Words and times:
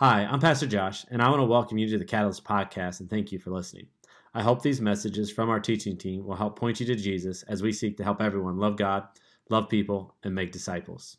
Hi, 0.00 0.24
I'm 0.24 0.40
Pastor 0.40 0.66
Josh, 0.66 1.04
and 1.10 1.20
I 1.20 1.28
want 1.28 1.40
to 1.40 1.44
welcome 1.44 1.76
you 1.76 1.86
to 1.90 1.98
the 1.98 2.06
Catalyst 2.06 2.42
Podcast 2.42 3.00
and 3.00 3.10
thank 3.10 3.32
you 3.32 3.38
for 3.38 3.50
listening. 3.50 3.86
I 4.32 4.40
hope 4.40 4.62
these 4.62 4.80
messages 4.80 5.30
from 5.30 5.50
our 5.50 5.60
teaching 5.60 5.98
team 5.98 6.24
will 6.24 6.36
help 6.36 6.58
point 6.58 6.80
you 6.80 6.86
to 6.86 6.94
Jesus 6.94 7.42
as 7.42 7.62
we 7.62 7.70
seek 7.70 7.98
to 7.98 8.02
help 8.02 8.22
everyone 8.22 8.56
love 8.56 8.78
God, 8.78 9.06
love 9.50 9.68
people, 9.68 10.14
and 10.22 10.34
make 10.34 10.52
disciples. 10.52 11.18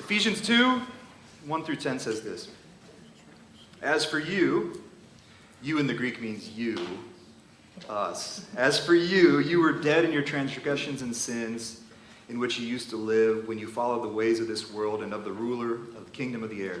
Ephesians 0.00 0.40
2 0.40 0.82
1 1.46 1.62
through 1.62 1.76
10 1.76 2.00
says 2.00 2.22
this 2.22 2.48
As 3.80 4.04
for 4.04 4.18
you, 4.18 4.82
you 5.62 5.78
in 5.78 5.86
the 5.86 5.94
Greek 5.94 6.20
means 6.20 6.48
you, 6.48 6.84
us. 7.88 8.44
As 8.56 8.76
for 8.76 8.96
you, 8.96 9.38
you 9.38 9.60
were 9.60 9.70
dead 9.70 10.04
in 10.04 10.10
your 10.10 10.24
transgressions 10.24 11.00
and 11.00 11.14
sins 11.14 11.82
in 12.28 12.40
which 12.40 12.58
you 12.58 12.66
used 12.66 12.90
to 12.90 12.96
live 12.96 13.46
when 13.46 13.56
you 13.56 13.68
followed 13.68 14.02
the 14.02 14.12
ways 14.12 14.40
of 14.40 14.48
this 14.48 14.72
world 14.72 15.04
and 15.04 15.12
of 15.12 15.22
the 15.22 15.30
ruler 15.30 15.74
of 15.96 16.06
the 16.06 16.10
kingdom 16.10 16.42
of 16.42 16.50
the 16.50 16.64
air, 16.64 16.80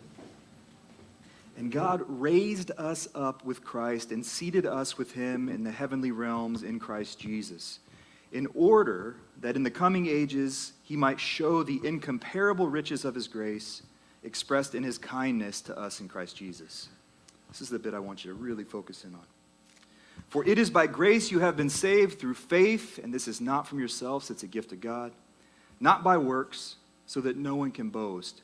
And 1.57 1.71
God 1.71 2.03
raised 2.07 2.71
us 2.77 3.07
up 3.13 3.45
with 3.45 3.63
Christ 3.63 4.11
and 4.11 4.25
seated 4.25 4.65
us 4.65 4.97
with 4.97 5.11
him 5.11 5.49
in 5.49 5.63
the 5.63 5.71
heavenly 5.71 6.11
realms 6.11 6.63
in 6.63 6.79
Christ 6.79 7.19
Jesus, 7.19 7.79
in 8.31 8.47
order 8.55 9.17
that 9.41 9.55
in 9.55 9.63
the 9.63 9.71
coming 9.71 10.07
ages 10.07 10.73
he 10.83 10.95
might 10.95 11.19
show 11.19 11.63
the 11.63 11.79
incomparable 11.83 12.67
riches 12.67 13.05
of 13.05 13.15
his 13.15 13.27
grace 13.27 13.83
expressed 14.23 14.75
in 14.75 14.83
his 14.83 14.97
kindness 14.97 15.61
to 15.61 15.77
us 15.77 15.99
in 15.99 16.07
Christ 16.07 16.35
Jesus. 16.35 16.89
This 17.49 17.61
is 17.61 17.69
the 17.69 17.79
bit 17.79 17.93
I 17.93 17.99
want 17.99 18.23
you 18.23 18.31
to 18.31 18.37
really 18.39 18.63
focus 18.63 19.03
in 19.03 19.13
on. 19.13 19.25
For 20.29 20.47
it 20.47 20.57
is 20.57 20.69
by 20.69 20.87
grace 20.87 21.31
you 21.31 21.39
have 21.39 21.57
been 21.57 21.69
saved 21.69 22.19
through 22.19 22.35
faith, 22.35 22.97
and 22.97 23.13
this 23.13 23.27
is 23.27 23.41
not 23.41 23.67
from 23.67 23.79
yourselves, 23.79 24.29
it's 24.29 24.43
a 24.43 24.47
gift 24.47 24.71
of 24.71 24.79
God, 24.79 25.11
not 25.79 26.03
by 26.03 26.17
works, 26.17 26.77
so 27.05 27.19
that 27.21 27.35
no 27.35 27.55
one 27.55 27.71
can 27.71 27.89
boast. 27.89 28.41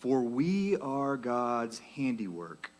For 0.00 0.22
we 0.22 0.78
are 0.78 1.18
God's 1.18 1.78
handiwork, 1.78 2.70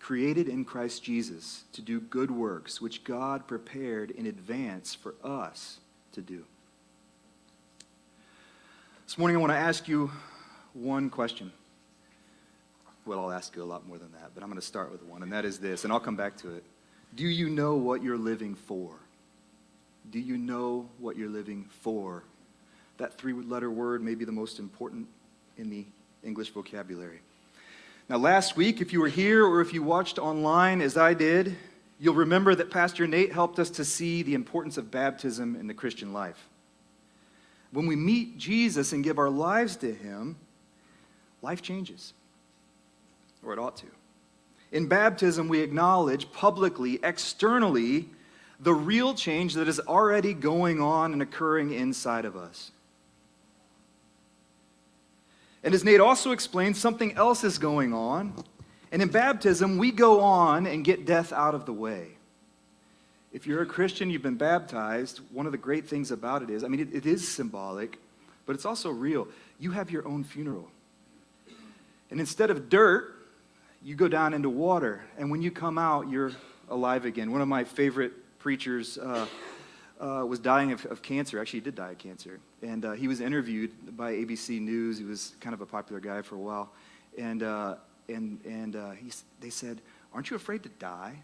created 0.00 0.48
in 0.48 0.64
Christ 0.64 1.04
Jesus 1.04 1.62
to 1.72 1.80
do 1.80 2.00
good 2.00 2.32
works, 2.32 2.80
which 2.80 3.04
God 3.04 3.46
prepared 3.46 4.10
in 4.10 4.26
advance 4.26 4.92
for 4.92 5.14
us 5.22 5.78
to 6.12 6.20
do. 6.20 6.44
This 9.06 9.16
morning, 9.16 9.36
I 9.36 9.40
want 9.40 9.52
to 9.52 9.56
ask 9.56 9.86
you 9.86 10.10
one 10.72 11.10
question. 11.10 11.52
Well, 13.06 13.20
I'll 13.20 13.32
ask 13.32 13.54
you 13.54 13.62
a 13.62 13.64
lot 13.64 13.86
more 13.86 13.98
than 13.98 14.10
that, 14.12 14.32
but 14.34 14.42
I'm 14.42 14.48
going 14.48 14.60
to 14.60 14.66
start 14.66 14.90
with 14.90 15.04
one, 15.04 15.22
and 15.22 15.32
that 15.32 15.44
is 15.44 15.58
this, 15.58 15.84
and 15.84 15.92
I'll 15.92 16.00
come 16.00 16.16
back 16.16 16.36
to 16.38 16.56
it. 16.56 16.64
Do 17.14 17.24
you 17.24 17.48
know 17.48 17.76
what 17.76 18.02
you're 18.02 18.18
living 18.18 18.56
for? 18.56 18.96
Do 20.10 20.18
you 20.18 20.36
know 20.36 20.88
what 20.98 21.16
you're 21.16 21.28
living 21.28 21.66
for? 21.82 22.24
That 22.96 23.16
three 23.16 23.32
letter 23.32 23.70
word 23.70 24.02
may 24.02 24.16
be 24.16 24.24
the 24.24 24.32
most 24.32 24.58
important 24.58 25.06
in 25.56 25.70
the 25.70 25.86
English 26.24 26.50
vocabulary. 26.50 27.20
Now, 28.08 28.16
last 28.16 28.56
week, 28.56 28.80
if 28.80 28.92
you 28.92 29.00
were 29.00 29.08
here 29.08 29.46
or 29.46 29.60
if 29.60 29.72
you 29.72 29.82
watched 29.82 30.18
online 30.18 30.80
as 30.80 30.96
I 30.96 31.14
did, 31.14 31.56
you'll 31.98 32.14
remember 32.14 32.54
that 32.54 32.70
Pastor 32.70 33.06
Nate 33.06 33.32
helped 33.32 33.58
us 33.58 33.70
to 33.70 33.84
see 33.84 34.22
the 34.22 34.34
importance 34.34 34.76
of 34.76 34.90
baptism 34.90 35.56
in 35.56 35.66
the 35.66 35.74
Christian 35.74 36.12
life. 36.12 36.48
When 37.70 37.86
we 37.86 37.96
meet 37.96 38.36
Jesus 38.36 38.92
and 38.92 39.04
give 39.04 39.18
our 39.18 39.30
lives 39.30 39.76
to 39.76 39.94
Him, 39.94 40.36
life 41.42 41.62
changes, 41.62 42.12
or 43.44 43.52
it 43.52 43.58
ought 43.58 43.76
to. 43.78 43.86
In 44.72 44.88
baptism, 44.88 45.48
we 45.48 45.60
acknowledge 45.60 46.30
publicly, 46.32 46.98
externally, 47.02 48.08
the 48.58 48.74
real 48.74 49.14
change 49.14 49.54
that 49.54 49.68
is 49.68 49.80
already 49.80 50.34
going 50.34 50.80
on 50.80 51.12
and 51.12 51.22
occurring 51.22 51.72
inside 51.72 52.24
of 52.24 52.36
us. 52.36 52.71
And 55.64 55.74
as 55.74 55.84
Nate 55.84 56.00
also 56.00 56.32
explained, 56.32 56.76
something 56.76 57.12
else 57.12 57.44
is 57.44 57.58
going 57.58 57.92
on. 57.94 58.34
And 58.90 59.00
in 59.00 59.08
baptism, 59.08 59.78
we 59.78 59.90
go 59.90 60.20
on 60.20 60.66
and 60.66 60.84
get 60.84 61.06
death 61.06 61.32
out 61.32 61.54
of 61.54 61.66
the 61.66 61.72
way. 61.72 62.08
If 63.32 63.46
you're 63.46 63.62
a 63.62 63.66
Christian, 63.66 64.10
you've 64.10 64.22
been 64.22 64.36
baptized, 64.36 65.20
one 65.30 65.46
of 65.46 65.52
the 65.52 65.58
great 65.58 65.88
things 65.88 66.10
about 66.10 66.42
it 66.42 66.50
is, 66.50 66.64
I 66.64 66.68
mean, 66.68 66.80
it, 66.80 66.92
it 66.92 67.06
is 67.06 67.26
symbolic, 67.26 67.98
but 68.44 68.54
it's 68.54 68.66
also 68.66 68.90
real. 68.90 69.28
You 69.58 69.70
have 69.70 69.90
your 69.90 70.06
own 70.06 70.24
funeral. 70.24 70.68
And 72.10 72.20
instead 72.20 72.50
of 72.50 72.68
dirt, 72.68 73.14
you 73.82 73.94
go 73.94 74.08
down 74.08 74.34
into 74.34 74.50
water. 74.50 75.02
And 75.16 75.30
when 75.30 75.40
you 75.40 75.50
come 75.50 75.78
out, 75.78 76.10
you're 76.10 76.32
alive 76.68 77.06
again. 77.06 77.32
One 77.32 77.40
of 77.40 77.48
my 77.48 77.64
favorite 77.64 78.12
preachers 78.38 78.98
uh, 78.98 79.26
uh, 80.00 80.24
was 80.26 80.38
dying 80.38 80.72
of, 80.72 80.84
of, 80.86 81.02
cancer. 81.02 81.40
Actually, 81.40 81.60
he 81.60 81.64
did 81.64 81.74
die 81.74 81.90
of 81.90 81.98
cancer. 81.98 82.40
And 82.62 82.84
uh, 82.84 82.92
he 82.92 83.08
was 83.08 83.20
interviewed 83.20 83.96
by 83.96 84.12
ABC 84.12 84.60
News. 84.60 84.98
He 84.98 85.04
was 85.04 85.34
kind 85.40 85.54
of 85.54 85.60
a 85.60 85.66
popular 85.66 86.00
guy 86.00 86.22
for 86.22 86.34
a 86.34 86.38
while. 86.38 86.72
And, 87.18 87.42
uh, 87.42 87.76
and, 88.08 88.40
and 88.44 88.76
uh, 88.76 88.90
he, 88.92 89.10
they 89.40 89.50
said, 89.50 89.80
Aren't 90.12 90.30
you 90.30 90.36
afraid 90.36 90.62
to 90.64 90.68
die? 90.68 91.14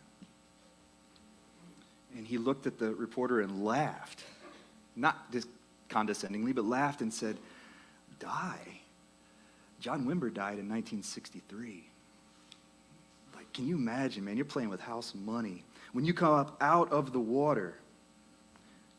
And 2.17 2.27
he 2.27 2.39
looked 2.39 2.67
at 2.67 2.79
the 2.79 2.95
reporter 2.95 3.41
and 3.41 3.65
laughed. 3.65 4.25
Not 4.97 5.31
just 5.31 5.49
condescendingly, 5.89 6.53
but 6.53 6.65
laughed 6.65 7.01
and 7.03 7.13
said, 7.13 7.37
Die? 8.19 8.81
John 9.81 10.05
Wimber 10.05 10.33
died 10.33 10.59
in 10.59 10.69
1963. 10.69 11.85
Like, 13.37 13.53
can 13.53 13.67
you 13.67 13.77
imagine, 13.77 14.25
man? 14.25 14.37
You're 14.37 14.47
playing 14.47 14.71
with 14.71 14.81
house 14.81 15.15
money. 15.15 15.65
When 15.93 16.05
you 16.05 16.13
come 16.13 16.35
up 16.35 16.57
out 16.61 16.91
of 16.91 17.13
the 17.13 17.21
water, 17.21 17.75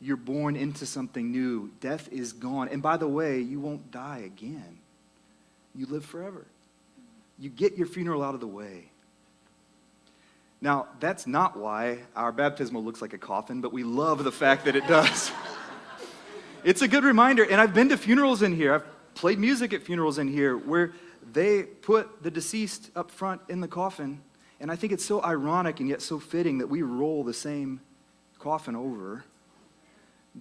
you're 0.00 0.16
born 0.16 0.56
into 0.56 0.86
something 0.86 1.30
new. 1.30 1.70
Death 1.80 2.08
is 2.10 2.32
gone. 2.32 2.68
And 2.68 2.82
by 2.82 2.96
the 2.96 3.08
way, 3.08 3.40
you 3.40 3.60
won't 3.60 3.90
die 3.90 4.22
again. 4.24 4.78
You 5.74 5.86
live 5.86 6.04
forever. 6.04 6.46
You 7.38 7.50
get 7.50 7.76
your 7.76 7.86
funeral 7.86 8.22
out 8.22 8.34
of 8.34 8.40
the 8.40 8.46
way. 8.46 8.86
Now, 10.62 10.88
that's 11.00 11.26
not 11.26 11.58
why 11.58 11.98
our 12.16 12.32
baptismal 12.32 12.82
looks 12.82 13.00
like 13.00 13.12
a 13.12 13.18
coffin, 13.18 13.60
but 13.60 13.72
we 13.72 13.82
love 13.82 14.24
the 14.24 14.32
fact 14.32 14.64
that 14.66 14.76
it 14.76 14.86
does. 14.86 15.30
it's 16.64 16.82
a 16.82 16.88
good 16.88 17.04
reminder. 17.04 17.44
And 17.44 17.60
I've 17.60 17.74
been 17.74 17.88
to 17.90 17.96
funerals 17.96 18.42
in 18.42 18.54
here, 18.54 18.74
I've 18.74 19.14
played 19.14 19.38
music 19.38 19.72
at 19.72 19.82
funerals 19.82 20.18
in 20.18 20.28
here 20.28 20.56
where 20.56 20.92
they 21.32 21.62
put 21.62 22.22
the 22.22 22.30
deceased 22.30 22.90
up 22.96 23.10
front 23.10 23.40
in 23.48 23.60
the 23.60 23.68
coffin. 23.68 24.20
And 24.60 24.70
I 24.70 24.76
think 24.76 24.92
it's 24.92 25.04
so 25.04 25.22
ironic 25.22 25.80
and 25.80 25.88
yet 25.88 26.02
so 26.02 26.18
fitting 26.18 26.58
that 26.58 26.66
we 26.66 26.82
roll 26.82 27.24
the 27.24 27.34
same 27.34 27.80
coffin 28.38 28.76
over 28.76 29.24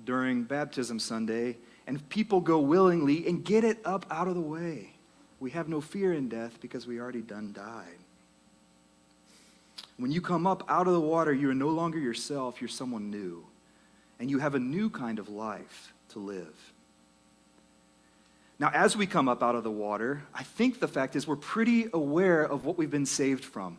during 0.06 0.44
baptism 0.44 1.00
Sunday, 1.00 1.58
and 1.88 2.08
people 2.10 2.42
go 2.42 2.60
willingly 2.60 3.28
and 3.28 3.44
get 3.44 3.64
it 3.64 3.80
up 3.86 4.06
out 4.12 4.28
of 4.28 4.36
the 4.36 4.42
way. 4.42 4.94
We 5.40 5.52
have 5.52 5.70
no 5.70 5.82
fear 5.82 6.14
in 6.14 6.30
death 6.30 6.60
because 6.62 6.86
we 6.86 7.00
already 7.00 7.22
done 7.22 7.54
died. 7.54 7.98
When 9.98 10.12
you 10.12 10.22
come 10.22 10.48
up 10.48 10.64
out 10.70 10.88
of 10.88 10.94
the 10.94 11.00
water, 11.00 11.34
you 11.34 11.50
are 11.50 11.56
no 11.56 11.70
longer 11.70 12.00
yourself, 12.00 12.62
you're 12.62 12.68
someone 12.68 13.10
new. 13.10 13.46
And 14.20 14.30
you 14.30 14.40
have 14.40 14.56
a 14.56 14.60
new 14.60 14.90
kind 14.90 15.20
of 15.20 15.30
life 15.30 15.94
to 16.10 16.20
live. 16.20 16.56
Now, 18.60 18.72
as 18.74 18.98
we 18.98 19.08
come 19.08 19.30
up 19.30 19.42
out 19.42 19.56
of 19.56 19.64
the 19.64 19.72
water, 19.72 20.24
I 20.34 20.44
think 20.44 20.80
the 20.80 20.88
fact 20.88 21.16
is 21.16 21.26
we're 21.26 21.38
pretty 21.38 21.88
aware 21.94 22.44
of 22.44 22.66
what 22.66 22.78
we've 22.78 22.92
been 22.92 23.06
saved 23.06 23.46
from. 23.46 23.78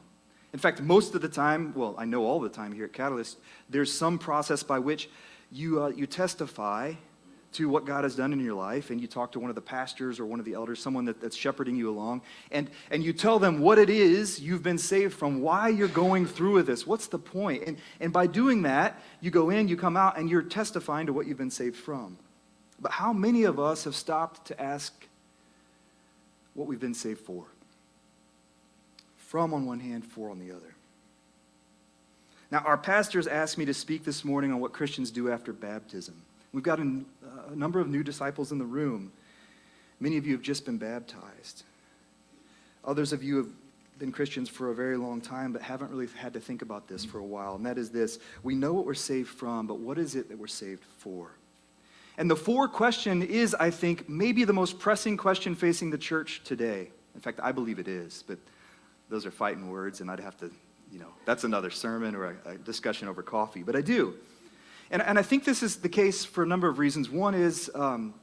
In 0.52 0.58
fact, 0.58 0.80
most 0.80 1.14
of 1.14 1.20
the 1.20 1.28
time, 1.28 1.74
well, 1.74 1.94
I 1.98 2.06
know 2.06 2.24
all 2.24 2.40
the 2.40 2.48
time 2.48 2.72
here 2.72 2.86
at 2.86 2.92
Catalyst, 2.92 3.38
there's 3.68 3.92
some 3.92 4.18
process 4.18 4.62
by 4.62 4.78
which 4.78 5.08
you, 5.52 5.82
uh, 5.82 5.88
you 5.88 6.06
testify 6.06 6.94
to 7.52 7.68
what 7.68 7.84
God 7.84 8.04
has 8.04 8.14
done 8.14 8.32
in 8.32 8.38
your 8.38 8.54
life, 8.54 8.90
and 8.90 9.00
you 9.00 9.08
talk 9.08 9.32
to 9.32 9.40
one 9.40 9.50
of 9.50 9.56
the 9.56 9.60
pastors 9.60 10.20
or 10.20 10.26
one 10.26 10.38
of 10.38 10.44
the 10.44 10.54
elders, 10.54 10.80
someone 10.80 11.04
that, 11.06 11.20
that's 11.20 11.36
shepherding 11.36 11.74
you 11.74 11.90
along, 11.90 12.22
and, 12.52 12.70
and 12.92 13.02
you 13.02 13.12
tell 13.12 13.40
them 13.40 13.60
what 13.60 13.76
it 13.78 13.90
is 13.90 14.40
you've 14.40 14.62
been 14.62 14.78
saved 14.78 15.14
from, 15.14 15.40
why 15.40 15.68
you're 15.68 15.88
going 15.88 16.26
through 16.26 16.52
with 16.52 16.66
this, 16.66 16.86
what's 16.86 17.08
the 17.08 17.18
point? 17.18 17.64
And, 17.66 17.78
and 17.98 18.12
by 18.12 18.28
doing 18.28 18.62
that, 18.62 19.02
you 19.20 19.32
go 19.32 19.50
in, 19.50 19.66
you 19.66 19.76
come 19.76 19.96
out, 19.96 20.16
and 20.16 20.30
you're 20.30 20.42
testifying 20.42 21.06
to 21.06 21.12
what 21.12 21.26
you've 21.26 21.38
been 21.38 21.50
saved 21.50 21.76
from. 21.76 22.16
But 22.80 22.92
how 22.92 23.12
many 23.12 23.44
of 23.44 23.58
us 23.58 23.84
have 23.84 23.96
stopped 23.96 24.46
to 24.46 24.60
ask 24.60 24.94
what 26.54 26.68
we've 26.68 26.80
been 26.80 26.94
saved 26.94 27.20
for? 27.20 27.44
From 29.16 29.52
on 29.52 29.66
one 29.66 29.80
hand, 29.80 30.04
for 30.04 30.30
on 30.30 30.38
the 30.38 30.52
other. 30.52 30.69
Now, 32.50 32.58
our 32.60 32.76
pastors 32.76 33.26
asked 33.26 33.58
me 33.58 33.64
to 33.66 33.74
speak 33.74 34.04
this 34.04 34.24
morning 34.24 34.52
on 34.52 34.60
what 34.60 34.72
Christians 34.72 35.10
do 35.10 35.30
after 35.30 35.52
baptism. 35.52 36.20
We've 36.52 36.64
got 36.64 36.80
a, 36.80 37.00
a, 37.50 37.54
number 37.54 37.78
of 37.78 37.88
new 37.88 38.02
disciples 38.02 38.50
in 38.50 38.58
the 38.58 38.64
room. 38.64 39.12
Many 40.00 40.16
of 40.16 40.26
you 40.26 40.32
have 40.32 40.42
just 40.42 40.64
been 40.64 40.78
baptized. 40.78 41.62
Others 42.84 43.12
of 43.12 43.22
you 43.22 43.36
have 43.36 43.48
been 44.00 44.10
Christians 44.10 44.48
for 44.48 44.70
a 44.70 44.74
very 44.74 44.96
long 44.96 45.20
time, 45.20 45.52
but 45.52 45.62
haven't 45.62 45.90
really 45.92 46.08
had 46.16 46.32
to 46.32 46.40
think 46.40 46.62
about 46.62 46.88
this 46.88 47.04
for 47.04 47.18
a 47.18 47.24
while. 47.24 47.54
And 47.54 47.64
that 47.66 47.78
is 47.78 47.90
this 47.90 48.18
we 48.42 48.54
know 48.54 48.72
what 48.72 48.84
we're 48.84 48.94
saved 48.94 49.28
from, 49.28 49.66
but 49.66 49.78
what 49.78 49.98
is 49.98 50.16
it 50.16 50.28
that 50.28 50.38
we're 50.38 50.48
saved 50.48 50.84
for? 50.98 51.30
And 52.18 52.28
the 52.28 52.36
for 52.36 52.66
question 52.66 53.22
is, 53.22 53.54
I 53.54 53.70
think, 53.70 54.08
maybe 54.08 54.44
the 54.44 54.52
most 54.52 54.78
pressing 54.78 55.16
question 55.16 55.54
facing 55.54 55.90
the 55.90 55.98
church 55.98 56.42
today. 56.44 56.90
In 57.14 57.20
fact, 57.20 57.40
I 57.42 57.52
believe 57.52 57.78
it 57.78 57.88
is, 57.88 58.24
but 58.26 58.38
those 59.08 59.24
are 59.24 59.30
fighting 59.30 59.70
words, 59.70 60.00
and 60.00 60.10
I'd 60.10 60.20
have 60.20 60.36
to, 60.38 60.50
you 60.92 60.98
know, 60.98 61.12
that's 61.24 61.44
another 61.44 61.70
sermon 61.70 62.14
or 62.14 62.36
a, 62.44 62.50
a 62.50 62.58
discussion 62.58 63.08
over 63.08 63.22
coffee. 63.22 63.62
But 63.62 63.76
I 63.76 63.80
do. 63.80 64.14
And, 64.90 65.02
and 65.02 65.18
I 65.18 65.22
think 65.22 65.44
this 65.44 65.62
is 65.62 65.76
the 65.76 65.88
case 65.88 66.24
for 66.24 66.42
a 66.42 66.46
number 66.46 66.68
of 66.68 66.78
reasons. 66.78 67.08
One 67.08 67.34
is, 67.34 67.70
um, 67.74 68.14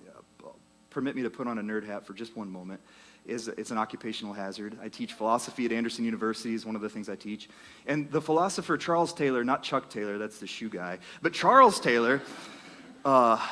permit 0.90 1.16
me 1.16 1.22
to 1.22 1.30
put 1.30 1.48
on 1.48 1.60
a 1.60 1.62
nerd 1.62 1.86
hat 1.86 2.06
for 2.06 2.14
just 2.14 2.36
one 2.36 2.50
moment 2.50 2.82
is 3.28 3.50
it's 3.50 3.72
an 3.72 3.78
occupational 3.78 4.34
hazard. 4.34 4.78
I 4.82 4.88
teach 4.88 5.14
philosophy 5.14 5.66
at 5.66 5.72
Anderson 5.72 6.06
University 6.06 6.56
is 6.56 6.66
one 6.66 6.76
of 6.76 6.82
the 6.82 6.90
things 6.90 7.10
I 7.10 7.16
teach. 7.16 7.50
And 7.86 8.10
the 8.10 8.22
philosopher 8.22 8.78
Charles 8.78 9.14
Taylor, 9.14 9.44
not 9.44 9.62
Chuck 9.64 9.90
Taylor, 9.90 10.18
that's 10.18 10.40
the 10.40 10.48
shoe 10.48 10.70
guy, 10.70 10.98
but 11.22 11.34
Charles 11.34 11.80
Taylor, 11.80 12.22
uh, 13.06 13.46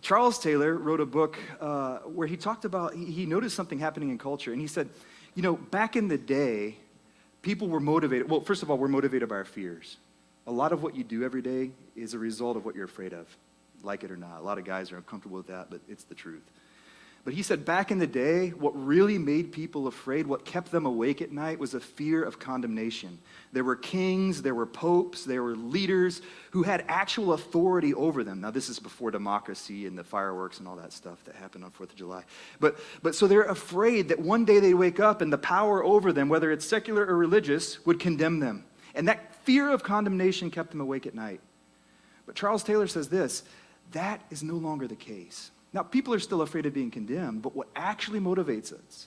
Charles 0.00 0.38
Taylor 0.38 0.74
wrote 0.74 1.00
a 1.00 1.06
book 1.06 1.38
uh, 1.60 1.98
where 1.98 2.26
he 2.26 2.36
talked 2.36 2.64
about, 2.64 2.94
he, 2.94 3.04
he 3.04 3.26
noticed 3.26 3.54
something 3.54 3.78
happening 3.78 4.08
in 4.08 4.18
culture. 4.18 4.52
And 4.52 4.60
he 4.60 4.66
said, 4.66 4.88
you 5.34 5.42
know, 5.42 5.56
back 5.56 5.94
in 5.94 6.08
the 6.08 6.18
day, 6.18 6.76
people 7.48 7.66
were 7.66 7.80
motivated. 7.80 8.28
Well, 8.28 8.42
first 8.42 8.62
of 8.62 8.70
all, 8.70 8.76
we're 8.76 8.88
motivated 8.88 9.26
by 9.30 9.36
our 9.36 9.44
fears. 9.46 9.96
A 10.46 10.52
lot 10.52 10.70
of 10.70 10.82
what 10.82 10.94
you 10.94 11.02
do 11.02 11.24
every 11.24 11.40
day 11.40 11.70
is 11.96 12.12
a 12.12 12.18
result 12.18 12.58
of 12.58 12.66
what 12.66 12.74
you're 12.74 12.84
afraid 12.84 13.14
of, 13.14 13.26
like 13.82 14.04
it 14.04 14.10
or 14.10 14.18
not. 14.18 14.40
A 14.40 14.42
lot 14.42 14.58
of 14.58 14.66
guys 14.66 14.92
are 14.92 14.98
uncomfortable 14.98 15.38
with 15.38 15.46
that, 15.46 15.70
but 15.70 15.80
it's 15.88 16.04
the 16.04 16.14
truth. 16.14 16.42
But 17.28 17.34
he 17.34 17.42
said 17.42 17.66
back 17.66 17.90
in 17.90 17.98
the 17.98 18.06
day, 18.06 18.54
what 18.58 18.70
really 18.74 19.18
made 19.18 19.52
people 19.52 19.86
afraid, 19.86 20.26
what 20.26 20.46
kept 20.46 20.72
them 20.72 20.86
awake 20.86 21.20
at 21.20 21.30
night, 21.30 21.58
was 21.58 21.74
a 21.74 21.78
fear 21.78 22.24
of 22.24 22.38
condemnation. 22.38 23.18
There 23.52 23.64
were 23.64 23.76
kings, 23.76 24.40
there 24.40 24.54
were 24.54 24.64
popes, 24.64 25.26
there 25.26 25.42
were 25.42 25.54
leaders 25.54 26.22
who 26.52 26.62
had 26.62 26.86
actual 26.88 27.34
authority 27.34 27.92
over 27.92 28.24
them. 28.24 28.40
Now, 28.40 28.50
this 28.50 28.70
is 28.70 28.78
before 28.78 29.10
democracy 29.10 29.84
and 29.84 29.98
the 29.98 30.04
fireworks 30.04 30.58
and 30.58 30.66
all 30.66 30.76
that 30.76 30.90
stuff 30.90 31.22
that 31.24 31.34
happened 31.34 31.64
on 31.64 31.70
4th 31.70 31.90
of 31.90 31.96
July. 31.96 32.24
But, 32.60 32.78
but 33.02 33.14
so 33.14 33.26
they're 33.26 33.42
afraid 33.42 34.08
that 34.08 34.18
one 34.18 34.46
day 34.46 34.58
they 34.58 34.72
wake 34.72 34.98
up 34.98 35.20
and 35.20 35.30
the 35.30 35.36
power 35.36 35.84
over 35.84 36.14
them, 36.14 36.30
whether 36.30 36.50
it's 36.50 36.64
secular 36.64 37.04
or 37.04 37.18
religious, 37.18 37.84
would 37.84 38.00
condemn 38.00 38.40
them. 38.40 38.64
And 38.94 39.06
that 39.06 39.34
fear 39.44 39.68
of 39.68 39.82
condemnation 39.82 40.50
kept 40.50 40.70
them 40.70 40.80
awake 40.80 41.06
at 41.06 41.14
night. 41.14 41.42
But 42.24 42.36
Charles 42.36 42.62
Taylor 42.62 42.86
says 42.86 43.10
this 43.10 43.42
that 43.92 44.22
is 44.30 44.42
no 44.42 44.54
longer 44.54 44.88
the 44.88 44.96
case. 44.96 45.50
Now, 45.72 45.82
people 45.82 46.14
are 46.14 46.18
still 46.18 46.42
afraid 46.42 46.66
of 46.66 46.74
being 46.74 46.90
condemned, 46.90 47.42
but 47.42 47.54
what 47.54 47.68
actually 47.76 48.20
motivates 48.20 48.72
us, 48.72 49.06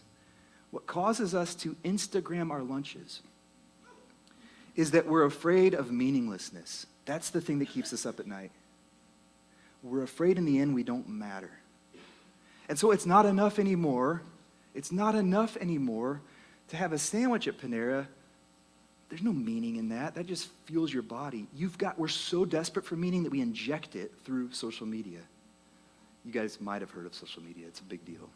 what 0.70 0.86
causes 0.86 1.34
us 1.34 1.56
to 1.56 1.76
Instagram 1.84 2.52
our 2.52 2.62
lunches, 2.62 3.22
is 4.76 4.92
that 4.92 5.08
we're 5.08 5.26
afraid 5.26 5.74
of 5.74 5.92
meaninglessness. 5.92 6.86
That's 7.06 7.30
the 7.30 7.42
thing 7.42 7.60
that 7.60 7.70
keeps 7.70 7.92
us 7.94 8.06
up 8.06 8.20
at 8.20 8.28
night. 8.28 8.52
We're 9.84 10.04
afraid 10.04 10.38
in 10.38 10.46
the 10.46 10.60
end 10.60 10.76
we 10.76 10.84
don't 10.84 11.10
matter. 11.10 11.52
And 12.70 12.78
so 12.78 12.92
it's 12.92 13.06
not 13.06 13.26
enough 13.26 13.60
anymore. 13.60 14.22
It's 14.74 14.92
not 14.92 15.16
enough 15.16 15.58
anymore 15.58 16.22
to 16.70 16.78
have 16.78 16.94
a 16.94 16.98
sandwich 16.98 17.48
at 17.48 17.58
Panera. 17.58 18.08
There's 19.10 19.24
no 19.24 19.34
meaning 19.34 19.76
in 19.76 19.90
that. 19.90 20.16
That 20.16 20.28
just 20.28 20.50
fuels 20.66 20.94
your 20.94 21.04
body. 21.04 21.48
You've 21.54 21.78
got, 21.78 22.00
we're 22.00 22.08
so 22.08 22.46
desperate 22.46 22.86
for 22.86 22.96
meaning 22.96 23.24
that 23.24 23.32
we 23.32 23.42
inject 23.42 23.96
it 23.96 24.14
through 24.24 24.52
social 24.54 24.86
media. 24.86 25.20
You 26.26 26.32
guys 26.32 26.60
might 26.62 26.82
have 26.82 26.92
heard 26.92 27.06
of 27.06 27.14
social 27.14 27.44
media, 27.44 27.68
it's 27.68 27.80
a 27.80 27.84
big 27.84 28.06
deal. 28.06 28.30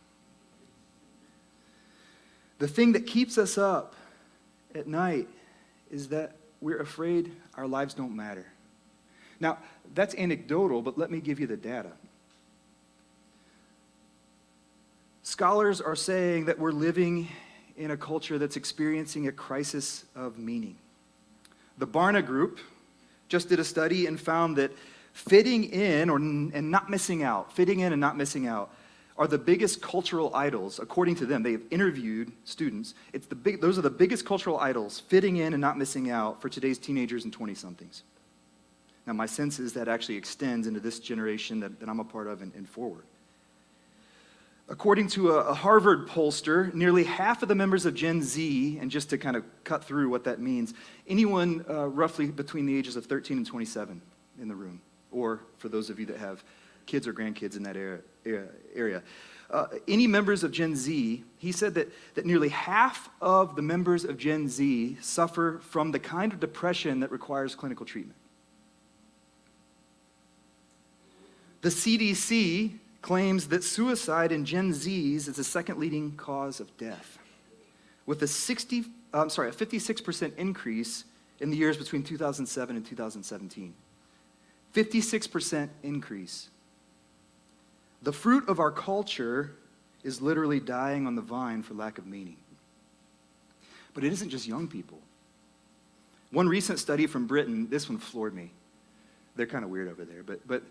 The 2.57 2.67
thing 2.67 2.93
that 2.93 3.05
keeps 3.05 3.37
us 3.37 3.57
up 3.57 3.95
at 4.73 4.87
night 4.87 5.27
is 5.91 6.09
that 6.09 6.35
we're 6.61 6.79
afraid 6.79 7.31
our 7.55 7.67
lives 7.67 7.93
don't 7.93 8.15
matter. 8.15 8.45
Now, 9.39 9.57
that's 9.93 10.15
anecdotal, 10.15 10.81
but 10.81 10.97
let 10.97 11.11
me 11.11 11.19
give 11.19 11.39
you 11.39 11.47
the 11.47 11.57
data. 11.57 11.91
Scholars 15.23 15.81
are 15.81 15.95
saying 15.95 16.45
that 16.45 16.57
we're 16.57 16.71
living 16.71 17.27
in 17.75 17.91
a 17.91 17.97
culture 17.97 18.37
that's 18.37 18.55
experiencing 18.55 19.27
a 19.27 19.31
crisis 19.31 20.05
of 20.15 20.37
meaning. 20.37 20.77
The 21.77 21.87
Barna 21.87 22.25
Group 22.25 22.59
just 23.27 23.49
did 23.49 23.59
a 23.59 23.63
study 23.65 24.05
and 24.05 24.19
found 24.19 24.55
that 24.57 24.71
Fitting 25.15 25.63
in 25.71 26.09
or, 26.09 26.17
and 26.17 26.69
not 26.69 26.89
missing 26.89 27.23
out, 27.23 27.53
fitting 27.53 27.79
in 27.79 27.93
and 27.93 28.01
not 28.01 28.17
missing 28.17 28.47
out, 28.47 28.69
are 29.17 29.27
the 29.27 29.37
biggest 29.37 29.81
cultural 29.81 30.35
idols, 30.35 30.77
according 30.77 31.15
to 31.15 31.25
them. 31.25 31.41
They've 31.41 31.63
interviewed 31.71 32.33
students. 32.43 32.95
It's 33.13 33.25
the 33.25 33.35
big, 33.35 33.61
those 33.61 33.77
are 33.77 33.81
the 33.81 33.89
biggest 33.89 34.25
cultural 34.25 34.59
idols, 34.59 34.99
fitting 34.99 35.37
in 35.37 35.53
and 35.53 35.61
not 35.61 35.77
missing 35.77 36.11
out 36.11 36.41
for 36.41 36.49
today's 36.49 36.77
teenagers 36.77 37.23
and 37.23 37.31
20 37.31 37.55
somethings. 37.55 38.03
Now, 39.07 39.13
my 39.13 39.25
sense 39.25 39.57
is 39.57 39.71
that 39.73 39.87
actually 39.87 40.17
extends 40.17 40.67
into 40.67 40.81
this 40.81 40.99
generation 40.99 41.61
that, 41.61 41.79
that 41.79 41.87
I'm 41.87 42.01
a 42.01 42.03
part 42.03 42.27
of 42.27 42.41
and, 42.41 42.53
and 42.53 42.67
forward. 42.67 43.05
According 44.67 45.07
to 45.09 45.31
a, 45.31 45.37
a, 45.45 45.53
Harvard 45.53 46.09
pollster, 46.09 46.73
nearly 46.73 47.05
half 47.05 47.41
of 47.41 47.47
the 47.47 47.55
members 47.55 47.85
of 47.85 47.93
Gen 47.93 48.21
Z, 48.21 48.79
and 48.81 48.91
just 48.91 49.11
to 49.11 49.17
kind 49.17 49.37
of 49.37 49.45
cut 49.63 49.85
through 49.85 50.09
what 50.09 50.25
that 50.25 50.41
means, 50.41 50.73
anyone 51.07 51.63
uh, 51.69 51.87
roughly 51.87 52.27
between 52.27 52.65
the 52.65 52.77
ages 52.77 52.97
of 52.97 53.05
13 53.05 53.37
and 53.37 53.47
27 53.47 54.01
in 54.41 54.49
the 54.49 54.55
room 54.55 54.81
or 55.11 55.41
for 55.57 55.69
those 55.69 55.89
of 55.89 55.99
you 55.99 56.05
that 56.07 56.17
have 56.17 56.43
kids 56.85 57.07
or 57.07 57.13
grandkids 57.13 57.55
in 57.55 57.63
that 57.63 57.75
area. 57.75 59.01
Uh, 59.49 59.67
any 59.87 60.07
members 60.07 60.43
of 60.43 60.51
Gen 60.51 60.75
Z, 60.75 61.23
he 61.37 61.51
said 61.51 61.75
that, 61.75 61.91
that 62.15 62.25
nearly 62.25 62.49
half 62.49 63.09
of 63.21 63.55
the 63.55 63.61
members 63.61 64.03
of 64.03 64.17
Gen 64.17 64.47
Z 64.47 64.97
suffer 65.01 65.59
from 65.61 65.91
the 65.91 65.99
kind 65.99 66.33
of 66.33 66.39
depression 66.39 66.99
that 67.01 67.11
requires 67.11 67.53
clinical 67.53 67.85
treatment. 67.85 68.17
The 71.61 71.69
CDC 71.69 72.77
claims 73.01 73.47
that 73.49 73.63
suicide 73.63 74.31
in 74.31 74.45
Gen 74.45 74.71
Zs 74.71 75.27
is 75.27 75.35
the 75.35 75.43
second 75.43 75.79
leading 75.79 76.15
cause 76.15 76.59
of 76.59 76.75
death, 76.77 77.19
with 78.07 78.21
a 78.23 78.27
60, 78.27 78.85
I'm 79.13 79.29
sorry, 79.29 79.49
a 79.49 79.51
56% 79.51 80.35
increase 80.37 81.05
in 81.39 81.51
the 81.51 81.57
years 81.57 81.77
between 81.77 82.03
2007 82.03 82.75
and 82.75 82.85
2017. 82.85 83.73
56% 84.75 85.69
increase. 85.83 86.49
The 88.03 88.11
fruit 88.11 88.47
of 88.49 88.59
our 88.59 88.71
culture 88.71 89.55
is 90.03 90.21
literally 90.21 90.59
dying 90.59 91.07
on 91.07 91.15
the 91.15 91.21
vine 91.21 91.63
for 91.63 91.73
lack 91.73 91.97
of 91.97 92.05
meaning. 92.05 92.35
But 93.93 94.03
it 94.03 94.11
isn't 94.11 94.29
just 94.29 94.47
young 94.47 94.67
people. 94.67 94.99
One 96.31 96.49
recent 96.49 96.79
study 96.79 97.07
from 97.07 97.25
Britain, 97.25 97.69
this 97.69 97.87
one 97.87 97.97
floored 97.97 98.35
me. 98.35 98.51
They're 99.37 99.45
kind 99.45 99.63
of 99.63 99.69
weird 99.69 99.87
over 99.87 100.03
there, 100.03 100.23
but, 100.23 100.45
but 100.47 100.63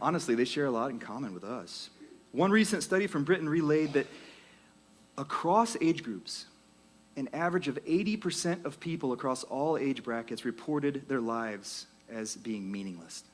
honestly, 0.00 0.34
they 0.34 0.44
share 0.44 0.66
a 0.66 0.70
lot 0.70 0.90
in 0.90 0.98
common 0.98 1.34
with 1.34 1.44
us. 1.44 1.90
One 2.32 2.50
recent 2.50 2.82
study 2.82 3.06
from 3.06 3.24
Britain 3.24 3.48
relayed 3.48 3.92
that 3.92 4.06
across 5.18 5.76
age 5.82 6.02
groups, 6.02 6.46
an 7.16 7.28
average 7.34 7.68
of 7.68 7.76
80% 7.84 8.64
of 8.64 8.80
people 8.80 9.12
across 9.12 9.44
all 9.44 9.76
age 9.76 10.02
brackets 10.02 10.46
reported 10.46 11.06
their 11.08 11.20
lives 11.20 11.86
as 12.10 12.36
being 12.36 12.70
meaningless. 12.70 13.24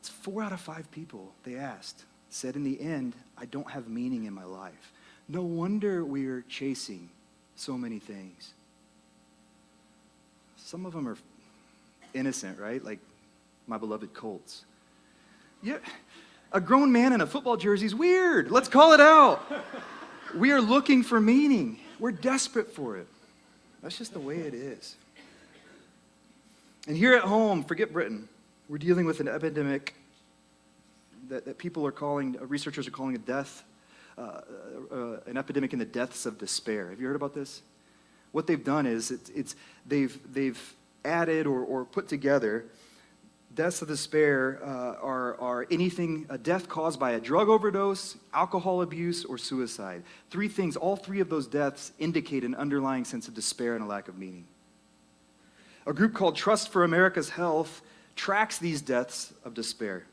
That's 0.00 0.08
four 0.08 0.42
out 0.42 0.52
of 0.52 0.60
five 0.62 0.90
people 0.90 1.34
they 1.44 1.56
asked 1.56 2.04
said, 2.30 2.56
in 2.56 2.64
the 2.64 2.80
end, 2.80 3.14
I 3.36 3.44
don't 3.44 3.70
have 3.70 3.86
meaning 3.86 4.24
in 4.24 4.32
my 4.32 4.44
life. 4.44 4.92
No 5.28 5.42
wonder 5.42 6.06
we're 6.06 6.42
chasing 6.48 7.10
so 7.54 7.76
many 7.76 7.98
things. 7.98 8.54
Some 10.56 10.86
of 10.86 10.94
them 10.94 11.06
are 11.06 11.18
innocent, 12.14 12.58
right? 12.58 12.82
Like 12.82 12.98
my 13.66 13.76
beloved 13.76 14.14
Colts. 14.14 14.64
Yeah, 15.62 15.76
a 16.50 16.62
grown 16.62 16.90
man 16.90 17.12
in 17.12 17.20
a 17.20 17.26
football 17.26 17.58
jersey 17.58 17.84
is 17.84 17.94
weird. 17.94 18.50
Let's 18.50 18.68
call 18.68 18.94
it 18.94 19.00
out. 19.00 19.42
we 20.34 20.50
are 20.50 20.62
looking 20.62 21.02
for 21.02 21.20
meaning. 21.20 21.78
We're 21.98 22.12
desperate 22.12 22.74
for 22.74 22.96
it. 22.96 23.06
That's 23.82 23.98
just 23.98 24.14
the 24.14 24.20
way 24.20 24.38
it 24.38 24.54
is. 24.54 24.96
And 26.88 26.96
here 26.96 27.12
at 27.12 27.24
home, 27.24 27.64
forget 27.64 27.92
Britain. 27.92 28.30
We're 28.70 28.78
dealing 28.78 29.04
with 29.04 29.18
an 29.18 29.26
epidemic 29.26 29.96
that, 31.28 31.44
that 31.44 31.58
people 31.58 31.84
are 31.88 31.90
calling, 31.90 32.36
uh, 32.40 32.46
researchers 32.46 32.86
are 32.86 32.92
calling 32.92 33.16
a 33.16 33.18
death, 33.18 33.64
uh, 34.16 34.42
uh, 34.92 35.16
an 35.26 35.36
epidemic 35.36 35.72
in 35.72 35.80
the 35.80 35.84
deaths 35.84 36.24
of 36.24 36.38
despair. 36.38 36.90
Have 36.90 37.00
you 37.00 37.08
heard 37.08 37.16
about 37.16 37.34
this? 37.34 37.62
What 38.30 38.46
they've 38.46 38.62
done 38.62 38.86
is 38.86 39.10
it's, 39.10 39.28
it's 39.30 39.56
they've, 39.88 40.16
they've 40.32 40.74
added 41.04 41.48
or, 41.48 41.64
or 41.64 41.84
put 41.84 42.06
together 42.06 42.66
deaths 43.56 43.82
of 43.82 43.88
despair 43.88 44.60
uh, 44.62 44.94
are, 45.02 45.34
are 45.40 45.66
anything, 45.72 46.26
a 46.28 46.38
death 46.38 46.68
caused 46.68 47.00
by 47.00 47.10
a 47.10 47.20
drug 47.20 47.48
overdose, 47.48 48.18
alcohol 48.32 48.82
abuse, 48.82 49.24
or 49.24 49.36
suicide. 49.36 50.04
Three 50.30 50.46
things, 50.46 50.76
all 50.76 50.94
three 50.94 51.18
of 51.18 51.28
those 51.28 51.48
deaths 51.48 51.90
indicate 51.98 52.44
an 52.44 52.54
underlying 52.54 53.04
sense 53.04 53.26
of 53.26 53.34
despair 53.34 53.74
and 53.74 53.82
a 53.82 53.88
lack 53.88 54.06
of 54.06 54.16
meaning. 54.16 54.44
A 55.88 55.92
group 55.92 56.14
called 56.14 56.36
Trust 56.36 56.68
for 56.68 56.84
America's 56.84 57.30
Health 57.30 57.82
tracks 58.20 58.58
these 58.58 58.82
deaths 58.82 59.32
of 59.46 59.54
despair. 59.54 60.04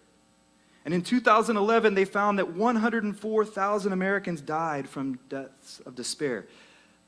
And 0.86 0.94
in 0.94 1.02
2011, 1.02 1.94
they 1.94 2.06
found 2.06 2.40
that 2.40 2.54
104,000 2.54 3.92
Americans 3.92 4.40
died 4.40 4.88
from 4.88 5.20
deaths 5.28 5.82
of 5.86 5.94
despair. 5.94 6.46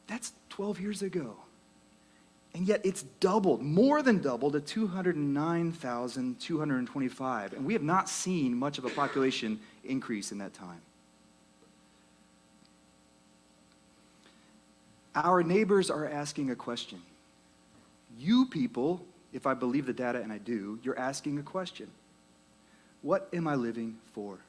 That's 0.08 0.34
12 0.50 0.82
years 0.82 1.02
ago. 1.02 1.38
And 2.54 2.68
yet 2.68 2.82
it's 2.84 3.04
doubled, 3.22 3.62
more 3.62 4.02
than 4.02 4.22
doubled 4.22 4.52
to 4.54 4.60
209,225. 4.60 7.54
And 7.54 7.66
we 7.66 7.72
have 7.72 7.84
not 7.84 8.10
seen 8.10 8.54
much 8.54 8.78
of 8.78 8.84
a 8.84 8.90
population 8.90 9.62
increase 9.86 10.34
in 10.34 10.40
that 10.40 10.54
time. 10.54 10.82
Our 15.16 15.44
neighbors 15.44 15.90
are 15.90 16.06
asking 16.06 16.52
a 16.52 16.58
question. 16.58 17.02
You 18.18 18.48
people, 18.48 19.06
if 19.34 19.46
I 19.46 19.54
believe 19.54 19.86
the 19.86 19.94
data 19.94 20.22
and 20.22 20.32
I 20.32 20.38
do, 20.38 20.80
you're 20.84 20.98
asking 20.98 21.38
a 21.40 21.44
question 21.44 21.90
What 23.02 23.30
am 23.34 23.48
I 23.48 23.56
living 23.56 23.98
for? 24.14 24.40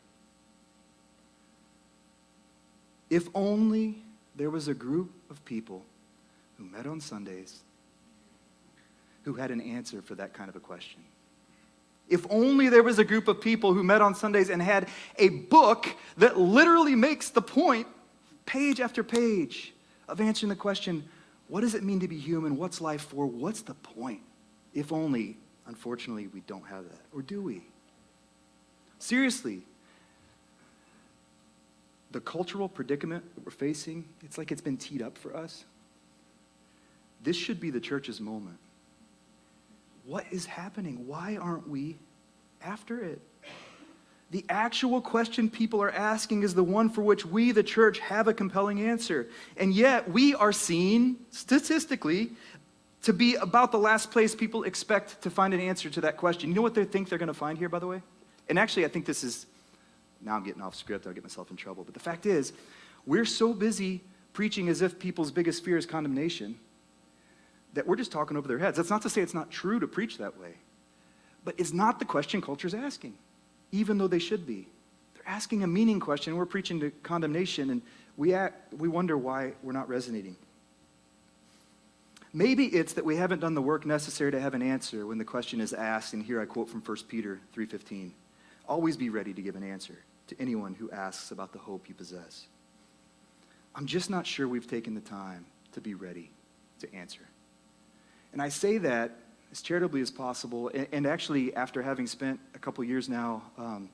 If 3.09 3.29
only 3.35 4.03
there 4.37 4.51
was 4.51 4.69
a 4.69 4.75
group 4.75 5.11
of 5.31 5.45
people 5.45 5.85
who 6.57 6.65
met 6.65 6.87
on 6.87 7.01
Sundays 7.01 7.61
who 9.25 9.35
had 9.35 9.51
an 9.51 9.61
answer 9.61 10.01
for 10.01 10.15
that 10.15 10.33
kind 10.33 10.49
of 10.49 10.57
a 10.57 10.61
question. 10.61 11.01
If 12.09 12.27
only 12.31 12.69
there 12.69 12.83
was 12.83 12.99
a 12.99 13.05
group 13.05 13.29
of 13.29 13.41
people 13.41 13.75
who 13.75 13.85
met 13.85 14.01
on 14.01 14.15
Sundays 14.15 14.51
and 14.51 14.61
had 14.61 14.89
a 15.19 15.29
book 15.29 15.95
that 16.17 16.39
literally 16.39 16.95
makes 16.95 17.31
the 17.31 17.43
point, 17.43 17.87
page 18.47 18.81
after 18.81 19.05
page, 19.05 19.73
of 20.09 20.21
answering 20.21 20.49
the 20.49 20.57
question 20.57 21.05
what 21.49 21.63
does 21.63 21.75
it 21.75 21.83
mean 21.83 21.99
to 22.01 22.09
be 22.09 22.17
human? 22.17 22.57
What's 22.57 22.81
life 22.81 23.03
for? 23.03 23.27
What's 23.27 23.63
the 23.63 23.75
point? 23.75 24.21
If 24.75 24.93
only, 24.93 25.37
unfortunately, 25.67 26.29
we 26.29 26.41
don't 26.41 26.67
have 26.67 26.85
that. 26.85 27.01
Or 27.13 27.23
do 27.23 27.43
we? 27.43 27.63
Seriously, 28.99 29.63
the 32.13 32.21
cultural 32.21 32.69
predicament 32.69 33.25
we're 33.45 33.51
facing, 33.51 34.05
it's 34.23 34.37
like 34.37 34.53
it's 34.53 34.61
been 34.61 34.77
teed 34.77 35.03
up 35.03 35.17
for 35.17 35.37
us. 35.37 35.65
This 37.23 37.37
should 37.37 37.61
be 37.61 37.71
the 37.71 37.81
church's 37.81 38.21
moment. 38.21 38.59
What 40.05 40.25
is 40.31 40.47
happening? 40.47 41.07
Why 41.07 41.37
aren't 41.37 41.69
we 41.69 41.97
after 42.63 43.03
it? 43.03 43.21
The 44.31 44.45
actual 44.49 45.01
question 45.01 45.51
people 45.51 45.83
are 45.83 45.91
asking 45.91 46.45
is 46.45 46.55
the 46.55 46.63
one 46.63 46.89
for 46.89 47.03
which 47.03 47.27
we, 47.27 47.51
the 47.51 47.65
church, 47.65 47.99
have 47.99 48.29
a 48.29 48.35
compelling 48.35 48.81
answer. 48.81 49.29
And 49.57 49.75
yet, 49.75 50.09
we 50.09 50.35
are 50.35 50.53
seen 50.53 51.17
statistically 51.31 52.31
to 53.03 53.13
be 53.13 53.35
about 53.37 53.73
the 53.73 53.79
last 53.79 54.11
place 54.11 54.35
people 54.35 54.65
expect 54.65 55.23
to 55.23 55.31
find 55.31 55.55
an 55.55 55.61
answer 55.61 55.89
to 55.91 56.01
that 56.03 56.17
question. 56.17 56.51
You 56.51 56.57
know 56.57 56.63
what 56.63 56.75
they 56.75 56.85
think 56.85 57.09
they're 57.09 57.19
going 57.19 57.29
to 57.29 57.35
find 57.35 57.57
here, 57.57 57.69
by 57.69 57.79
the 57.79 57.87
way? 57.87 58.03
And 58.49 58.59
actually, 58.59 58.85
I 58.85 58.89
think 58.89 59.07
this 59.07 59.25
is, 59.25 59.47
now 60.21 60.37
I'm 60.37 60.45
getting 60.45 60.63
off 60.63 60.75
script, 60.75 61.07
I'll 61.07 61.13
get 61.13 61.23
myself 61.23 61.51
in 61.51 61.57
trouble. 61.57 61.85
But 61.85 61.95
the 61.95 62.01
fact 62.01 62.27
is, 62.27 62.53
we're 63.07 63.25
so 63.25 63.55
busy 63.55 64.03
preaching 64.33 64.69
as 64.69 64.83
if 64.83 64.99
people's 64.99 65.31
biggest 65.31 65.65
fear 65.65 65.77
is 65.77 65.87
condemnation 65.87 66.59
that 67.73 67.87
we're 67.87 67.97
just 67.97 68.13
talking 68.13 68.37
over 68.37 68.49
their 68.49 68.59
heads. 68.59 68.77
That's 68.77 68.91
not 68.91 69.03
to 69.03 69.11
say 69.11 69.23
it's 69.23 69.35
not 69.35 69.51
true 69.51 69.81
to 69.81 69.87
preach 69.87 70.19
that 70.19 70.39
way, 70.39 70.55
but 71.45 71.55
it's 71.57 71.73
not 71.73 71.99
the 71.99 72.05
question 72.05 72.41
culture's 72.41 72.75
asking 72.75 73.17
even 73.73 73.99
though 73.99 74.09
they 74.09 74.19
should 74.19 74.47
be. 74.47 74.67
They're 75.15 75.29
asking 75.29 75.63
a 75.63 75.67
meaning 75.67 76.01
question. 76.01 76.37
We're 76.37 76.47
preaching 76.47 76.81
to 76.81 76.91
condemnation, 77.03 77.71
and 77.71 77.83
we, 78.17 78.35
act, 78.35 78.75
we 78.75 78.89
wonder 78.89 79.17
why 79.17 79.53
we're 79.63 79.73
not 79.73 79.89
resonating. 79.89 80.37
Maybe 82.33 82.67
it's 82.67 82.93
that 82.93 83.05
we 83.05 83.17
haven't 83.17 83.41
done 83.41 83.55
the 83.55 83.63
work 83.63 83.85
necessary 83.85 84.31
to 84.31 84.41
have 84.41 84.55
an 84.55 84.63
answer 84.63 85.07
when 85.07 85.19
the 85.19 85.25
question 85.25 85.61
is 85.61 85.73
asked, 85.73 86.15
and 86.15 86.23
here 86.23 86.41
I 86.41 86.45
quote 86.45 86.69
from 86.69 86.81
1 86.81 86.97
Peter 87.09 87.41
3.15. 87.57 88.13
Always 88.69 88.97
be 88.97 89.11
ready 89.11 89.35
to 89.35 89.43
give 89.43 89.57
an 89.57 89.65
answer 89.65 89.99
to 90.29 90.37
anyone 90.41 90.75
who 90.75 90.91
asks 90.93 91.33
about 91.33 91.53
the 91.53 91.59
hope 91.59 91.89
you 91.89 91.95
possess. 91.95 92.47
I'm 93.75 93.87
just 93.87 94.11
not 94.11 94.27
sure 94.27 94.47
we've 94.47 94.69
taken 94.69 94.95
the 94.95 95.01
time 95.01 95.45
to 95.73 95.81
be 95.81 95.95
ready 95.95 96.31
to 96.79 96.95
answer. 96.95 97.23
And 98.33 98.41
I 98.41 98.49
say 98.49 98.79
that 98.79 99.17
as 99.51 99.61
charitably 99.61 100.01
as 100.01 100.11
possible. 100.11 100.71
And, 100.73 100.87
and 100.93 101.07
actually, 101.07 101.55
after 101.57 101.83
having 101.83 102.07
spent 102.07 102.39
a 102.55 102.61
couple 102.61 102.85
years 102.85 103.09
now 103.09 103.43
um, 103.59 103.91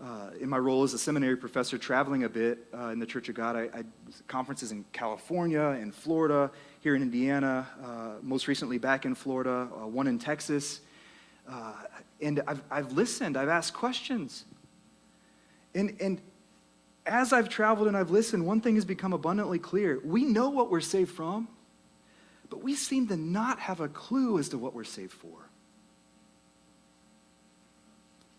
uh, 0.00 0.30
in 0.40 0.48
my 0.48 0.58
role 0.58 0.82
as 0.82 0.94
a 0.94 0.98
seminary 0.98 1.36
professor, 1.36 1.76
traveling 1.76 2.24
a 2.24 2.28
bit 2.28 2.66
uh, 2.72 2.88
in 2.88 2.98
the 2.98 3.06
Church 3.06 3.28
of 3.28 3.34
God, 3.34 3.56
I, 3.56 3.62
I 3.74 3.84
conferences 4.26 4.72
in 4.72 4.84
California, 4.92 5.60
in 5.80 5.92
Florida, 5.92 6.50
here 6.80 6.94
in 6.94 7.02
Indiana, 7.02 7.66
uh, 7.84 8.22
most 8.22 8.48
recently 8.48 8.78
back 8.78 9.04
in 9.04 9.14
Florida, 9.14 9.68
uh, 9.74 9.86
one 9.86 10.06
in 10.06 10.18
Texas. 10.18 10.80
Uh, 11.48 11.72
and 12.20 12.42
I've, 12.46 12.62
I've 12.70 12.92
listened, 12.92 13.36
I've 13.36 13.48
asked 13.48 13.74
questions. 13.74 14.44
And, 15.74 15.96
and 16.00 16.20
as 17.06 17.32
I've 17.32 17.48
traveled 17.48 17.88
and 17.88 17.96
I've 17.96 18.10
listened, 18.10 18.46
one 18.46 18.60
thing 18.60 18.76
has 18.76 18.84
become 18.84 19.12
abundantly 19.12 19.58
clear. 19.58 20.00
We 20.04 20.24
know 20.24 20.50
what 20.50 20.70
we're 20.70 20.80
saved 20.80 21.10
from 21.10 21.48
but 22.50 22.62
we 22.62 22.74
seem 22.74 23.08
to 23.08 23.16
not 23.16 23.58
have 23.60 23.80
a 23.80 23.88
clue 23.88 24.38
as 24.38 24.48
to 24.50 24.58
what 24.58 24.74
we're 24.74 24.84
saved 24.84 25.12
for. 25.12 25.47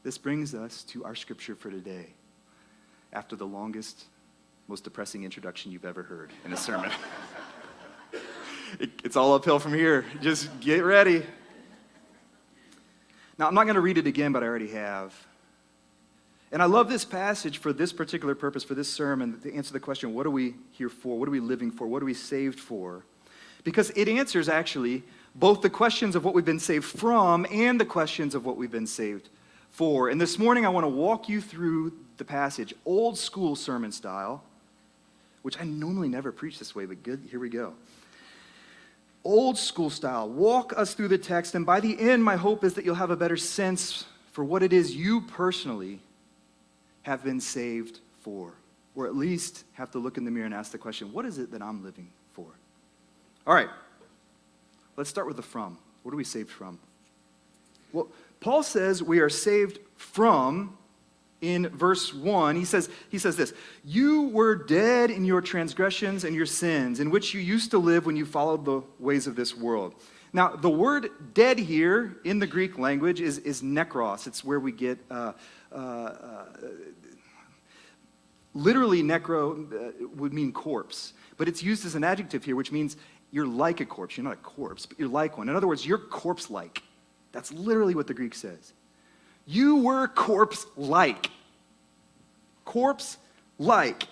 This 0.10 0.18
brings 0.18 0.56
us 0.56 0.82
to 0.86 1.06
our 1.06 1.14
scripture 1.14 1.54
for 1.54 1.70
today, 1.70 2.08
after 3.14 3.36
the 3.36 3.46
longest, 3.46 4.06
most 4.68 4.84
depressing 4.84 5.24
introduction 5.24 5.72
you've 5.72 5.86
ever 5.86 6.02
heard 6.02 6.32
in 6.46 6.52
a 6.52 6.58
sermon. 6.58 6.90
it, 8.80 8.90
it's 9.04 9.16
all 9.16 9.36
uphill 9.36 9.60
from 9.60 9.76
here. 9.76 10.06
Just 10.20 10.50
get 10.62 10.84
ready. 10.84 11.24
Now, 13.38 13.50
I'm 13.50 13.54
not 13.54 13.66
going 13.66 13.76
to 13.76 13.82
read 13.82 14.00
it 14.00 14.08
again, 14.08 14.32
but 14.32 14.42
I 14.42 14.48
already 14.48 14.70
have. 14.70 15.14
And 16.52 16.64
I 16.64 16.66
love 16.66 16.90
this 16.90 17.06
passage 17.06 17.60
for 17.60 17.72
this 17.72 17.94
particular 17.94 18.34
purpose, 18.34 18.64
for 18.64 18.74
this 18.74 18.92
sermon, 18.92 19.40
to 19.42 19.54
answer 19.54 19.74
the 19.74 19.80
question 19.80 20.16
what 20.16 20.26
are 20.26 20.32
we 20.32 20.56
here 20.72 20.90
for? 20.90 21.20
What 21.20 21.28
are 21.28 21.32
we 21.32 21.40
living 21.40 21.70
for? 21.70 21.86
What 21.86 22.02
are 22.02 22.08
we 22.08 22.16
saved 22.16 22.60
for? 22.60 23.04
because 23.64 23.92
it 23.92 24.08
answers 24.08 24.48
actually 24.48 25.04
both 25.36 25.62
the 25.62 25.70
questions 25.70 26.16
of 26.16 26.24
what 26.24 26.34
we've 26.34 26.46
been 26.46 26.60
saved 26.60 26.86
from 26.86 27.46
and 27.52 27.80
the 27.80 27.86
questions 27.86 28.34
of 28.34 28.46
what 28.46 28.58
we've 28.58 28.72
been 28.72 28.88
saved 28.88 29.30
for. 29.72 30.10
And 30.10 30.20
this 30.20 30.38
morning, 30.38 30.66
I 30.66 30.70
want 30.70 30.84
to 30.84 30.90
walk 30.90 31.30
you 31.30 31.42
through 31.42 31.94
the 32.18 32.26
passage, 32.26 32.74
old 32.86 33.18
school 33.18 33.56
sermon 33.56 33.92
style, 33.92 34.44
which 35.42 35.60
I 35.60 35.64
normally 35.64 36.10
never 36.10 36.32
preach 36.32 36.60
this 36.60 36.76
way, 36.76 36.86
but 36.86 37.02
good, 37.04 37.28
here 37.30 37.40
we 37.40 37.50
go. 37.50 37.74
Old 39.24 39.58
school 39.58 39.90
style, 39.90 40.30
walk 40.30 40.74
us 40.78 40.94
through 40.94 41.10
the 41.10 41.18
text, 41.18 41.56
and 41.56 41.66
by 41.66 41.80
the 41.80 42.00
end, 42.00 42.24
my 42.24 42.36
hope 42.36 42.64
is 42.64 42.74
that 42.76 42.86
you'll 42.86 42.96
have 42.96 43.12
a 43.12 43.16
better 43.16 43.38
sense 43.38 44.06
for 44.32 44.44
what 44.44 44.64
it 44.64 44.72
is 44.74 44.96
you 44.96 45.22
personally 45.22 46.00
have 47.04 47.24
been 47.24 47.40
saved 47.40 48.00
for, 48.22 48.54
or 48.96 49.08
at 49.08 49.16
least 49.16 49.64
have 49.74 49.92
to 49.92 50.00
look 50.00 50.18
in 50.18 50.26
the 50.26 50.32
mirror 50.32 50.46
and 50.46 50.54
ask 50.54 50.72
the 50.72 50.78
question 50.78 51.12
what 51.12 51.26
is 51.26 51.38
it 51.38 51.52
that 51.52 51.62
I'm 51.62 51.84
living 51.84 52.10
for? 52.34 52.46
All 53.48 53.54
right, 53.54 53.70
let's 54.96 55.10
start 55.10 55.28
with 55.28 55.38
the 55.38 55.42
from. 55.42 55.78
What 56.04 56.14
are 56.14 56.18
we 56.18 56.24
saved 56.24 56.50
from? 56.50 56.80
Well, 57.92 58.08
Paul 58.40 58.64
says 58.64 59.04
we 59.04 59.20
are 59.20 59.30
saved 59.30 59.80
from 59.96 60.78
in 61.42 61.70
verse 61.70 62.14
1 62.14 62.58
he 62.58 62.66
says 62.66 62.90
he 63.08 63.18
says 63.18 63.38
this 63.38 63.54
you 63.86 64.24
were 64.24 64.56
dead 64.56 65.10
in 65.10 65.24
your 65.24 65.40
transgressions 65.40 66.26
and 66.26 66.36
your 66.36 66.46
sins 66.46 67.00
in 67.00 67.10
which 67.10 67.34
you 67.34 67.40
used 67.40 67.72
to 67.72 67.78
live 67.78 68.06
when 68.06 68.18
you 68.18 68.26
followed 68.26 68.66
the 68.66 68.82
ways 69.00 69.26
of 69.26 69.38
this 69.38 69.56
world 69.56 69.96
now 70.34 70.50
the 70.50 70.70
word 70.70 71.10
dead 71.34 71.58
here 71.58 72.18
in 72.26 72.40
the 72.40 72.48
greek 72.48 72.78
language 72.78 73.22
is, 73.22 73.38
is 73.38 73.62
nekros 73.62 74.28
it's 74.28 74.44
where 74.44 74.60
we 74.60 74.74
get 74.74 75.00
uh, 75.10 75.32
uh, 75.72 75.76
uh, 75.76 76.46
literally 78.54 79.02
necro 79.02 79.72
uh, 79.72 80.08
would 80.18 80.34
mean 80.34 80.52
corpse 80.52 81.14
but 81.38 81.48
it's 81.48 81.64
used 81.64 81.86
as 81.86 81.96
an 81.96 82.04
adjective 82.04 82.44
here 82.44 82.58
which 82.58 82.74
means 82.74 82.98
you're 83.32 83.48
like 83.48 83.80
a 83.80 83.86
corpse. 83.86 84.18
You're 84.18 84.24
not 84.24 84.34
a 84.34 84.38
corpse, 84.38 84.86
but 84.86 85.00
you're 85.00 85.10
like 85.10 85.38
one. 85.38 85.50
In 85.50 85.56
other 85.56 85.68
words, 85.68 85.86
you're 85.86 85.98
corpse 85.98 86.50
like. 86.50 86.82
That's 87.32 87.52
literally 87.52 87.96
what 87.96 88.08
the 88.08 88.14
Greek 88.14 88.34
says. 88.36 88.74
You 89.46 89.78
were 89.78 90.08
corpse 90.08 90.66
like. 90.76 91.30
Corpse 92.66 93.18
like. 93.58 94.08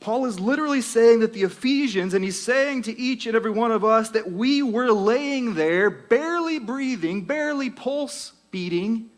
Paul 0.00 0.26
is 0.26 0.40
literally 0.40 0.80
saying 0.80 1.20
that 1.20 1.32
the 1.32 1.44
Ephesians, 1.44 2.12
and 2.12 2.24
he's 2.24 2.40
saying 2.40 2.82
to 2.82 2.98
each 2.98 3.26
and 3.26 3.36
every 3.36 3.52
one 3.52 3.70
of 3.70 3.84
us 3.84 4.10
that 4.10 4.32
we 4.32 4.62
were 4.62 4.90
laying 4.90 5.54
there, 5.54 5.90
barely 5.90 6.58
breathing, 6.58 7.22
barely 7.24 7.70
pulse 7.70 8.32
beating, 8.50 9.10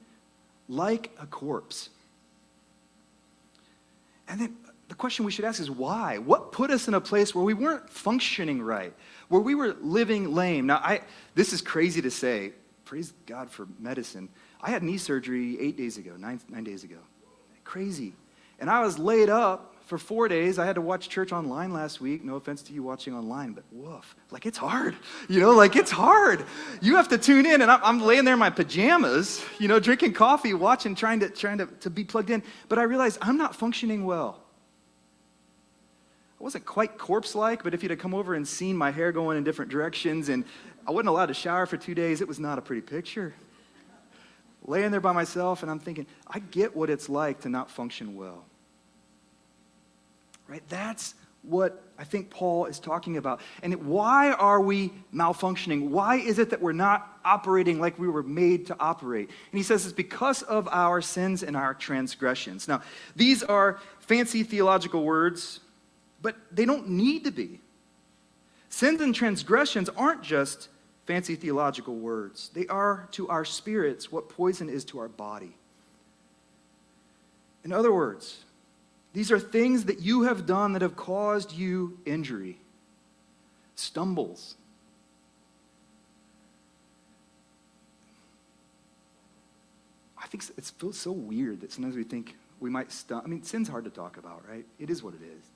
like 0.68 1.10
a 1.20 1.26
corpse. 1.26 1.88
And 4.28 4.40
then 4.40 4.56
the 4.88 4.94
question 4.94 5.24
we 5.24 5.32
should 5.32 5.44
ask 5.44 5.60
is 5.60 5.70
why? 5.70 6.18
What 6.18 6.52
put 6.52 6.70
us 6.70 6.86
in 6.86 6.94
a 6.94 7.00
place 7.00 7.34
where 7.34 7.44
we 7.44 7.54
weren't 7.54 7.88
functioning 7.90 8.62
right, 8.62 8.92
where 9.28 9.40
we 9.40 9.54
were 9.54 9.76
living 9.80 10.34
lame? 10.34 10.66
Now, 10.66 10.76
I, 10.76 11.02
this 11.34 11.52
is 11.52 11.60
crazy 11.60 12.02
to 12.02 12.10
say. 12.10 12.52
Praise 12.84 13.12
God 13.26 13.50
for 13.50 13.66
medicine. 13.78 14.28
I 14.60 14.70
had 14.70 14.82
knee 14.82 14.98
surgery 14.98 15.58
eight 15.60 15.76
days 15.76 15.96
ago, 15.98 16.16
nine, 16.18 16.40
nine 16.48 16.64
days 16.64 16.84
ago. 16.84 16.98
Crazy. 17.64 18.12
And 18.60 18.70
I 18.70 18.80
was 18.80 18.98
laid 18.98 19.30
up 19.30 19.74
for 19.86 19.98
four 19.98 20.28
days. 20.28 20.58
I 20.58 20.66
had 20.66 20.76
to 20.76 20.80
watch 20.80 21.08
church 21.08 21.32
online 21.32 21.72
last 21.72 22.00
week. 22.00 22.24
No 22.24 22.36
offense 22.36 22.62
to 22.62 22.72
you 22.72 22.82
watching 22.82 23.14
online, 23.14 23.52
but 23.52 23.64
woof. 23.72 24.14
Like, 24.30 24.46
it's 24.46 24.58
hard. 24.58 24.96
You 25.28 25.40
know, 25.40 25.52
like, 25.52 25.76
it's 25.76 25.90
hard. 25.90 26.44
You 26.80 26.96
have 26.96 27.08
to 27.08 27.18
tune 27.18 27.46
in, 27.46 27.62
and 27.62 27.70
I'm, 27.70 27.80
I'm 27.82 28.00
laying 28.00 28.24
there 28.24 28.34
in 28.34 28.40
my 28.40 28.50
pajamas, 28.50 29.44
you 29.58 29.68
know, 29.68 29.80
drinking 29.80 30.12
coffee, 30.14 30.54
watching, 30.54 30.94
trying 30.94 31.20
to, 31.20 31.28
trying 31.28 31.58
to, 31.58 31.66
to 31.66 31.90
be 31.90 32.04
plugged 32.04 32.30
in. 32.30 32.42
But 32.68 32.78
I 32.78 32.84
realized 32.84 33.18
I'm 33.20 33.36
not 33.36 33.54
functioning 33.54 34.04
well. 34.04 34.43
I 36.40 36.42
wasn't 36.42 36.66
quite 36.66 36.98
corpse 36.98 37.34
like, 37.34 37.62
but 37.62 37.74
if 37.74 37.82
you'd 37.82 37.90
have 37.90 37.98
come 37.98 38.14
over 38.14 38.34
and 38.34 38.46
seen 38.46 38.76
my 38.76 38.90
hair 38.90 39.12
going 39.12 39.38
in 39.38 39.44
different 39.44 39.70
directions 39.70 40.28
and 40.28 40.44
I 40.86 40.90
wasn't 40.90 41.08
allowed 41.08 41.26
to 41.26 41.34
shower 41.34 41.66
for 41.66 41.76
two 41.76 41.94
days, 41.94 42.20
it 42.20 42.28
was 42.28 42.38
not 42.38 42.58
a 42.58 42.62
pretty 42.62 42.82
picture. 42.82 43.34
Laying 44.66 44.90
there 44.90 45.00
by 45.00 45.12
myself, 45.12 45.62
and 45.62 45.70
I'm 45.70 45.78
thinking, 45.78 46.06
I 46.26 46.38
get 46.38 46.74
what 46.74 46.90
it's 46.90 47.08
like 47.08 47.42
to 47.42 47.48
not 47.48 47.70
function 47.70 48.16
well. 48.16 48.44
Right? 50.48 50.62
That's 50.68 51.14
what 51.42 51.82
I 51.98 52.04
think 52.04 52.30
Paul 52.30 52.66
is 52.66 52.78
talking 52.78 53.16
about. 53.16 53.40
And 53.62 53.86
why 53.86 54.32
are 54.32 54.60
we 54.60 54.92
malfunctioning? 55.14 55.88
Why 55.88 56.16
is 56.16 56.38
it 56.38 56.50
that 56.50 56.60
we're 56.60 56.72
not 56.72 57.20
operating 57.24 57.78
like 57.78 57.98
we 57.98 58.08
were 58.08 58.22
made 58.22 58.66
to 58.66 58.76
operate? 58.80 59.28
And 59.28 59.58
he 59.58 59.62
says 59.62 59.84
it's 59.84 59.92
because 59.92 60.42
of 60.42 60.66
our 60.68 61.00
sins 61.00 61.42
and 61.42 61.56
our 61.56 61.74
transgressions. 61.74 62.66
Now, 62.66 62.82
these 63.14 63.42
are 63.42 63.78
fancy 64.00 64.42
theological 64.42 65.04
words, 65.04 65.60
but 66.24 66.36
they 66.50 66.64
don't 66.64 66.88
need 66.88 67.22
to 67.24 67.30
be. 67.30 67.60
Sins 68.70 69.02
and 69.02 69.14
transgressions 69.14 69.90
aren't 69.90 70.22
just 70.22 70.68
fancy 71.04 71.36
theological 71.36 71.94
words, 71.94 72.50
they 72.54 72.66
are 72.68 73.06
to 73.12 73.28
our 73.28 73.44
spirits 73.44 74.10
what 74.10 74.30
poison 74.30 74.70
is 74.70 74.86
to 74.86 74.98
our 74.98 75.06
body. 75.06 75.54
In 77.62 77.72
other 77.72 77.92
words, 77.92 78.42
these 79.12 79.30
are 79.30 79.38
things 79.38 79.84
that 79.84 80.00
you 80.00 80.22
have 80.22 80.46
done 80.46 80.72
that 80.72 80.80
have 80.80 80.96
caused 80.96 81.52
you 81.52 81.98
injury, 82.06 82.58
stumbles. 83.74 84.56
I 90.16 90.26
think 90.28 90.42
it 90.56 90.72
feels 90.78 90.98
so 90.98 91.12
weird 91.12 91.60
that 91.60 91.70
sometimes 91.70 91.96
we 91.96 92.04
think 92.04 92.34
we 92.60 92.70
might 92.70 92.90
stumble. 92.90 93.26
I 93.26 93.28
mean, 93.28 93.42
sin's 93.42 93.68
hard 93.68 93.84
to 93.84 93.90
talk 93.90 94.16
about, 94.16 94.42
right? 94.48 94.64
It 94.78 94.88
is 94.88 95.02
what 95.02 95.12
it 95.12 95.20
is. 95.22 95.53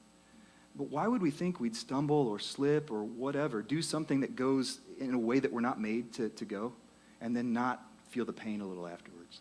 But 0.78 0.90
why 0.90 1.08
would 1.08 1.20
we 1.20 1.32
think 1.32 1.58
we'd 1.58 1.74
stumble 1.74 2.28
or 2.28 2.38
slip 2.38 2.92
or 2.92 3.02
whatever, 3.02 3.62
do 3.62 3.82
something 3.82 4.20
that 4.20 4.36
goes 4.36 4.78
in 5.00 5.12
a 5.12 5.18
way 5.18 5.40
that 5.40 5.52
we're 5.52 5.60
not 5.60 5.80
made 5.80 6.12
to, 6.14 6.28
to 6.28 6.44
go, 6.44 6.72
and 7.20 7.36
then 7.36 7.52
not 7.52 7.82
feel 8.10 8.24
the 8.24 8.32
pain 8.32 8.60
a 8.60 8.66
little 8.66 8.86
afterwards? 8.86 9.40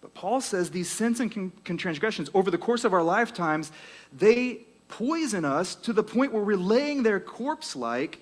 But 0.00 0.14
Paul 0.14 0.40
says 0.40 0.70
these 0.70 0.90
sins 0.90 1.20
and 1.20 1.30
con- 1.64 1.76
transgressions 1.76 2.28
over 2.34 2.50
the 2.50 2.58
course 2.58 2.84
of 2.84 2.92
our 2.92 3.04
lifetimes, 3.04 3.70
they 4.12 4.62
poison 4.88 5.44
us 5.44 5.76
to 5.76 5.92
the 5.92 6.02
point 6.02 6.32
where 6.32 6.42
we're 6.42 6.56
laying 6.56 7.04
there 7.04 7.20
corpse 7.20 7.76
like 7.76 8.18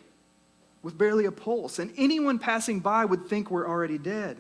with 0.83 0.99
barely 0.99 1.25
a 1.25 1.33
pulse. 1.33 1.79
And 1.79 1.95
anyone 1.97 2.39
passing 2.39 2.81
by 2.81 3.07
would 3.07 3.27
think 3.29 3.51
we're 3.51 3.67
already 3.67 3.97
dead. 3.97 4.37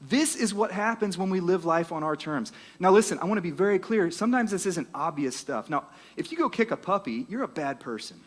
This 0.00 0.36
is 0.36 0.54
what 0.54 0.70
happens 0.70 1.18
when 1.18 1.28
we 1.28 1.40
live 1.40 1.64
life 1.64 1.90
on 1.90 2.04
our 2.04 2.14
terms. 2.14 2.52
Now, 2.78 2.90
listen, 2.92 3.18
I 3.18 3.24
want 3.24 3.38
to 3.38 3.42
be 3.42 3.50
very 3.50 3.78
clear. 3.80 4.10
Sometimes 4.10 4.50
this 4.50 4.64
isn't 4.64 4.88
obvious 4.94 5.36
stuff. 5.36 5.68
Now, 5.68 5.86
if 6.16 6.30
you 6.30 6.38
go 6.38 6.48
kick 6.48 6.70
a 6.70 6.76
puppy, 6.76 7.26
you're 7.28 7.42
a 7.42 7.48
bad 7.48 7.80
person. 7.80 8.20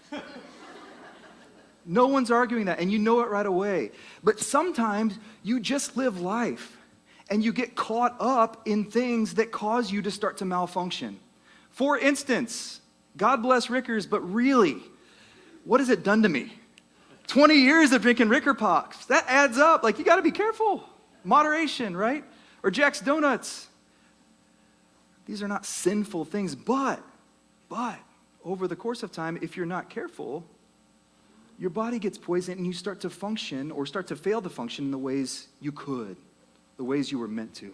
no 1.86 2.08
one's 2.08 2.30
arguing 2.30 2.66
that, 2.66 2.80
and 2.80 2.92
you 2.92 3.00
know 3.00 3.22
it 3.22 3.30
right 3.30 3.46
away. 3.46 3.92
But 4.22 4.40
sometimes 4.40 5.18
you 5.44 5.62
just 5.62 5.96
live 5.96 6.20
life 6.20 6.78
and 7.30 7.42
you 7.42 7.54
get 7.54 7.76
caught 7.76 8.18
up 8.20 8.68
in 8.68 8.84
things 8.84 9.36
that 9.36 9.52
cause 9.52 9.90
you 9.90 10.02
to 10.02 10.12
start 10.12 10.38
to 10.38 10.46
malfunction. 10.46 11.18
For 11.70 11.98
instance, 11.98 12.82
God 13.16 13.42
bless 13.42 13.70
Rickers, 13.70 14.06
but 14.06 14.20
really, 14.20 14.78
what 15.64 15.80
has 15.80 15.90
it 15.90 16.04
done 16.04 16.24
to 16.24 16.30
me? 16.30 16.54
20 17.28 17.54
years 17.56 17.94
of 17.94 18.02
drinking 18.02 18.28
Ricker 18.28 18.54
Pops. 18.54 19.06
That 19.06 19.24
adds 19.30 19.58
up. 19.58 19.84
Like, 19.84 19.98
you 19.98 20.04
got 20.04 20.18
to 20.18 20.22
be 20.22 20.32
careful. 20.32 20.84
Moderation, 21.24 21.96
right? 21.96 22.24
Or 22.64 22.72
Jack's 22.72 23.00
Donuts. 23.00 23.68
These 25.26 25.44
are 25.44 25.48
not 25.48 25.66
sinful 25.66 26.26
things, 26.26 26.56
but, 26.56 27.02
but, 27.70 28.00
over 28.44 28.68
the 28.68 28.76
course 28.76 29.04
of 29.04 29.12
time, 29.12 29.38
if 29.42 29.56
you're 29.56 29.66
not 29.66 29.90
careful, 29.90 30.44
your 31.60 31.70
body 31.70 32.00
gets 32.00 32.18
poisoned 32.18 32.58
and 32.58 32.66
you 32.66 32.74
start 32.74 33.02
to 33.02 33.10
function 33.10 33.72
or 33.72 33.86
start 33.86 34.08
to 34.08 34.16
fail 34.16 34.42
to 34.42 34.50
function 34.50 34.86
in 34.86 34.92
the 34.92 34.98
ways 34.98 35.48
you 35.60 35.72
could 35.72 36.18
the 36.82 36.86
ways 36.86 37.12
you 37.12 37.20
were 37.20 37.28
meant 37.28 37.54
to. 37.54 37.72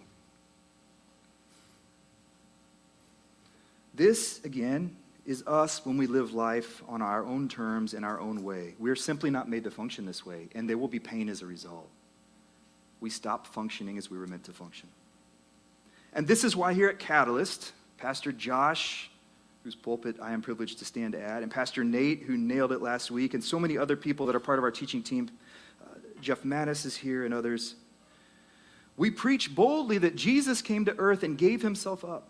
This, 3.94 4.44
again, 4.44 4.94
is 5.24 5.42
us 5.46 5.86
when 5.86 5.96
we 5.96 6.06
live 6.06 6.34
life 6.34 6.82
on 6.86 7.00
our 7.00 7.24
own 7.24 7.48
terms 7.48 7.94
in 7.94 8.04
our 8.04 8.20
own 8.20 8.44
way. 8.44 8.74
We're 8.78 8.96
simply 8.96 9.30
not 9.30 9.48
made 9.48 9.64
to 9.64 9.70
function 9.70 10.04
this 10.04 10.26
way, 10.26 10.48
and 10.54 10.68
there 10.68 10.76
will 10.76 10.88
be 10.88 10.98
pain 10.98 11.30
as 11.30 11.40
a 11.40 11.46
result. 11.46 11.88
We 13.00 13.10
stop 13.10 13.46
functioning 13.46 13.98
as 13.98 14.10
we 14.10 14.18
were 14.18 14.26
meant 14.26 14.44
to 14.44 14.52
function. 14.52 14.88
And 16.12 16.26
this 16.26 16.44
is 16.44 16.56
why 16.56 16.74
here 16.74 16.88
at 16.88 16.98
Catalyst, 16.98 17.72
Pastor 17.96 18.32
Josh, 18.32 19.10
whose 19.62 19.74
pulpit 19.74 20.16
I 20.20 20.32
am 20.32 20.42
privileged 20.42 20.78
to 20.78 20.84
stand 20.84 21.14
at, 21.14 21.42
and 21.42 21.50
Pastor 21.50 21.84
Nate, 21.84 22.22
who 22.22 22.36
nailed 22.36 22.72
it 22.72 22.80
last 22.80 23.10
week, 23.10 23.34
and 23.34 23.44
so 23.44 23.60
many 23.60 23.76
other 23.76 23.96
people 23.96 24.26
that 24.26 24.34
are 24.34 24.40
part 24.40 24.58
of 24.58 24.64
our 24.64 24.70
teaching 24.70 25.02
team, 25.02 25.30
uh, 25.82 25.98
Jeff 26.20 26.42
Mattis 26.42 26.86
is 26.86 26.96
here, 26.96 27.24
and 27.24 27.34
others 27.34 27.74
we 28.98 29.12
preach 29.12 29.54
boldly 29.54 29.96
that 29.98 30.16
Jesus 30.16 30.60
came 30.60 30.84
to 30.84 30.94
earth 30.98 31.22
and 31.22 31.38
gave 31.38 31.62
himself 31.62 32.04
up. 32.04 32.28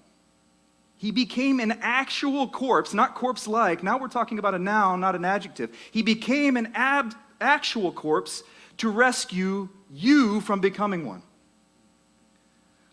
He 0.98 1.10
became 1.10 1.60
an 1.60 1.78
actual 1.80 2.46
corpse, 2.46 2.92
not 2.92 3.14
corpse 3.14 3.48
like. 3.48 3.82
Now 3.82 3.98
we're 3.98 4.08
talking 4.08 4.38
about 4.38 4.54
a 4.54 4.58
noun, 4.58 5.00
not 5.00 5.16
an 5.16 5.24
adjective. 5.24 5.74
He 5.90 6.02
became 6.02 6.56
an 6.56 6.70
ab- 6.74 7.14
actual 7.40 7.90
corpse 7.90 8.42
to 8.76 8.90
rescue 8.90 9.70
you 9.90 10.40
from 10.40 10.60
becoming 10.60 11.06
one. 11.06 11.22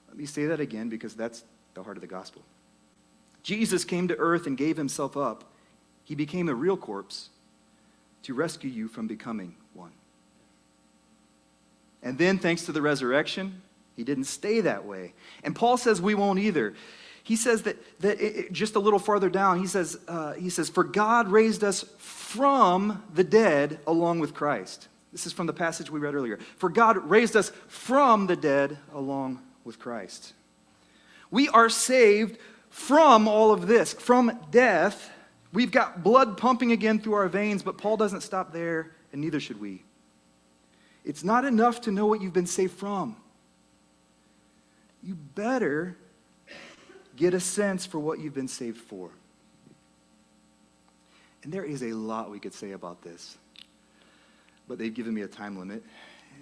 Let 0.07 0.17
me 0.17 0.25
say 0.25 0.45
that 0.45 0.59
again 0.59 0.89
because 0.89 1.13
that's 1.13 1.43
the 1.73 1.83
heart 1.83 1.97
of 1.97 2.01
the 2.01 2.07
gospel. 2.07 2.41
Jesus 3.43 3.83
came 3.83 4.07
to 4.07 4.15
earth 4.17 4.47
and 4.47 4.57
gave 4.57 4.77
himself 4.77 5.15
up. 5.15 5.43
He 6.03 6.15
became 6.15 6.49
a 6.49 6.55
real 6.55 6.77
corpse 6.77 7.29
to 8.23 8.33
rescue 8.33 8.69
you 8.69 8.87
from 8.87 9.07
becoming 9.07 9.55
one. 9.73 9.91
And 12.01 12.17
then, 12.17 12.37
thanks 12.37 12.65
to 12.65 12.71
the 12.71 12.81
resurrection, 12.81 13.61
he 13.95 14.03
didn't 14.03 14.25
stay 14.25 14.61
that 14.61 14.85
way. 14.85 15.13
And 15.43 15.55
Paul 15.55 15.77
says 15.77 16.01
we 16.01 16.15
won't 16.15 16.39
either. 16.39 16.75
He 17.23 17.35
says 17.35 17.63
that, 17.63 17.77
that 18.01 18.21
it, 18.21 18.51
just 18.51 18.75
a 18.75 18.79
little 18.79 18.99
farther 18.99 19.29
down, 19.29 19.59
he 19.59 19.67
says, 19.67 19.97
uh, 20.07 20.33
he 20.33 20.49
says, 20.49 20.69
For 20.69 20.83
God 20.83 21.27
raised 21.27 21.63
us 21.63 21.83
from 21.97 23.03
the 23.13 23.23
dead 23.23 23.79
along 23.87 24.19
with 24.19 24.33
Christ. 24.33 24.87
This 25.15 25.25
is 25.25 25.31
from 25.31 25.47
the 25.47 25.53
passage 25.53 25.89
we 25.89 26.01
read 26.01 26.13
earlier. 26.13 26.39
For 26.57 26.67
God 26.67 27.09
raised 27.09 27.37
us 27.37 27.53
from 27.69 28.27
the 28.27 28.35
dead 28.35 28.77
along 28.93 29.39
with 29.63 29.79
Christ. 29.79 30.33
We 31.31 31.47
are 31.47 31.69
saved 31.69 32.37
from 32.69 33.25
all 33.25 33.53
of 33.53 33.65
this, 33.65 33.93
from 33.93 34.37
death. 34.51 35.09
We've 35.53 35.71
got 35.71 36.03
blood 36.03 36.37
pumping 36.37 36.73
again 36.73 36.99
through 36.99 37.13
our 37.13 37.29
veins, 37.29 37.63
but 37.63 37.77
Paul 37.77 37.95
doesn't 37.95 38.21
stop 38.21 38.51
there, 38.51 38.91
and 39.13 39.21
neither 39.21 39.39
should 39.39 39.61
we. 39.61 39.83
It's 41.05 41.23
not 41.23 41.45
enough 41.45 41.79
to 41.81 41.91
know 41.91 42.07
what 42.07 42.21
you've 42.21 42.33
been 42.33 42.45
saved 42.45 42.73
from 42.73 43.15
you 45.05 45.13
better 45.13 45.95
get 47.15 47.33
a 47.33 47.39
sense 47.39 47.85
for 47.85 47.99
what 47.99 48.19
you've 48.19 48.33
been 48.33 48.47
saved 48.47 48.79
for. 48.79 49.11
And 51.43 51.53
there 51.53 51.63
is 51.63 51.83
a 51.83 51.93
lot 51.93 52.31
we 52.31 52.39
could 52.39 52.55
say 52.55 52.71
about 52.71 53.03
this, 53.03 53.37
but 54.67 54.77
they've 54.77 54.93
given 54.93 55.13
me 55.13 55.21
a 55.21 55.27
time 55.27 55.57
limit, 55.57 55.83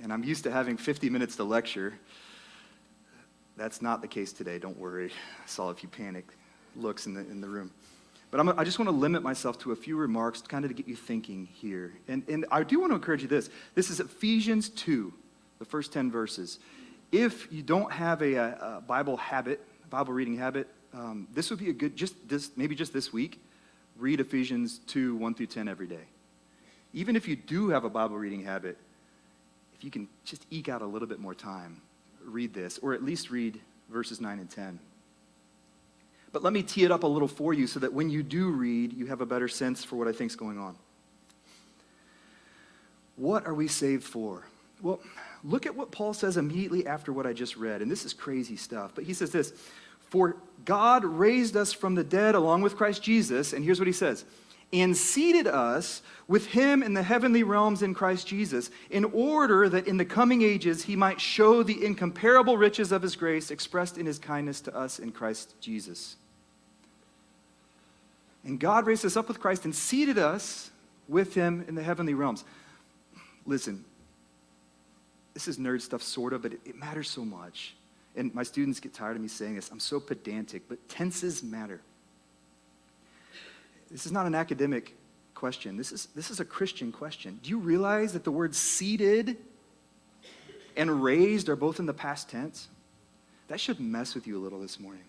and 0.01 0.11
I'm 0.11 0.23
used 0.23 0.43
to 0.45 0.51
having 0.51 0.77
50 0.77 1.09
minutes 1.09 1.35
to 1.37 1.43
lecture. 1.43 1.93
That's 3.57 3.81
not 3.81 4.01
the 4.01 4.07
case 4.07 4.33
today, 4.33 4.59
don't 4.59 4.77
worry. 4.77 5.11
I 5.11 5.47
saw 5.47 5.69
a 5.69 5.73
few 5.73 5.89
panic 5.89 6.25
looks 6.75 7.05
in 7.05 7.13
the, 7.13 7.21
in 7.21 7.41
the 7.41 7.47
room. 7.47 7.71
But 8.31 8.39
I'm, 8.39 8.49
i 8.57 8.63
just 8.63 8.79
want 8.79 8.89
to 8.89 8.95
limit 8.95 9.21
myself 9.21 9.59
to 9.59 9.73
a 9.73 9.75
few 9.75 9.95
remarks 9.95 10.41
kind 10.41 10.65
of 10.65 10.71
to 10.71 10.75
get 10.75 10.87
you 10.87 10.95
thinking 10.95 11.47
here. 11.53 11.93
And, 12.07 12.23
and 12.27 12.45
I 12.51 12.63
do 12.63 12.79
want 12.79 12.91
to 12.91 12.95
encourage 12.95 13.21
you 13.21 13.27
this. 13.27 13.51
This 13.75 13.91
is 13.91 13.99
Ephesians 13.99 14.69
2, 14.69 15.13
the 15.59 15.65
first 15.65 15.93
10 15.93 16.09
verses 16.09 16.57
if 17.13 17.47
you 17.53 17.61
don't 17.61 17.91
have 17.91 18.21
a, 18.23 18.35
a 18.35 18.83
Bible 18.85 19.15
habit, 19.17 19.61
Bible 19.89 20.13
reading 20.13 20.35
habit, 20.35 20.67
um, 20.93 21.27
this 21.31 21.51
would 21.51 21.59
be 21.59 21.69
a 21.69 21.73
good, 21.73 21.95
just 21.95 22.27
this, 22.27 22.49
maybe 22.57 22.75
just 22.75 22.91
this 22.91 23.13
week, 23.13 23.39
read 23.97 24.19
Ephesians 24.19 24.79
2, 24.87 25.15
1 25.15 25.35
through 25.35 25.45
10 25.45 25.67
every 25.67 25.87
day. 25.87 26.05
Even 26.93 27.15
if 27.15 27.27
you 27.27 27.35
do 27.35 27.69
have 27.69 27.83
a 27.83 27.89
Bible 27.89 28.17
reading 28.17 28.43
habit, 28.43 28.77
if 29.75 29.83
you 29.83 29.91
can 29.91 30.07
just 30.25 30.45
eke 30.51 30.69
out 30.69 30.81
a 30.81 30.85
little 30.85 31.07
bit 31.07 31.19
more 31.19 31.33
time, 31.33 31.81
read 32.23 32.53
this, 32.53 32.77
or 32.79 32.93
at 32.93 33.03
least 33.03 33.31
read 33.31 33.59
verses 33.89 34.21
9 34.21 34.39
and 34.39 34.49
10. 34.49 34.79
But 36.31 36.43
let 36.43 36.53
me 36.53 36.63
tee 36.63 36.83
it 36.83 36.91
up 36.91 37.03
a 37.03 37.07
little 37.07 37.27
for 37.27 37.53
you 37.53 37.67
so 37.67 37.79
that 37.79 37.93
when 37.93 38.09
you 38.09 38.23
do 38.23 38.49
read, 38.49 38.93
you 38.93 39.05
have 39.07 39.21
a 39.21 39.25
better 39.25 39.47
sense 39.47 39.83
for 39.83 39.95
what 39.95 40.07
I 40.07 40.11
think 40.11 40.31
is 40.31 40.35
going 40.35 40.57
on. 40.57 40.75
What 43.15 43.45
are 43.45 43.53
we 43.53 43.67
saved 43.67 44.03
for? 44.03 44.47
Well, 44.81 44.99
look 45.43 45.67
at 45.67 45.75
what 45.75 45.91
Paul 45.91 46.13
says 46.13 46.37
immediately 46.37 46.87
after 46.87 47.13
what 47.13 47.27
I 47.27 47.33
just 47.33 47.55
read. 47.55 47.81
And 47.81 47.91
this 47.91 48.03
is 48.05 48.13
crazy 48.13 48.55
stuff. 48.55 48.93
But 48.95 49.03
he 49.03 49.13
says 49.13 49.31
this 49.31 49.53
For 50.09 50.35
God 50.65 51.05
raised 51.05 51.55
us 51.55 51.71
from 51.71 51.93
the 51.93 52.03
dead 52.03 52.33
along 52.33 52.63
with 52.63 52.75
Christ 52.75 53.03
Jesus. 53.03 53.53
And 53.53 53.63
here's 53.63 53.79
what 53.79 53.87
he 53.87 53.93
says 53.93 54.25
and 54.73 54.97
seated 54.97 55.45
us 55.45 56.01
with 56.27 56.47
him 56.47 56.81
in 56.81 56.95
the 56.95 57.03
heavenly 57.03 57.43
realms 57.43 57.83
in 57.83 57.93
Christ 57.93 58.27
Jesus, 58.27 58.71
in 58.89 59.05
order 59.05 59.69
that 59.69 59.87
in 59.87 59.97
the 59.97 60.05
coming 60.05 60.41
ages 60.41 60.83
he 60.83 60.95
might 60.95 61.21
show 61.21 61.61
the 61.61 61.85
incomparable 61.85 62.57
riches 62.57 62.91
of 62.91 63.03
his 63.03 63.15
grace 63.15 63.51
expressed 63.51 63.97
in 63.97 64.05
his 64.05 64.17
kindness 64.17 64.59
to 64.61 64.75
us 64.75 64.97
in 64.99 65.11
Christ 65.11 65.53
Jesus. 65.61 66.15
And 68.43 68.59
God 68.59 68.87
raised 68.87 69.05
us 69.05 69.15
up 69.15 69.27
with 69.27 69.39
Christ 69.39 69.63
and 69.63 69.75
seated 69.75 70.17
us 70.17 70.71
with 71.07 71.35
him 71.35 71.63
in 71.67 71.75
the 71.75 71.83
heavenly 71.83 72.13
realms. 72.13 72.43
Listen, 73.45 73.85
this 75.33 75.47
is 75.47 75.57
nerd 75.57 75.81
stuff, 75.81 76.01
sort 76.01 76.33
of, 76.33 76.41
but 76.41 76.53
it, 76.53 76.75
matters 76.75 77.09
so 77.09 77.23
much. 77.23 77.75
And 78.15 78.33
my 78.33 78.43
students 78.43 78.79
get 78.79 78.93
tired 78.93 79.15
of 79.15 79.21
me 79.21 79.27
saying 79.27 79.55
this. 79.55 79.69
I'm 79.71 79.79
so 79.79 79.99
pedantic, 79.99 80.63
but 80.67 80.89
tenses 80.89 81.43
matter. 81.43 81.81
This 83.93 84.07
is 84.07 84.11
not 84.11 84.25
an 84.25 84.33
academic 84.33 84.95
question. 85.35 85.77
This 85.77 85.91
is, 85.91 86.07
this 86.15 86.31
is 86.31 86.39
a 86.39 86.45
Christian 86.45 86.91
question. 86.91 87.39
Do 87.43 87.51
you 87.51 87.59
realize 87.59 88.13
that 88.13 88.23
the 88.23 88.31
words 88.31 88.57
seated 88.57 89.37
and 90.75 91.03
raised 91.03 91.47
are 91.47 91.55
both 91.55 91.79
in 91.79 91.85
the 91.85 91.93
past 91.93 92.27
tense? 92.27 92.69
That 93.49 93.59
should 93.59 93.79
mess 93.79 94.15
with 94.15 94.25
you 94.25 94.35
a 94.35 94.41
little 94.41 94.59
this 94.59 94.79
morning. 94.79 95.03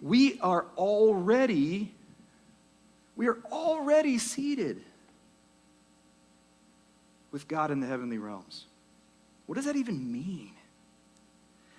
We 0.00 0.40
are 0.40 0.64
already, 0.78 1.92
we 3.14 3.26
are 3.26 3.38
already 3.52 4.16
seated 4.16 4.80
with 7.32 7.46
God 7.48 7.70
in 7.70 7.80
the 7.80 7.86
heavenly 7.86 8.16
realms. 8.16 8.64
What 9.44 9.56
does 9.56 9.66
that 9.66 9.76
even 9.76 10.10
mean? 10.10 10.52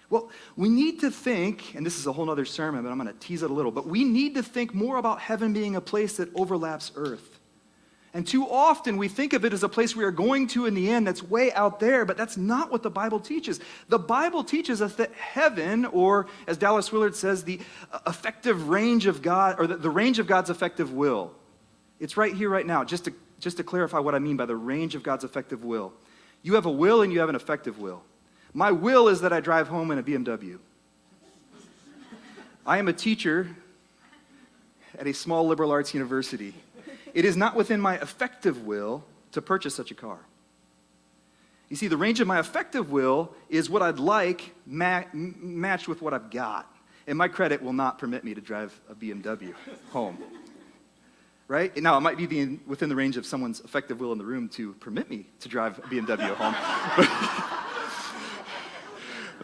Well, 0.09 0.29
we 0.55 0.69
need 0.69 1.01
to 1.01 1.11
think, 1.11 1.75
and 1.75 1.85
this 1.85 1.99
is 1.99 2.07
a 2.07 2.13
whole 2.13 2.29
other 2.29 2.45
sermon, 2.45 2.83
but 2.83 2.89
I'm 2.89 2.97
going 2.97 3.13
to 3.13 3.19
tease 3.19 3.43
it 3.43 3.51
a 3.51 3.53
little, 3.53 3.71
but 3.71 3.87
we 3.87 4.03
need 4.03 4.35
to 4.35 4.43
think 4.43 4.73
more 4.73 4.97
about 4.97 5.19
heaven 5.19 5.53
being 5.53 5.75
a 5.75 5.81
place 5.81 6.17
that 6.17 6.33
overlaps 6.35 6.91
earth. 6.95 7.39
And 8.11 8.25
too 8.25 8.49
often 8.49 8.97
we 8.97 9.07
think 9.07 9.33
of 9.33 9.45
it 9.45 9.53
as 9.53 9.61
a 9.61 9.69
place 9.69 9.95
we 9.95 10.03
are 10.03 10.11
going 10.11 10.47
to 10.47 10.65
in 10.65 10.73
the 10.73 10.89
end 10.89 11.05
that's 11.05 11.21
way 11.21 11.53
out 11.53 11.79
there, 11.79 12.05
but 12.05 12.17
that's 12.17 12.37
not 12.37 12.71
what 12.71 12.81
the 12.81 12.89
Bible 12.89 13.19
teaches. 13.19 13.59
The 13.87 13.99
Bible 13.99 14.43
teaches 14.43 14.81
us 14.81 14.95
that 14.95 15.13
heaven, 15.13 15.85
or 15.85 16.25
as 16.47 16.57
Dallas 16.57 16.91
Willard 16.91 17.15
says, 17.15 17.43
the 17.43 17.59
uh, 17.91 17.99
effective 18.07 18.69
range 18.69 19.05
of 19.05 19.21
God, 19.21 19.59
or 19.59 19.67
the, 19.67 19.77
the 19.77 19.91
range 19.91 20.17
of 20.17 20.25
God's 20.25 20.49
effective 20.49 20.91
will. 20.91 21.31
It's 21.99 22.17
right 22.17 22.33
here, 22.33 22.49
right 22.49 22.65
now, 22.65 22.83
just 22.83 23.05
to, 23.05 23.13
just 23.39 23.57
to 23.57 23.63
clarify 23.63 23.99
what 23.99 24.15
I 24.15 24.19
mean 24.19 24.37
by 24.37 24.47
the 24.47 24.55
range 24.55 24.95
of 24.95 25.03
God's 25.03 25.23
effective 25.23 25.63
will. 25.63 25.93
You 26.41 26.55
have 26.55 26.65
a 26.65 26.71
will 26.71 27.03
and 27.03 27.13
you 27.13 27.19
have 27.19 27.29
an 27.29 27.35
effective 27.35 27.77
will. 27.77 28.01
My 28.53 28.71
will 28.71 29.07
is 29.07 29.21
that 29.21 29.31
I 29.31 29.39
drive 29.39 29.67
home 29.67 29.91
in 29.91 29.99
a 29.99 30.03
BMW. 30.03 30.59
I 32.65 32.77
am 32.77 32.87
a 32.87 32.93
teacher 32.93 33.47
at 34.97 35.07
a 35.07 35.13
small 35.13 35.47
liberal 35.47 35.71
arts 35.71 35.93
university. 35.93 36.53
It 37.13 37.25
is 37.25 37.37
not 37.37 37.55
within 37.55 37.79
my 37.79 37.95
effective 37.95 38.65
will 38.65 39.03
to 39.31 39.41
purchase 39.41 39.75
such 39.75 39.91
a 39.91 39.95
car. 39.95 40.19
You 41.69 41.75
see, 41.75 41.87
the 41.87 41.97
range 41.97 42.19
of 42.19 42.27
my 42.27 42.39
effective 42.39 42.91
will 42.91 43.33
is 43.47 43.69
what 43.69 43.81
I'd 43.81 43.99
like 43.99 44.53
ma- 44.65 45.03
matched 45.13 45.87
with 45.87 46.01
what 46.01 46.13
I've 46.13 46.31
got. 46.31 46.71
And 47.05 47.17
my 47.17 47.27
credit 47.27 47.61
will 47.61 47.73
not 47.73 47.97
permit 47.97 48.23
me 48.23 48.33
to 48.33 48.41
drive 48.41 48.79
a 48.89 48.95
BMW 48.95 49.53
home. 49.91 50.17
Right? 51.47 51.75
Now, 51.77 51.97
it 51.97 52.01
might 52.01 52.17
be 52.17 52.59
within 52.67 52.89
the 52.89 52.95
range 52.95 53.17
of 53.17 53.25
someone's 53.25 53.61
effective 53.61 53.99
will 53.99 54.11
in 54.11 54.17
the 54.17 54.25
room 54.25 54.49
to 54.49 54.73
permit 54.73 55.09
me 55.09 55.25
to 55.39 55.49
drive 55.49 55.79
a 55.79 55.81
BMW 55.83 56.35
home. 56.35 57.65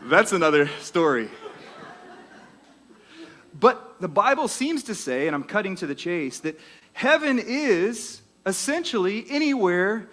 That's 0.05 0.33
another 0.33 0.67
story. 0.81 1.29
But 3.59 3.99
the 3.99 4.07
Bible 4.07 4.47
seems 4.47 4.83
to 4.83 4.93
say, 4.93 5.25
and 5.25 5.35
I'm 5.35 5.43
cutting 5.43 5.75
to 5.77 5.87
the 5.87 5.95
chase, 5.95 6.41
that 6.41 6.59
heaven 6.93 7.39
is 7.39 8.21
essentially 8.45 9.25
anywhere 9.29 10.07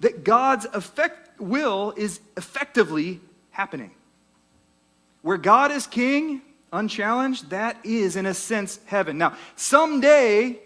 that 0.00 0.24
God's 0.24 0.66
effect, 0.72 1.40
will 1.40 1.94
is 1.96 2.20
effectively 2.36 3.20
happening. 3.50 3.92
Where 5.22 5.38
God 5.38 5.70
is 5.70 5.86
king, 5.86 6.42
unchallenged, 6.72 7.50
that 7.50 7.76
is, 7.84 8.16
in 8.16 8.26
a 8.26 8.34
sense, 8.34 8.80
heaven. 8.86 9.18
Now, 9.18 9.36
someday, 9.54 10.58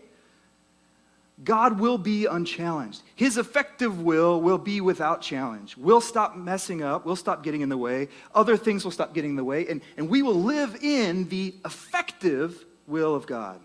God 1.45 1.81
will 1.81 1.99
be 1.99 2.27
unchallenged. 2.27 3.03
His 3.15 3.37
effective 3.37 4.01
will 4.01 4.41
will 4.41 4.59
be 4.59 4.81
without 4.81 5.23
challenge. 5.23 5.77
We'll 5.77 6.01
stop 6.01 6.37
messing 6.37 6.83
up. 6.83 7.05
We'll 7.05 7.17
stop 7.17 7.43
getting 7.43 7.63
in 7.63 7.69
the 7.69 7.77
way. 7.77 8.09
Other 8.35 8.57
things 8.57 8.85
will 8.85 8.93
stop 8.93 9.15
getting 9.15 9.31
in 9.31 9.37
the 9.37 9.45
way. 9.45 9.67
And, 9.67 9.81
and 9.97 10.09
we 10.09 10.23
will 10.23 10.41
live 10.41 10.77
in 10.83 11.29
the 11.29 11.55
effective 11.65 12.65
will 12.87 13.15
of 13.15 13.27
God. 13.27 13.61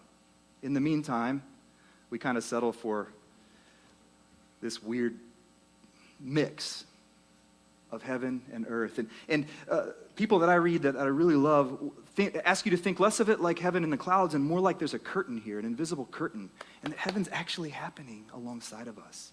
In 0.63 0.73
the 0.73 0.81
meantime, 0.81 1.43
we 2.09 2.17
kind 2.17 2.37
of 2.37 2.43
settle 2.43 2.71
for 2.71 3.09
this 4.61 4.81
weird 4.81 5.15
mix 6.19 6.85
of 7.91 8.01
heaven 8.01 8.41
and 8.53 8.65
earth. 8.67 8.97
And, 8.97 9.09
and 9.29 9.45
uh, 9.69 9.87
people 10.15 10.39
that 10.39 10.49
I 10.49 10.55
read 10.55 10.81
that 10.83 10.95
I 10.95 11.05
really 11.05 11.35
love 11.35 11.77
think, 12.17 12.35
ask 12.43 12.65
you 12.65 12.71
to 12.71 12.77
think 12.77 12.99
less 12.99 13.19
of 13.19 13.29
it 13.29 13.39
like 13.39 13.59
heaven 13.59 13.83
in 13.83 13.91
the 13.91 13.97
clouds 13.97 14.33
and 14.33 14.43
more 14.43 14.59
like 14.59 14.79
there's 14.79 14.95
a 14.95 14.99
curtain 14.99 15.37
here, 15.37 15.59
an 15.59 15.65
invisible 15.65 16.07
curtain, 16.11 16.49
and 16.83 16.91
that 16.91 16.97
heaven's 16.97 17.29
actually 17.31 17.69
happening 17.69 18.25
alongside 18.33 18.87
of 18.87 18.97
us. 18.97 19.31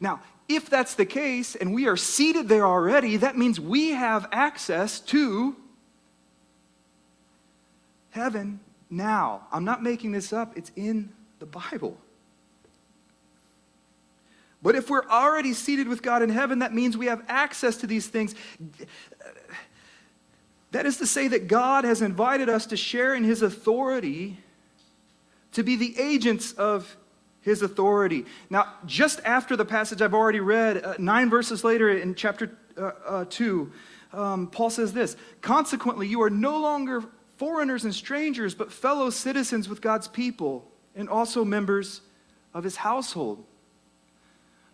Now, 0.00 0.20
if 0.48 0.68
that's 0.68 0.96
the 0.96 1.06
case 1.06 1.54
and 1.54 1.72
we 1.72 1.86
are 1.86 1.96
seated 1.96 2.48
there 2.48 2.66
already, 2.66 3.16
that 3.18 3.38
means 3.38 3.60
we 3.60 3.90
have 3.90 4.26
access 4.32 4.98
to 5.00 5.54
heaven 8.10 8.58
now. 8.90 9.46
I'm 9.52 9.64
not 9.64 9.80
making 9.80 10.10
this 10.10 10.32
up, 10.32 10.58
it's 10.58 10.72
in 10.74 11.10
the 11.38 11.46
Bible. 11.46 11.96
But 14.62 14.74
if 14.74 14.90
we're 14.90 15.08
already 15.08 15.52
seated 15.52 15.86
with 15.86 16.02
God 16.02 16.22
in 16.22 16.30
heaven, 16.30 16.58
that 16.58 16.74
means 16.74 16.96
we 16.96 17.06
have 17.06 17.22
access 17.28 17.76
to 17.76 17.86
these 17.86 18.08
things. 18.08 18.34
That 20.74 20.86
is 20.86 20.96
to 20.96 21.06
say, 21.06 21.28
that 21.28 21.46
God 21.46 21.84
has 21.84 22.02
invited 22.02 22.48
us 22.48 22.66
to 22.66 22.76
share 22.76 23.14
in 23.14 23.22
His 23.22 23.42
authority, 23.42 24.38
to 25.52 25.62
be 25.62 25.76
the 25.76 25.94
agents 26.00 26.50
of 26.50 26.96
His 27.42 27.62
authority. 27.62 28.24
Now, 28.50 28.74
just 28.84 29.20
after 29.24 29.54
the 29.54 29.64
passage 29.64 30.02
I've 30.02 30.14
already 30.14 30.40
read, 30.40 30.84
uh, 30.84 30.94
nine 30.98 31.30
verses 31.30 31.62
later 31.62 31.90
in 31.90 32.16
chapter 32.16 32.58
uh, 32.76 32.90
uh, 33.06 33.24
2, 33.30 33.70
um, 34.14 34.48
Paul 34.48 34.68
says 34.68 34.92
this 34.92 35.16
Consequently, 35.42 36.08
you 36.08 36.20
are 36.22 36.30
no 36.30 36.58
longer 36.58 37.04
foreigners 37.36 37.84
and 37.84 37.94
strangers, 37.94 38.52
but 38.52 38.72
fellow 38.72 39.10
citizens 39.10 39.68
with 39.68 39.80
God's 39.80 40.08
people 40.08 40.68
and 40.96 41.08
also 41.08 41.44
members 41.44 42.00
of 42.52 42.64
His 42.64 42.74
household. 42.74 43.44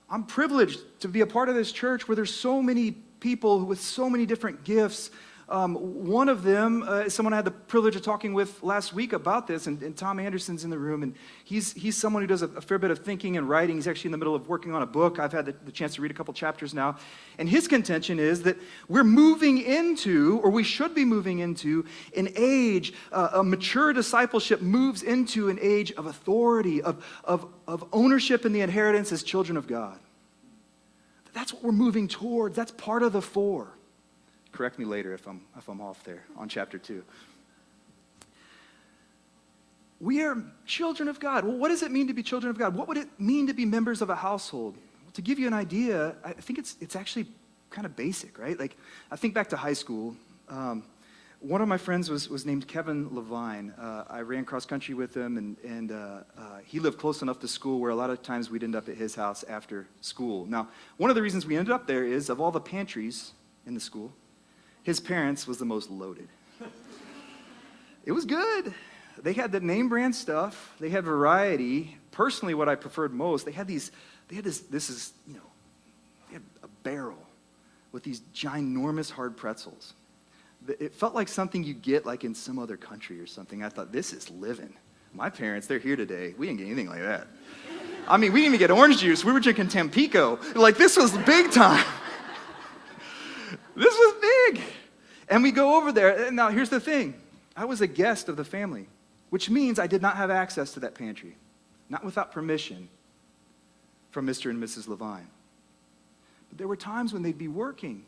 I'm 0.09 0.25
privileged 0.25 0.81
to 1.01 1.09
be 1.09 1.21
a 1.21 1.27
part 1.27 1.51
of 1.51 1.57
this 1.57 1.71
church 1.73 2.09
where 2.09 2.17
there's 2.17 2.35
so 2.35 2.63
many 2.63 2.93
people 2.93 3.67
with 3.67 3.83
so 3.83 4.09
many 4.09 4.25
different 4.25 4.65
gifts 4.65 5.11
um, 5.51 5.75
one 6.07 6.29
of 6.29 6.45
them, 6.45 6.85
uh, 6.87 7.09
someone 7.09 7.33
I 7.33 7.37
had 7.37 7.45
the 7.45 7.51
privilege 7.51 7.97
of 7.97 8.03
talking 8.03 8.35
with 8.35 8.63
last 8.63 8.93
week 8.93 9.13
about 9.13 9.49
this, 9.49 9.67
and, 9.67 9.83
and 9.83 9.97
Tom 9.97 10.21
Anderson's 10.21 10.63
in 10.63 10.71
the 10.71 10.79
room, 10.79 11.03
and 11.03 11.15
he's, 11.43 11.73
he's 11.73 11.97
someone 11.97 12.23
who 12.23 12.29
does 12.29 12.43
a, 12.43 12.47
a, 12.47 12.61
fair 12.61 12.79
bit 12.79 12.93
of 12.93 13.01
thinking 13.01 13.37
and 13.37 13.49
writing. 13.49 13.75
He's 13.75 13.89
actually 13.89 14.09
in 14.09 14.13
the 14.13 14.19
middle 14.19 14.37
of 14.37 14.49
working 14.49 14.73
on 14.73 14.83
a 14.83 14.87
book. 14.87 15.19
I've 15.19 15.33
had 15.33 15.47
the, 15.47 15.55
the 15.65 15.73
chance 15.73 15.97
to 15.97 16.03
read 16.03 16.13
a 16.13 16.15
couple 16.15 16.33
chapters 16.33 16.73
now. 16.73 16.99
And 17.37 17.49
his 17.49 17.67
contention 17.67 18.21
is 18.21 18.45
that 18.45 18.59
we're 18.89 19.03
moving 19.03 19.61
into, 19.61 20.41
or 20.45 20.51
we 20.51 20.63
should 20.63 20.95
be 20.95 21.05
moving 21.05 21.41
into, 21.41 21.85
an 22.17 22.29
age, 22.37 22.93
uh, 23.11 23.31
a 23.33 23.43
mature 23.43 23.93
discipleship 23.93 24.63
moves 24.63 25.03
into 25.03 25.49
an 25.49 25.59
age 25.61 25.91
of 25.93 26.07
authority, 26.07 26.81
of, 26.81 27.05
of, 27.25 27.47
of 27.67 27.85
ownership 27.93 28.47
in 28.47 28.53
the 28.53 28.61
inheritance 28.61 29.11
as 29.11 29.25
children 29.25 29.57
of 29.57 29.67
God. 29.67 29.99
That's 31.33 31.53
what 31.53 31.65
we're 31.65 31.73
moving 31.73 32.07
towards. 32.07 32.55
That's 32.55 32.73
part 32.73 33.03
of 33.03 33.13
the 33.13 33.23
four. 33.23 33.77
Correct 34.53 34.79
me 34.79 34.85
later 34.85 35.15
if 35.15 35.27
I'm, 35.27 35.43
if 35.57 35.69
I'm 35.69 35.81
off 35.81 36.03
there 36.05 36.25
on 36.37 36.49
chapter 36.49 36.79
2. 36.79 37.03
We 40.01 40.23
are 40.23 40.43
children 40.65 41.09
of 41.09 41.21
God. 41.21 41.45
Well, 41.45 41.57
what 41.57 41.69
does 41.69 41.83
it 41.83 41.91
mean 41.91 42.07
to 42.09 42.15
be 42.15 42.23
children 42.23 42.51
of 42.51 42.59
God? 42.59 42.75
What 42.75 42.89
would 42.89 42.97
it 42.97 43.09
mean 43.19 43.47
to 43.49 43.53
be 43.53 43.67
members 43.67 44.01
of 44.01 44.09
a 44.09 44.17
household? 44.17 44.77
Well, 44.77 45.13
to 45.13 45.23
give 45.23 45.39
you 45.39 45.47
an 45.47 45.53
idea, 45.53 46.15
I 46.25 46.33
think 46.33 46.59
it's, 46.59 46.77
it's 46.81 46.97
actually 46.97 47.27
kind 47.69 47.85
of 47.85 47.95
basic, 47.97 48.39
right? 48.39 48.59
Like, 48.59 48.77
I 49.11 49.17
think 49.17 49.35
back 49.35 49.49
to 49.51 49.57
high 49.57 49.75
school. 49.75 50.17
Um, 50.49 50.85
one 51.41 51.63
of 51.63 51.69
my 51.69 51.79
friends 51.79 52.11
was, 52.11 52.29
was 52.29 52.45
named 52.45 52.69
Kevin 52.69 53.15
Levine. 53.15 53.71
Uh, 53.79 54.05
I 54.09 54.21
ran 54.21 54.45
cross 54.45 54.67
country 54.67 54.95
with 54.95 55.17
him, 55.17 55.39
and, 55.39 55.57
and 55.65 55.91
uh, 55.91 56.21
uh, 56.37 56.59
he 56.65 56.81
lived 56.81 56.99
close 56.99 57.23
enough 57.23 57.39
to 57.41 57.49
school 57.49 57.79
where 57.81 57.91
a 57.91 57.95
lot 57.95 58.11
of 58.11 58.23
times 58.23 58.51
we'd 58.51 58.63
end 58.63 58.77
up 58.77 58.89
at 58.89 58.97
his 58.97 59.15
house 59.15 59.43
after 59.45 59.87
school. 60.03 60.45
Now, 60.45 60.69
one 60.99 61.09
of 61.09 61.17
the 61.17 61.23
reasons 61.23 61.47
we 61.47 61.57
ended 61.57 61.73
up 61.73 61.87
there 61.87 62.05
is 62.05 62.29
of 62.29 62.41
all 62.41 62.51
the 62.51 62.61
pantries 62.61 63.33
in 63.67 63.73
the 63.73 63.81
school, 63.81 64.13
his 64.91 64.99
parents 64.99 65.47
was 65.47 65.59
the 65.59 65.65
most 65.65 65.89
loaded. 65.89 66.29
it 68.05 68.11
was 68.11 68.25
good. 68.25 68.75
They 69.23 69.35
had 69.35 69.53
the 69.53 69.61
name 69.61 69.89
brand 69.89 70.17
stuff. 70.17 70.75
They 70.81 70.91
had 70.91 71.05
variety. 71.05 71.97
Personally, 72.11 72.55
what 72.55 72.69
I 72.69 72.75
preferred 72.75 73.15
most, 73.15 73.47
they 73.47 73.53
had 73.53 73.69
these, 73.69 73.93
they 74.27 74.35
had 74.35 74.45
this, 74.45 74.59
this 74.63 74.91
is, 74.91 75.13
you 75.29 75.35
know, 75.35 75.49
they 76.27 76.35
had 76.35 76.43
a 76.65 76.69
barrel 76.83 77.25
with 77.93 78.03
these 78.03 78.21
ginormous 78.35 79.13
hard 79.13 79.37
pretzels. 79.37 79.95
It 80.67 80.93
felt 80.93 81.15
like 81.15 81.29
something 81.29 81.63
you 81.63 81.73
get 81.73 82.05
like 82.05 82.25
in 82.25 82.35
some 82.35 82.59
other 82.59 82.77
country 82.77 83.21
or 83.21 83.27
something. 83.29 83.63
I 83.63 83.69
thought, 83.69 83.93
this 83.93 84.13
is 84.13 84.29
living. 84.29 84.75
My 85.15 85.31
parents, 85.31 85.69
they're 85.69 85.79
here 85.79 85.97
today. 85.97 86.35
We 86.37 86.49
didn't 86.49 86.59
get 86.59 86.67
anything 86.67 86.89
like 86.89 87.03
that. 87.03 87.29
I 88.09 88.17
mean, 88.17 88.33
we 88.33 88.41
didn't 88.41 88.55
even 88.55 88.59
get 88.67 88.73
orange 88.73 88.99
juice. 88.99 89.25
We 89.25 89.33
were 89.33 89.39
drinking 89.39 89.69
Tampico. 89.69 90.41
Like, 90.57 90.77
this 90.77 90.97
was 90.97 91.17
big 91.19 91.53
time. 91.53 91.87
this 93.77 93.95
was. 93.95 94.20
And 95.31 95.45
we 95.45 95.53
go 95.53 95.77
over 95.77 95.93
there. 95.93 96.31
Now, 96.33 96.49
here's 96.49 96.69
the 96.69 96.81
thing 96.81 97.15
I 97.57 97.65
was 97.65 97.81
a 97.81 97.87
guest 97.87 98.29
of 98.29 98.37
the 98.37 98.45
family, 98.45 98.87
which 99.31 99.49
means 99.49 99.79
I 99.79 99.87
did 99.87 100.03
not 100.03 100.17
have 100.17 100.31
access 100.31 100.73
to 100.75 100.81
that 100.81 100.95
pantry, 100.95 101.37
not 101.89 102.05
without 102.05 102.33
permission 102.33 102.89
from 104.11 104.27
Mr. 104.27 104.51
and 104.51 104.63
Mrs. 104.63 104.89
Levine. 104.89 105.29
But 106.49 106.59
there 106.59 106.67
were 106.67 106.77
times 106.77 107.13
when 107.13 107.23
they'd 107.23 107.39
be 107.39 107.49
working. 107.49 108.05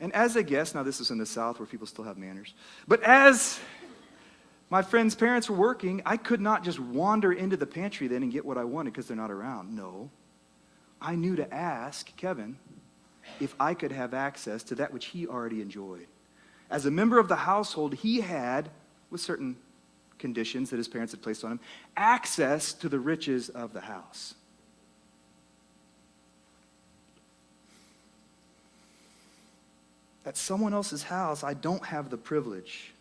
And 0.00 0.14
as 0.14 0.36
a 0.36 0.42
guest, 0.42 0.74
now 0.74 0.84
this 0.84 1.00
is 1.00 1.10
in 1.10 1.18
the 1.18 1.26
South 1.26 1.58
where 1.58 1.66
people 1.66 1.86
still 1.86 2.04
have 2.04 2.16
manners, 2.16 2.54
but 2.86 3.02
as 3.02 3.58
my 4.70 4.82
friend's 4.82 5.14
parents 5.14 5.48
were 5.48 5.56
working, 5.56 6.02
I 6.04 6.16
could 6.16 6.40
not 6.40 6.64
just 6.64 6.80
wander 6.80 7.32
into 7.32 7.56
the 7.56 7.66
pantry 7.66 8.08
then 8.08 8.22
and 8.22 8.32
get 8.32 8.44
what 8.44 8.58
I 8.58 8.64
wanted 8.64 8.92
because 8.92 9.06
they're 9.06 9.16
not 9.16 9.30
around. 9.30 9.74
No. 9.74 10.10
I 11.00 11.14
knew 11.14 11.36
to 11.36 11.54
ask 11.54 12.14
Kevin 12.16 12.56
if 13.40 13.54
I 13.58 13.74
could 13.74 13.92
have 13.92 14.14
access 14.14 14.62
to 14.64 14.74
that 14.76 14.92
which 14.92 15.06
he 15.06 15.26
already 15.26 15.60
enjoyed. 15.60 16.06
As 16.70 16.86
a 16.86 16.90
member 16.90 17.18
of 17.18 17.28
the 17.28 17.36
household, 17.36 17.94
he 17.94 18.20
had, 18.20 18.70
with 19.10 19.20
certain 19.20 19.56
conditions 20.18 20.70
that 20.70 20.76
his 20.76 20.88
parents 20.88 21.12
had 21.12 21.22
placed 21.22 21.44
on 21.44 21.52
him, 21.52 21.60
access 21.96 22.72
to 22.72 22.88
the 22.88 22.98
riches 22.98 23.48
of 23.48 23.72
the 23.72 23.82
house. 23.82 24.34
At 30.26 30.36
someone 30.36 30.72
else's 30.72 31.02
house, 31.02 31.44
I 31.44 31.52
don't 31.52 31.84
have 31.84 32.08
the 32.08 32.16
privilege 32.16 32.94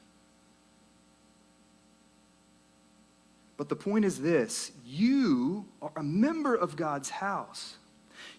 But 3.58 3.70
the 3.70 3.76
point 3.76 4.06
is 4.06 4.20
this 4.20 4.72
you 4.86 5.66
are 5.82 5.92
a 5.96 6.04
member 6.04 6.56
of 6.56 6.76
God's 6.76 7.10
house. 7.10 7.78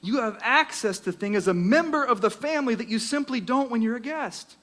You 0.04 0.20
have 0.20 0.38
access 0.42 0.98
to 1.00 1.12
things 1.12 1.36
as 1.36 1.48
a 1.48 1.54
member 1.54 2.04
of 2.04 2.20
the 2.20 2.30
family 2.30 2.74
that 2.74 2.88
you 2.88 2.98
simply 2.98 3.40
don't 3.40 3.70
when 3.70 3.80
you're 3.80 3.96
a 3.96 4.00
guest. 4.00 4.56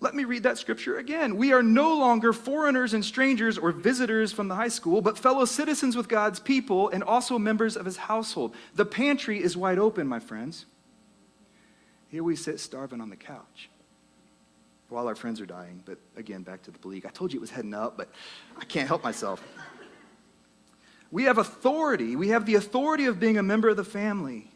Let 0.00 0.14
me 0.14 0.24
read 0.24 0.44
that 0.44 0.56
scripture 0.56 0.96
again. 0.96 1.36
We 1.36 1.52
are 1.52 1.62
no 1.62 1.94
longer 1.94 2.32
foreigners 2.32 2.94
and 2.94 3.04
strangers 3.04 3.58
or 3.58 3.70
visitors 3.70 4.32
from 4.32 4.48
the 4.48 4.54
high 4.54 4.68
school, 4.68 5.02
but 5.02 5.18
fellow 5.18 5.44
citizens 5.44 5.94
with 5.94 6.08
God's 6.08 6.40
people 6.40 6.88
and 6.88 7.04
also 7.04 7.38
members 7.38 7.76
of 7.76 7.84
his 7.84 7.98
household. 7.98 8.54
The 8.76 8.86
pantry 8.86 9.42
is 9.42 9.58
wide 9.58 9.78
open, 9.78 10.06
my 10.06 10.20
friends. 10.20 10.64
Here 12.08 12.24
we 12.24 12.36
sit 12.36 12.60
starving 12.60 13.02
on 13.02 13.10
the 13.10 13.16
couch 13.16 13.68
while 14.88 15.06
our 15.06 15.14
friends 15.14 15.38
are 15.42 15.46
dying. 15.46 15.82
But 15.84 15.98
again, 16.16 16.44
back 16.44 16.62
to 16.62 16.70
the 16.70 16.78
bleak. 16.78 17.04
I 17.04 17.10
told 17.10 17.30
you 17.30 17.40
it 17.40 17.42
was 17.42 17.50
heading 17.50 17.74
up, 17.74 17.98
but 17.98 18.08
I 18.58 18.64
can't 18.64 18.88
help 18.88 19.04
myself. 19.04 19.42
We 21.14 21.22
have 21.24 21.38
authority. 21.38 22.16
We 22.16 22.30
have 22.30 22.44
the 22.44 22.56
authority 22.56 23.04
of 23.04 23.20
being 23.20 23.38
a 23.38 23.42
member 23.42 23.68
of 23.68 23.76
the 23.76 23.84
family. 23.84 24.50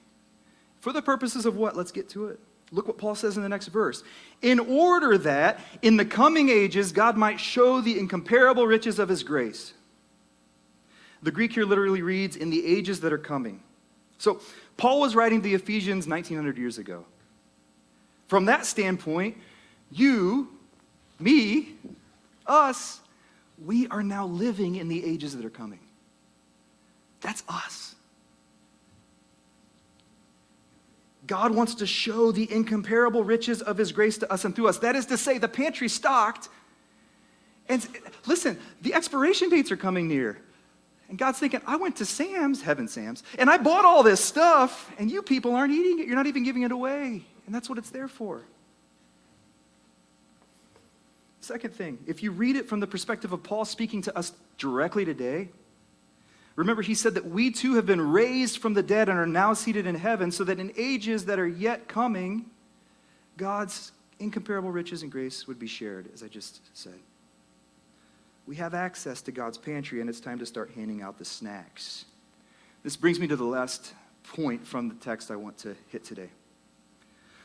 For 0.80 0.92
the 0.92 1.00
purposes 1.00 1.46
of 1.46 1.54
what? 1.54 1.76
Let's 1.76 1.92
get 1.92 2.08
to 2.10 2.26
it. 2.26 2.40
Look 2.72 2.88
what 2.88 2.98
Paul 2.98 3.14
says 3.14 3.36
in 3.36 3.44
the 3.44 3.48
next 3.48 3.68
verse. 3.68 4.02
In 4.42 4.58
order 4.58 5.16
that 5.18 5.60
in 5.82 5.96
the 5.96 6.04
coming 6.04 6.48
ages 6.48 6.90
God 6.90 7.16
might 7.16 7.38
show 7.38 7.80
the 7.80 7.96
incomparable 7.96 8.66
riches 8.66 8.98
of 8.98 9.08
his 9.08 9.22
grace. 9.22 9.72
The 11.22 11.30
Greek 11.30 11.52
here 11.52 11.64
literally 11.64 12.02
reads, 12.02 12.34
in 12.34 12.50
the 12.50 12.66
ages 12.66 12.98
that 13.02 13.12
are 13.12 13.18
coming. 13.18 13.62
So, 14.18 14.40
Paul 14.76 14.98
was 14.98 15.14
writing 15.14 15.38
to 15.38 15.44
the 15.44 15.54
Ephesians 15.54 16.08
1900 16.08 16.58
years 16.58 16.78
ago. 16.78 17.04
From 18.26 18.46
that 18.46 18.66
standpoint, 18.66 19.36
you, 19.92 20.48
me, 21.20 21.76
us, 22.48 22.98
we 23.64 23.86
are 23.86 24.02
now 24.02 24.26
living 24.26 24.74
in 24.74 24.88
the 24.88 25.04
ages 25.04 25.36
that 25.36 25.44
are 25.44 25.50
coming. 25.50 25.78
That's 27.20 27.42
us. 27.48 27.94
God 31.26 31.54
wants 31.54 31.76
to 31.76 31.86
show 31.86 32.32
the 32.32 32.50
incomparable 32.50 33.22
riches 33.22 33.60
of 33.60 33.76
his 33.76 33.92
grace 33.92 34.18
to 34.18 34.32
us 34.32 34.44
and 34.44 34.56
through 34.56 34.68
us. 34.68 34.78
That 34.78 34.96
is 34.96 35.06
to 35.06 35.18
say, 35.18 35.38
the 35.38 35.48
pantry 35.48 35.88
stocked. 35.88 36.48
And 37.68 37.86
listen, 38.26 38.58
the 38.80 38.94
expiration 38.94 39.50
dates 39.50 39.70
are 39.70 39.76
coming 39.76 40.08
near. 40.08 40.38
And 41.08 41.18
God's 41.18 41.38
thinking, 41.38 41.60
I 41.66 41.76
went 41.76 41.96
to 41.96 42.06
Sam's, 42.06 42.62
heaven 42.62 42.88
Sam's, 42.88 43.22
and 43.38 43.48
I 43.50 43.58
bought 43.58 43.84
all 43.84 44.02
this 44.02 44.22
stuff, 44.22 44.90
and 44.98 45.10
you 45.10 45.22
people 45.22 45.54
aren't 45.54 45.72
eating 45.72 46.00
it. 46.00 46.06
You're 46.06 46.16
not 46.16 46.26
even 46.26 46.44
giving 46.44 46.62
it 46.62 46.72
away. 46.72 47.24
And 47.46 47.54
that's 47.54 47.68
what 47.68 47.78
it's 47.78 47.90
there 47.90 48.08
for. 48.08 48.42
Second 51.40 51.72
thing, 51.72 51.98
if 52.06 52.22
you 52.22 52.30
read 52.30 52.56
it 52.56 52.68
from 52.68 52.80
the 52.80 52.86
perspective 52.86 53.32
of 53.32 53.42
Paul 53.42 53.64
speaking 53.64 54.02
to 54.02 54.16
us 54.16 54.32
directly 54.58 55.04
today, 55.06 55.48
remember 56.58 56.82
he 56.82 56.94
said 56.94 57.14
that 57.14 57.24
we 57.24 57.52
too 57.52 57.74
have 57.74 57.86
been 57.86 58.00
raised 58.00 58.58
from 58.58 58.74
the 58.74 58.82
dead 58.82 59.08
and 59.08 59.16
are 59.16 59.26
now 59.26 59.54
seated 59.54 59.86
in 59.86 59.94
heaven, 59.94 60.32
so 60.32 60.42
that 60.42 60.58
in 60.58 60.72
ages 60.76 61.26
that 61.26 61.38
are 61.38 61.46
yet 61.46 61.86
coming, 61.86 62.46
God's 63.36 63.92
incomparable 64.18 64.72
riches 64.72 65.04
and 65.04 65.12
grace 65.12 65.46
would 65.46 65.60
be 65.60 65.68
shared, 65.68 66.10
as 66.12 66.24
I 66.24 66.26
just 66.26 66.60
said. 66.76 66.98
We 68.48 68.56
have 68.56 68.74
access 68.74 69.22
to 69.22 69.30
God's 69.30 69.56
pantry, 69.56 70.00
and 70.00 70.10
it's 70.10 70.18
time 70.18 70.40
to 70.40 70.46
start 70.46 70.72
handing 70.74 71.00
out 71.00 71.16
the 71.16 71.24
snacks. 71.24 72.06
This 72.82 72.96
brings 72.96 73.20
me 73.20 73.28
to 73.28 73.36
the 73.36 73.44
last 73.44 73.94
point 74.24 74.66
from 74.66 74.88
the 74.88 74.96
text 74.96 75.30
I 75.30 75.36
want 75.36 75.58
to 75.58 75.76
hit 75.92 76.02
today. 76.02 76.30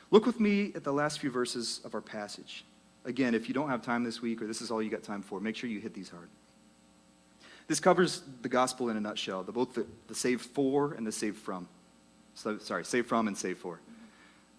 Look 0.09 0.25
with 0.25 0.39
me 0.39 0.71
at 0.73 0.83
the 0.83 0.93
last 0.93 1.19
few 1.19 1.29
verses 1.29 1.81
of 1.85 1.93
our 1.93 2.01
passage. 2.01 2.65
Again, 3.05 3.35
if 3.35 3.47
you 3.47 3.53
don't 3.53 3.69
have 3.69 3.83
time 3.83 4.03
this 4.03 4.23
week 4.23 4.41
or 4.41 4.47
this 4.47 4.61
is 4.61 4.71
all 4.71 4.81
you 4.81 4.89
got 4.89 5.03
time 5.03 5.21
for, 5.21 5.39
make 5.39 5.55
sure 5.55 5.69
you 5.69 5.79
hit 5.79 5.93
these 5.93 6.09
hard. 6.09 6.29
This 7.67 7.79
covers 7.79 8.21
the 8.41 8.49
gospel 8.49 8.89
in 8.89 8.97
a 8.97 9.01
nutshell, 9.01 9.43
the, 9.43 9.51
both 9.51 9.73
the, 9.73 9.85
the 10.07 10.15
save 10.15 10.41
for 10.41 10.93
and 10.93 11.07
the 11.07 11.11
save 11.11 11.37
from. 11.37 11.67
So, 12.35 12.57
sorry, 12.57 12.83
save 12.83 13.05
from 13.05 13.27
and 13.27 13.37
save 13.37 13.57
for. 13.57 13.79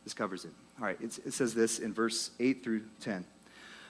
This 0.04 0.14
covers 0.14 0.44
it. 0.44 0.52
All 0.78 0.86
right, 0.86 0.98
it 1.00 1.32
says 1.32 1.54
this 1.54 1.78
in 1.78 1.92
verse 1.92 2.30
8 2.40 2.64
through 2.64 2.82
10. 3.00 3.24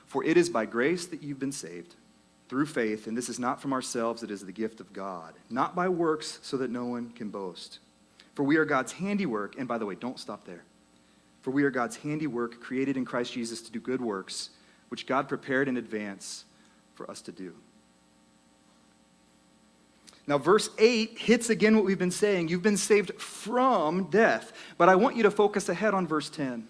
For 0.06 0.24
it 0.24 0.36
is 0.36 0.50
by 0.50 0.66
grace 0.66 1.06
that 1.06 1.22
you've 1.22 1.38
been 1.38 1.52
saved, 1.52 1.94
through 2.48 2.66
faith, 2.66 3.06
and 3.06 3.16
this 3.16 3.28
is 3.28 3.38
not 3.38 3.60
from 3.60 3.72
ourselves, 3.72 4.22
it 4.22 4.30
is 4.30 4.44
the 4.44 4.52
gift 4.52 4.80
of 4.80 4.92
God, 4.92 5.34
not 5.48 5.74
by 5.74 5.88
works, 5.88 6.38
so 6.42 6.56
that 6.58 6.70
no 6.70 6.84
one 6.84 7.10
can 7.10 7.30
boast. 7.30 7.78
For 8.34 8.42
we 8.42 8.56
are 8.56 8.64
God's 8.64 8.92
handiwork, 8.92 9.58
and 9.58 9.66
by 9.66 9.78
the 9.78 9.86
way, 9.86 9.94
don't 9.94 10.18
stop 10.18 10.44
there. 10.44 10.64
For 11.42 11.50
we 11.50 11.64
are 11.64 11.70
God's 11.70 11.96
handiwork, 11.96 12.60
created 12.60 12.96
in 12.96 13.04
Christ 13.04 13.32
Jesus 13.32 13.62
to 13.62 13.72
do 13.72 13.80
good 13.80 14.00
works, 14.00 14.50
which 14.88 15.06
God 15.06 15.28
prepared 15.28 15.68
in 15.68 15.76
advance 15.76 16.44
for 16.94 17.10
us 17.10 17.20
to 17.22 17.32
do. 17.32 17.54
Now, 20.26 20.38
verse 20.38 20.70
8 20.78 21.18
hits 21.18 21.50
again 21.50 21.76
what 21.76 21.84
we've 21.84 21.98
been 21.98 22.10
saying. 22.10 22.48
You've 22.48 22.62
been 22.62 22.78
saved 22.78 23.12
from 23.20 24.04
death. 24.04 24.52
But 24.78 24.88
I 24.88 24.94
want 24.94 25.16
you 25.16 25.22
to 25.24 25.30
focus 25.30 25.68
ahead 25.68 25.92
on 25.92 26.06
verse 26.06 26.30
10. 26.30 26.66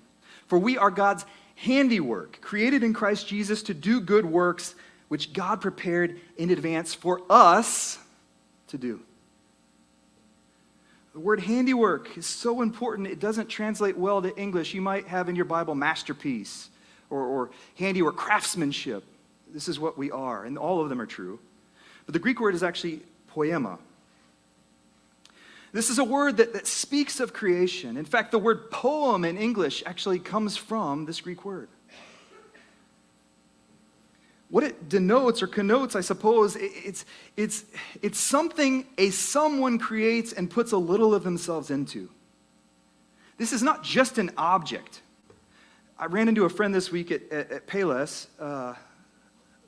For 0.47 0.59
we 0.59 0.77
are 0.77 0.91
God's 0.91 1.25
handiwork, 1.57 2.41
created 2.41 2.83
in 2.83 2.93
Christ 2.93 3.29
Jesus 3.29 3.63
to 3.65 3.75
do 3.75 4.01
good 4.01 4.27
works, 4.27 4.75
which 5.09 5.33
God 5.33 5.61
prepared 5.61 6.21
in 6.37 6.51
advance 6.51 6.95
for 6.95 7.23
us 7.31 7.99
to 8.69 8.79
do. 8.79 9.01
The 11.13 11.21
word 11.21 11.39
handiwork 11.39 12.19
is 12.19 12.27
so 12.27 12.61
important, 12.61 13.07
it 13.07 13.21
doesn't 13.21 13.47
translate 13.47 13.97
well 13.97 14.21
to 14.21 14.37
English. 14.37 14.75
You 14.75 14.83
might 14.83 15.07
have 15.07 15.29
in 15.29 15.37
your 15.37 15.45
Bible 15.45 15.77
masterpiece 15.77 16.71
or, 17.09 17.21
or 17.21 17.51
handiwork, 17.79 18.17
craftsmanship. 18.17 19.05
This 19.53 19.69
is 19.69 19.79
what 19.79 19.97
we 19.97 20.11
are, 20.11 20.45
and 20.45 20.59
all 20.59 20.81
of 20.81 20.89
them 20.89 21.01
are 21.01 21.07
true. 21.07 21.39
But 22.07 22.15
the 22.15 22.19
Greek 22.19 22.41
word 22.41 22.57
is 22.57 22.65
actually 22.65 23.01
poiema. 23.35 23.79
This 25.73 25.91
is 25.91 25.99
a 25.99 26.05
word 26.05 26.37
that, 26.37 26.53
that 26.53 26.69
speaks 26.69 27.19
of 27.19 27.33
creation. 27.33 27.97
In 27.97 28.05
fact, 28.05 28.31
the 28.31 28.39
word 28.39 28.71
poem 28.71 29.25
in 29.25 29.37
English 29.37 29.83
actually 29.85 30.21
comes 30.21 30.57
from 30.57 31.05
this 31.05 31.21
Greek 31.21 31.45
word. 31.45 31.69
What 34.51 34.63
it 34.63 34.89
denotes 34.89 35.43
or 35.43 35.49
connotes, 35.49 35.97
I 35.97 36.01
suppose, 36.01 36.55
it's, 36.55 37.05
it's, 37.37 37.65
it's 38.03 38.21
something 38.21 38.87
a 38.99 39.11
someone 39.11 39.81
creates 39.81 40.33
and 40.33 40.49
puts 40.49 40.71
a 40.71 40.77
little 40.77 41.13
of 41.13 41.25
themselves 41.25 41.73
into. 41.73 42.09
This 43.37 43.53
is 43.53 43.65
not 43.65 43.83
just 43.83 44.19
an 44.19 44.31
object. 44.37 45.01
I 45.99 46.07
ran 46.07 46.29
into 46.29 46.45
a 46.45 46.49
friend 46.49 46.73
this 46.73 46.93
week 46.93 47.11
at, 47.11 47.33
at, 47.33 47.51
at 47.51 47.67
Payless, 47.67 48.29
uh, 48.39 48.75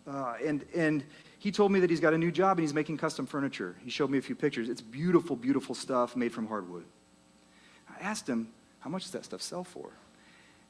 uh, 0.09 0.35
and, 0.45 0.65
and 0.73 1.03
he 1.39 1.53
told 1.53 1.71
me 1.71 1.81
that 1.81 1.91
he's 1.91 2.01
got 2.01 2.15
a 2.15 2.19
new 2.19 2.31
job 2.31 2.59
and 2.59 2.65
he's 2.65 2.75
making 2.75 2.97
custom 2.97 3.27
furniture. 3.27 3.77
He 3.85 3.91
showed 3.91 4.11
me 4.11 4.19
a 4.19 4.23
few 4.23 4.35
pictures. 4.35 4.69
It's 4.69 4.81
beautiful, 4.81 5.37
beautiful 5.37 5.75
stuff 5.75 6.17
made 6.17 6.33
from 6.33 6.47
hardwood. 6.47 6.85
I 7.89 8.03
asked 8.03 8.29
him, 8.29 8.49
How 8.81 8.91
much 8.91 9.03
does 9.03 9.13
that 9.13 9.25
stuff 9.25 9.43
sell 9.43 9.65
for? 9.65 9.91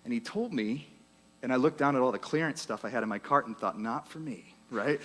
And 0.05 0.13
he 0.13 0.21
told 0.21 0.53
me 0.53 0.89
and 1.43 1.53
I 1.53 1.57
looked 1.57 1.79
down 1.79 1.97
at 1.97 2.03
all 2.03 2.13
the 2.13 2.19
clearance 2.19 2.61
stuff 2.61 2.85
I 2.85 2.89
had 2.89 3.03
in 3.03 3.09
my 3.09 3.19
cart 3.19 3.47
and 3.47 3.57
thought, 3.57 3.79
not 3.79 4.09
for 4.09 4.19
me, 4.19 4.45
right? 4.71 5.01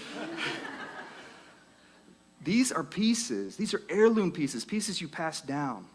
these 2.43 2.71
are 2.71 2.83
pieces, 2.83 3.57
these 3.57 3.73
are 3.73 3.81
heirloom 3.89 4.31
pieces, 4.31 4.65
pieces 4.65 5.01
you 5.01 5.07
pass 5.07 5.41
down. 5.41 5.85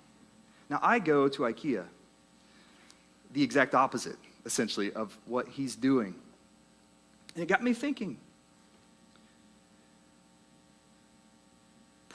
Now, 0.68 0.78
I 0.82 0.98
go 0.98 1.28
to 1.28 1.42
IKEA, 1.42 1.84
the 3.32 3.42
exact 3.42 3.74
opposite, 3.74 4.16
essentially, 4.44 4.92
of 4.92 5.16
what 5.26 5.48
he's 5.48 5.74
doing. 5.74 6.14
And 7.34 7.42
it 7.42 7.46
got 7.46 7.62
me 7.62 7.72
thinking 7.72 8.18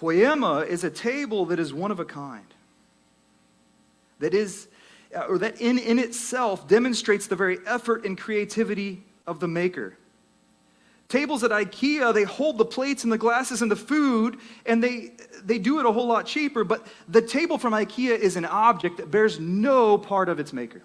Poiema 0.02 0.66
is 0.66 0.84
a 0.84 0.90
table 0.90 1.46
that 1.46 1.60
is 1.60 1.72
one 1.72 1.92
of 1.92 2.00
a 2.00 2.06
kind, 2.06 2.56
that 4.18 4.34
is, 4.34 4.68
uh, 5.16 5.26
or 5.30 5.38
that 5.38 5.62
in, 5.62 5.78
in 5.78 6.00
itself 6.00 6.68
demonstrates 6.68 7.28
the 7.28 7.36
very 7.36 7.60
effort 7.68 8.04
and 8.04 8.18
creativity 8.18 9.04
of 9.28 9.40
the 9.40 9.48
maker. 9.48 9.96
Tables 11.08 11.44
at 11.44 11.52
IKEA, 11.52 12.14
they 12.16 12.24
hold 12.24 12.58
the 12.58 12.66
plates 12.66 13.04
and 13.04 13.14
the 13.14 13.18
glasses 13.18 13.62
and 13.62 13.70
the 13.70 13.76
food, 13.76 14.38
and 14.66 14.84
they, 14.84 15.12
they 15.44 15.60
do 15.60 15.80
it 15.80 15.86
a 15.86 15.92
whole 15.92 16.08
lot 16.08 16.26
cheaper, 16.26 16.64
but 16.64 16.88
the 17.08 17.22
table 17.22 17.60
from 17.60 17.74
IKEA 17.74 18.18
is 18.18 18.38
an 18.38 18.46
object 18.46 18.98
that 18.98 19.12
bears 19.12 19.40
no 19.40 20.00
part 20.00 20.30
of 20.30 20.40
its 20.40 20.52
maker. 20.52 20.82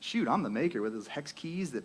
Shoot, 0.00 0.28
I'm 0.28 0.42
the 0.42 0.50
maker 0.50 0.82
with 0.82 0.92
those 0.92 1.06
hex 1.06 1.32
keys 1.32 1.70
that. 1.70 1.84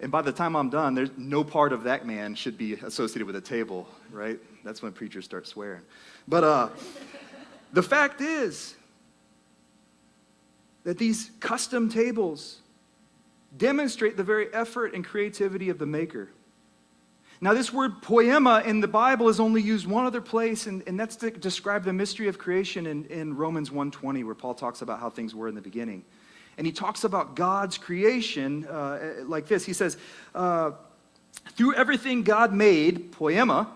And 0.00 0.10
by 0.10 0.22
the 0.22 0.32
time 0.32 0.56
I'm 0.56 0.70
done, 0.70 0.94
there's 0.94 1.10
no 1.16 1.44
part 1.44 1.72
of 1.72 1.84
that 1.84 2.06
man 2.06 2.34
should 2.34 2.56
be 2.56 2.74
associated 2.74 3.26
with 3.26 3.36
a 3.36 3.40
table, 3.40 3.86
right? 4.10 4.38
That's 4.64 4.82
when 4.82 4.92
preachers 4.92 5.24
start 5.24 5.46
swearing. 5.46 5.82
But 6.26 6.44
uh, 6.44 6.68
the 7.72 7.82
fact 7.82 8.20
is 8.20 8.74
that 10.84 10.96
these 10.96 11.30
custom 11.40 11.90
tables, 11.90 12.60
demonstrate 13.56 14.16
the 14.16 14.22
very 14.22 14.52
effort 14.54 14.94
and 14.94 15.04
creativity 15.04 15.68
of 15.70 15.78
the 15.78 15.86
maker. 15.86 16.28
Now, 17.40 17.54
this 17.54 17.72
word 17.72 18.02
poiema 18.02 18.64
in 18.66 18.80
the 18.80 18.88
Bible 18.88 19.28
is 19.28 19.40
only 19.40 19.62
used 19.62 19.86
one 19.86 20.04
other 20.04 20.20
place, 20.20 20.66
and, 20.66 20.82
and 20.86 21.00
that's 21.00 21.16
to 21.16 21.30
describe 21.30 21.84
the 21.84 21.92
mystery 21.92 22.28
of 22.28 22.38
creation 22.38 22.86
in, 22.86 23.06
in 23.06 23.34
Romans 23.34 23.70
1.20, 23.70 24.24
where 24.24 24.34
Paul 24.34 24.54
talks 24.54 24.82
about 24.82 25.00
how 25.00 25.08
things 25.08 25.34
were 25.34 25.48
in 25.48 25.54
the 25.54 25.62
beginning. 25.62 26.04
And 26.60 26.66
he 26.66 26.74
talks 26.74 27.04
about 27.04 27.36
God's 27.36 27.78
creation 27.78 28.66
uh, 28.66 29.24
like 29.24 29.46
this. 29.46 29.64
He 29.64 29.72
says, 29.72 29.96
uh, 30.34 30.72
through 31.52 31.74
everything 31.74 32.22
God 32.22 32.52
made, 32.52 33.12
poiema, 33.12 33.66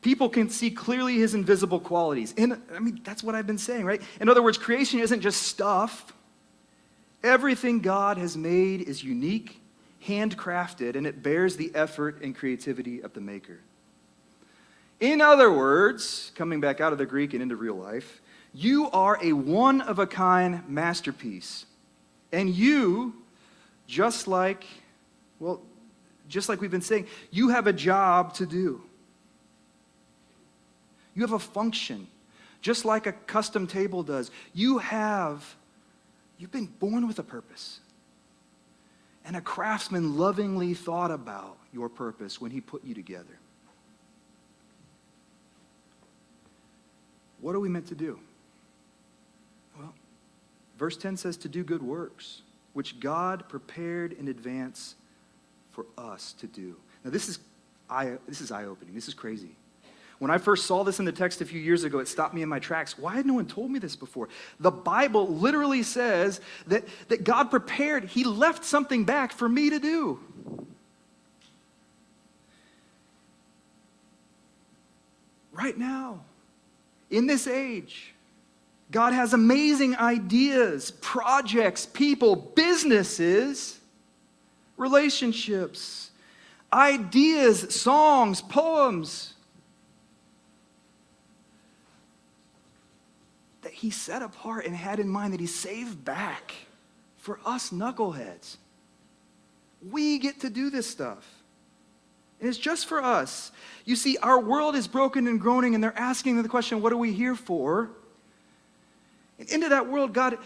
people 0.00 0.28
can 0.28 0.50
see 0.50 0.72
clearly 0.72 1.18
his 1.18 1.34
invisible 1.36 1.78
qualities. 1.78 2.34
And 2.36 2.60
I 2.74 2.80
mean, 2.80 3.00
that's 3.04 3.22
what 3.22 3.36
I've 3.36 3.46
been 3.46 3.58
saying, 3.58 3.84
right? 3.84 4.02
In 4.20 4.28
other 4.28 4.42
words, 4.42 4.58
creation 4.58 4.98
isn't 4.98 5.20
just 5.20 5.44
stuff. 5.44 6.12
Everything 7.22 7.78
God 7.78 8.18
has 8.18 8.36
made 8.36 8.80
is 8.80 9.04
unique, 9.04 9.60
handcrafted, 10.04 10.96
and 10.96 11.06
it 11.06 11.22
bears 11.22 11.54
the 11.54 11.70
effort 11.76 12.22
and 12.22 12.34
creativity 12.34 13.02
of 13.02 13.12
the 13.12 13.20
maker. 13.20 13.60
In 14.98 15.20
other 15.20 15.52
words, 15.52 16.32
coming 16.34 16.60
back 16.60 16.80
out 16.80 16.90
of 16.92 16.98
the 16.98 17.06
Greek 17.06 17.34
and 17.34 17.40
into 17.40 17.54
real 17.54 17.76
life, 17.76 18.20
you 18.54 18.90
are 18.90 19.18
a 19.22 19.32
one 19.32 19.80
of 19.80 19.98
a 19.98 20.06
kind 20.06 20.62
masterpiece. 20.68 21.66
And 22.32 22.50
you, 22.50 23.14
just 23.86 24.26
like, 24.26 24.64
well, 25.38 25.60
just 26.28 26.48
like 26.48 26.60
we've 26.60 26.70
been 26.70 26.80
saying, 26.80 27.06
you 27.30 27.50
have 27.50 27.66
a 27.66 27.72
job 27.72 28.34
to 28.34 28.46
do. 28.46 28.82
You 31.14 31.22
have 31.22 31.32
a 31.32 31.38
function, 31.38 32.06
just 32.62 32.84
like 32.84 33.06
a 33.06 33.12
custom 33.12 33.66
table 33.66 34.02
does. 34.02 34.30
You 34.54 34.78
have 34.78 35.56
You've 36.42 36.50
been 36.50 36.66
born 36.66 37.06
with 37.06 37.20
a 37.20 37.22
purpose. 37.22 37.78
And 39.24 39.36
a 39.36 39.40
craftsman 39.40 40.18
lovingly 40.18 40.74
thought 40.74 41.12
about 41.12 41.56
your 41.72 41.88
purpose 41.88 42.40
when 42.40 42.50
he 42.50 42.60
put 42.60 42.84
you 42.84 42.94
together. 42.94 43.38
What 47.40 47.54
are 47.54 47.60
we 47.60 47.68
meant 47.68 47.86
to 47.86 47.94
do? 47.94 48.18
Verse 50.82 50.96
10 50.96 51.16
says 51.16 51.36
to 51.36 51.48
do 51.48 51.62
good 51.62 51.80
works, 51.80 52.42
which 52.72 52.98
God 52.98 53.48
prepared 53.48 54.14
in 54.14 54.26
advance 54.26 54.96
for 55.70 55.86
us 55.96 56.32
to 56.40 56.48
do. 56.48 56.74
Now, 57.04 57.12
this 57.12 57.28
is 57.28 57.38
eye, 57.88 58.18
this 58.26 58.40
is 58.40 58.50
eye-opening. 58.50 58.92
This 58.92 59.06
is 59.06 59.14
crazy. 59.14 59.54
When 60.18 60.32
I 60.32 60.38
first 60.38 60.66
saw 60.66 60.82
this 60.82 60.98
in 60.98 61.04
the 61.04 61.12
text 61.12 61.40
a 61.40 61.44
few 61.44 61.60
years 61.60 61.84
ago, 61.84 62.00
it 62.00 62.08
stopped 62.08 62.34
me 62.34 62.42
in 62.42 62.48
my 62.48 62.58
tracks. 62.58 62.98
Why 62.98 63.14
had 63.14 63.26
no 63.26 63.34
one 63.34 63.46
told 63.46 63.70
me 63.70 63.78
this 63.78 63.94
before? 63.94 64.28
The 64.58 64.72
Bible 64.72 65.28
literally 65.28 65.84
says 65.84 66.40
that, 66.66 66.82
that 67.06 67.22
God 67.22 67.44
prepared, 67.48 68.06
He 68.06 68.24
left 68.24 68.64
something 68.64 69.04
back 69.04 69.30
for 69.30 69.48
me 69.48 69.70
to 69.70 69.78
do. 69.78 70.18
Right 75.52 75.78
now, 75.78 76.24
in 77.08 77.28
this 77.28 77.46
age, 77.46 78.14
God 78.92 79.14
has 79.14 79.32
amazing 79.32 79.96
ideas, 79.96 80.90
projects, 81.00 81.86
people, 81.86 82.36
businesses, 82.36 83.80
relationships, 84.76 86.10
ideas, 86.70 87.74
songs, 87.74 88.42
poems 88.42 89.32
that 93.62 93.72
he 93.72 93.88
set 93.88 94.20
apart 94.20 94.66
and 94.66 94.76
had 94.76 95.00
in 95.00 95.08
mind 95.08 95.32
that 95.32 95.40
he 95.40 95.46
saved 95.46 96.04
back 96.04 96.52
for 97.16 97.40
us 97.46 97.70
knuckleheads. 97.70 98.58
We 99.90 100.18
get 100.18 100.40
to 100.40 100.50
do 100.50 100.68
this 100.68 100.86
stuff. 100.86 101.26
And 102.40 102.48
it's 102.48 102.58
just 102.58 102.86
for 102.86 103.02
us. 103.02 103.52
You 103.86 103.96
see, 103.96 104.18
our 104.18 104.38
world 104.38 104.76
is 104.76 104.86
broken 104.86 105.26
and 105.28 105.40
groaning, 105.40 105.74
and 105.74 105.82
they're 105.82 105.98
asking 105.98 106.42
the 106.42 106.48
question, 106.48 106.82
what 106.82 106.92
are 106.92 106.98
we 106.98 107.12
here 107.12 107.34
for? 107.34 107.90
And 109.42 109.50
into 109.50 109.70
that 109.70 109.88
world, 109.88 110.12
God 110.12 110.38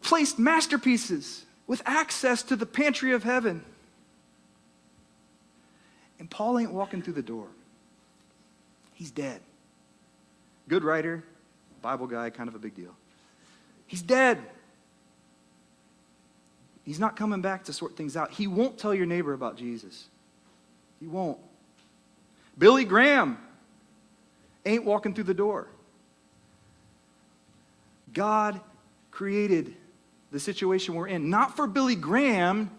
placed 0.00 0.38
masterpieces 0.38 1.44
with 1.66 1.82
access 1.84 2.42
to 2.44 2.56
the 2.56 2.64
pantry 2.64 3.12
of 3.12 3.24
heaven. 3.24 3.62
And 6.18 6.30
Paul 6.30 6.58
ain't 6.58 6.72
walking 6.72 7.02
through 7.02 7.12
the 7.12 7.22
door. 7.22 7.48
He's 8.94 9.10
dead. 9.10 9.40
Good 10.66 10.82
writer, 10.82 11.24
Bible 11.82 12.06
guy, 12.06 12.30
kind 12.30 12.48
of 12.48 12.54
a 12.54 12.58
big 12.58 12.74
deal. 12.74 12.94
He's 13.86 14.00
dead. 14.00 14.38
He's 16.84 16.98
not 16.98 17.16
coming 17.16 17.42
back 17.42 17.64
to 17.64 17.74
sort 17.74 17.98
things 17.98 18.16
out. 18.16 18.30
He 18.30 18.46
won't 18.46 18.78
tell 18.78 18.94
your 18.94 19.04
neighbor 19.04 19.34
about 19.34 19.58
Jesus. 19.58 20.06
He 21.00 21.06
won't. 21.06 21.38
Billy 22.56 22.86
Graham 22.86 23.36
ain't 24.64 24.86
walking 24.86 25.12
through 25.12 25.24
the 25.24 25.34
door. 25.34 25.68
God 28.12 28.60
created 29.10 29.74
the 30.30 30.40
situation 30.40 30.94
we're 30.94 31.08
in, 31.08 31.30
not 31.30 31.56
for 31.56 31.66
Billy 31.66 31.94
Graham 31.94 32.70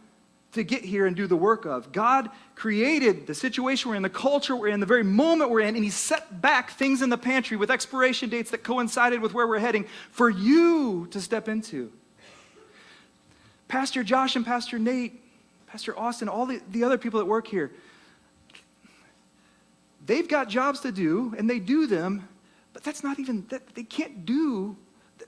to 0.54 0.63
get 0.63 0.84
here 0.84 1.06
and 1.06 1.15
do 1.15 1.28
the 1.28 1.36
work 1.36 1.65
of. 1.65 1.91
God 1.91 2.30
created 2.56 3.26
the 3.28 3.34
situation 3.34 3.89
we're 3.89 3.96
in, 3.96 4.04
the 4.04 4.10
culture 4.10 4.56
we're 4.56 4.67
in, 4.67 4.80
the 4.80 4.86
very 4.86 5.04
moment 5.04 5.50
we're 5.50 5.62
in, 5.62 5.76
and 5.76 5.84
He 5.84 5.89
set 5.89 6.41
back 6.41 6.72
things 6.72 7.02
in 7.02 7.10
the 7.10 7.17
pantry 7.17 7.58
with 7.58 7.72
expiration 7.72 8.30
dates 8.30 8.52
that 8.52 8.63
coincided 8.63 9.22
with 9.22 9.34
where 9.34 9.48
we're 9.48 9.60
heading 9.60 9.86
for 10.12 10.30
you 10.30 11.08
to 11.12 11.19
step 11.19 11.48
into. 11.48 11.91
Pastor 13.67 14.04
Josh 14.04 14.36
and 14.36 14.46
Pastor 14.46 14.78
Nate, 14.78 15.19
Pastor 15.65 15.98
Austin, 15.98 16.30
all 16.30 16.46
the, 16.46 16.62
the 16.69 16.84
other 16.84 17.00
people 17.00 17.19
that 17.19 17.26
work 17.26 17.48
here, 17.48 17.72
they've 20.06 20.28
got 20.28 20.50
jobs 20.50 20.82
to 20.82 20.91
do, 20.91 21.34
and 21.38 21.50
they 21.50 21.60
do 21.60 21.88
them, 21.88 22.28
but 22.74 22.84
that's 22.84 23.04
not 23.04 23.19
even, 23.19 23.46
that, 23.50 23.74
they 23.74 23.84
can't 23.84 24.26
do, 24.26 24.78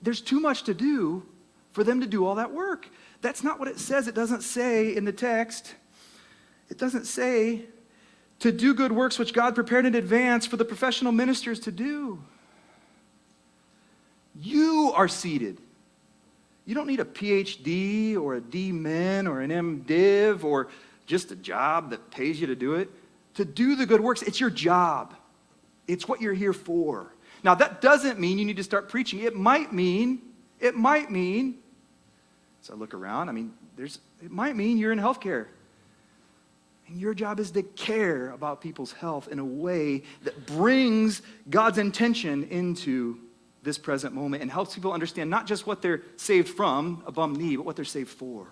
there's 0.01 0.21
too 0.21 0.39
much 0.39 0.63
to 0.63 0.73
do 0.73 1.25
for 1.71 1.83
them 1.83 2.01
to 2.01 2.07
do 2.07 2.25
all 2.25 2.35
that 2.35 2.51
work. 2.51 2.89
That's 3.21 3.43
not 3.43 3.59
what 3.59 3.67
it 3.67 3.79
says. 3.79 4.07
It 4.07 4.15
doesn't 4.15 4.41
say 4.41 4.95
in 4.95 5.05
the 5.05 5.11
text. 5.11 5.75
It 6.69 6.77
doesn't 6.77 7.05
say 7.05 7.65
to 8.39 8.51
do 8.51 8.73
good 8.73 8.91
works 8.91 9.17
which 9.17 9.33
God 9.33 9.55
prepared 9.55 9.85
in 9.85 9.95
advance 9.95 10.45
for 10.45 10.57
the 10.57 10.65
professional 10.65 11.11
ministers 11.11 11.59
to 11.61 11.71
do. 11.71 12.21
You 14.39 14.91
are 14.95 15.07
seated. 15.07 15.59
You 16.65 16.75
don't 16.75 16.87
need 16.87 16.99
a 16.99 17.05
PhD 17.05 18.19
or 18.19 18.35
a 18.35 18.41
DMin 18.41 19.29
or 19.29 19.41
an 19.41 19.51
MDiv 19.51 20.43
or 20.43 20.67
just 21.05 21.31
a 21.31 21.35
job 21.35 21.91
that 21.91 22.11
pays 22.11 22.41
you 22.41 22.47
to 22.47 22.55
do 22.55 22.73
it. 22.75 22.89
To 23.35 23.45
do 23.45 23.75
the 23.75 23.85
good 23.85 24.01
works, 24.01 24.21
it's 24.23 24.39
your 24.39 24.49
job. 24.49 25.13
It's 25.87 26.07
what 26.07 26.21
you're 26.21 26.33
here 26.33 26.53
for. 26.53 27.13
Now, 27.45 27.55
that 27.55 27.79
doesn't 27.79 28.19
mean 28.19 28.37
you 28.39 28.45
need 28.45 28.57
to 28.57 28.63
start 28.63 28.89
preaching. 28.89 29.19
It 29.19 29.35
might 29.35 29.71
mean, 29.71 30.21
it 30.59 30.75
might 30.75 31.09
mean 31.09 31.59
so 32.65 32.73
I 32.73 32.77
look 32.77 32.95
around. 32.95 33.29
I 33.29 33.31
mean, 33.31 33.53
there's, 33.77 33.99
it 34.23 34.31
might 34.31 34.55
mean 34.55 34.79
you're 34.79 34.91
in 34.91 34.97
healthcare. 34.97 35.45
And 36.87 36.99
your 36.99 37.13
job 37.13 37.39
is 37.39 37.51
to 37.51 37.61
care 37.61 38.31
about 38.31 38.59
people's 38.59 38.91
health 38.91 39.27
in 39.27 39.37
a 39.37 39.45
way 39.45 40.01
that 40.23 40.47
brings 40.47 41.21
God's 41.47 41.77
intention 41.77 42.45
into 42.45 43.19
this 43.61 43.77
present 43.77 44.15
moment 44.15 44.41
and 44.41 44.51
helps 44.51 44.73
people 44.73 44.93
understand 44.93 45.29
not 45.29 45.45
just 45.45 45.67
what 45.67 45.83
they're 45.83 46.01
saved 46.17 46.49
from, 46.49 47.03
a 47.05 47.11
bum 47.11 47.35
knee, 47.35 47.55
but 47.55 47.67
what 47.67 47.75
they're 47.75 47.85
saved 47.85 48.09
for 48.09 48.47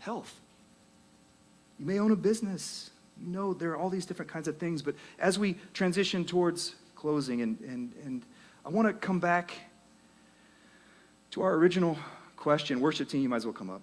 health. 0.00 0.38
You 1.78 1.86
may 1.86 2.00
own 2.00 2.12
a 2.12 2.16
business. 2.16 2.90
You 3.18 3.28
know 3.28 3.54
there 3.54 3.70
are 3.70 3.78
all 3.78 3.88
these 3.88 4.04
different 4.04 4.30
kinds 4.30 4.46
of 4.46 4.58
things. 4.58 4.82
But 4.82 4.94
as 5.18 5.38
we 5.38 5.56
transition 5.72 6.26
towards 6.26 6.74
closing, 7.02 7.42
and, 7.42 7.58
and, 7.62 7.92
and 8.04 8.22
I 8.64 8.68
want 8.68 8.86
to 8.86 8.94
come 8.94 9.18
back 9.18 9.52
to 11.32 11.42
our 11.42 11.54
original 11.54 11.98
question. 12.36 12.80
Worship 12.80 13.08
team, 13.08 13.22
you 13.22 13.28
might 13.28 13.38
as 13.38 13.44
well 13.44 13.52
come 13.52 13.70
up. 13.70 13.82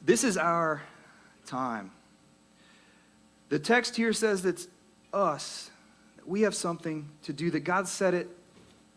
This 0.00 0.24
is 0.24 0.38
our 0.38 0.80
time. 1.44 1.90
The 3.50 3.58
text 3.58 3.96
here 3.96 4.14
says 4.14 4.40
that 4.44 4.66
us. 5.12 5.70
We 6.24 6.40
have 6.42 6.54
something 6.54 7.06
to 7.24 7.34
do, 7.34 7.50
that 7.50 7.60
God 7.60 7.86
set 7.86 8.14
it 8.14 8.30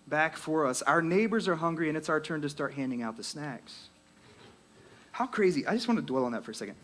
back 0.08 0.38
for 0.38 0.66
us. 0.66 0.82
Our 0.82 1.02
neighbors 1.02 1.50
are 1.50 1.56
hungry, 1.56 1.90
and 1.90 1.98
it's 1.98 2.08
our 2.08 2.22
turn 2.22 2.42
to 2.44 2.50
start 2.50 2.74
handing 2.74 3.02
out 3.02 3.18
the 3.18 3.24
snacks. 3.24 3.90
How 5.12 5.26
crazy. 5.26 5.68
I 5.68 5.74
just 5.74 5.90
want 5.90 6.00
to 6.00 6.06
dwell 6.06 6.24
on 6.24 6.32
that 6.32 6.46
for 6.46 6.52
a 6.52 6.56
second. 6.56 6.76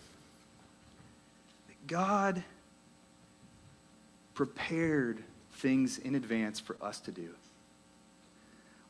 God 1.88 2.44
prepared 4.34 5.24
things 5.60 5.98
in 5.98 6.16
advance 6.16 6.60
for 6.60 6.76
us 6.82 7.00
to 7.02 7.12
do. 7.12 7.30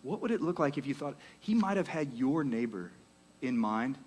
What 0.04 0.22
would 0.22 0.32
it 0.32 0.42
look 0.42 0.60
like 0.60 0.78
if 0.78 0.86
you 0.86 0.94
thought 0.94 1.16
he 1.40 1.54
might 1.54 1.78
have 1.78 1.88
had 1.88 2.14
your 2.14 2.44
neighbor 2.44 2.92
in 3.42 3.58
mind 3.58 3.98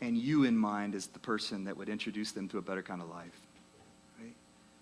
and 0.00 0.16
you 0.16 0.44
in 0.44 0.56
mind 0.56 0.94
as 0.94 1.06
the 1.08 1.18
person 1.18 1.64
that 1.64 1.76
would 1.76 1.88
introduce 1.88 2.32
them 2.32 2.48
to 2.48 2.58
a 2.58 2.62
better 2.62 2.82
kind 2.82 3.02
of 3.02 3.08
life? 3.08 3.40
Right? 4.20 4.34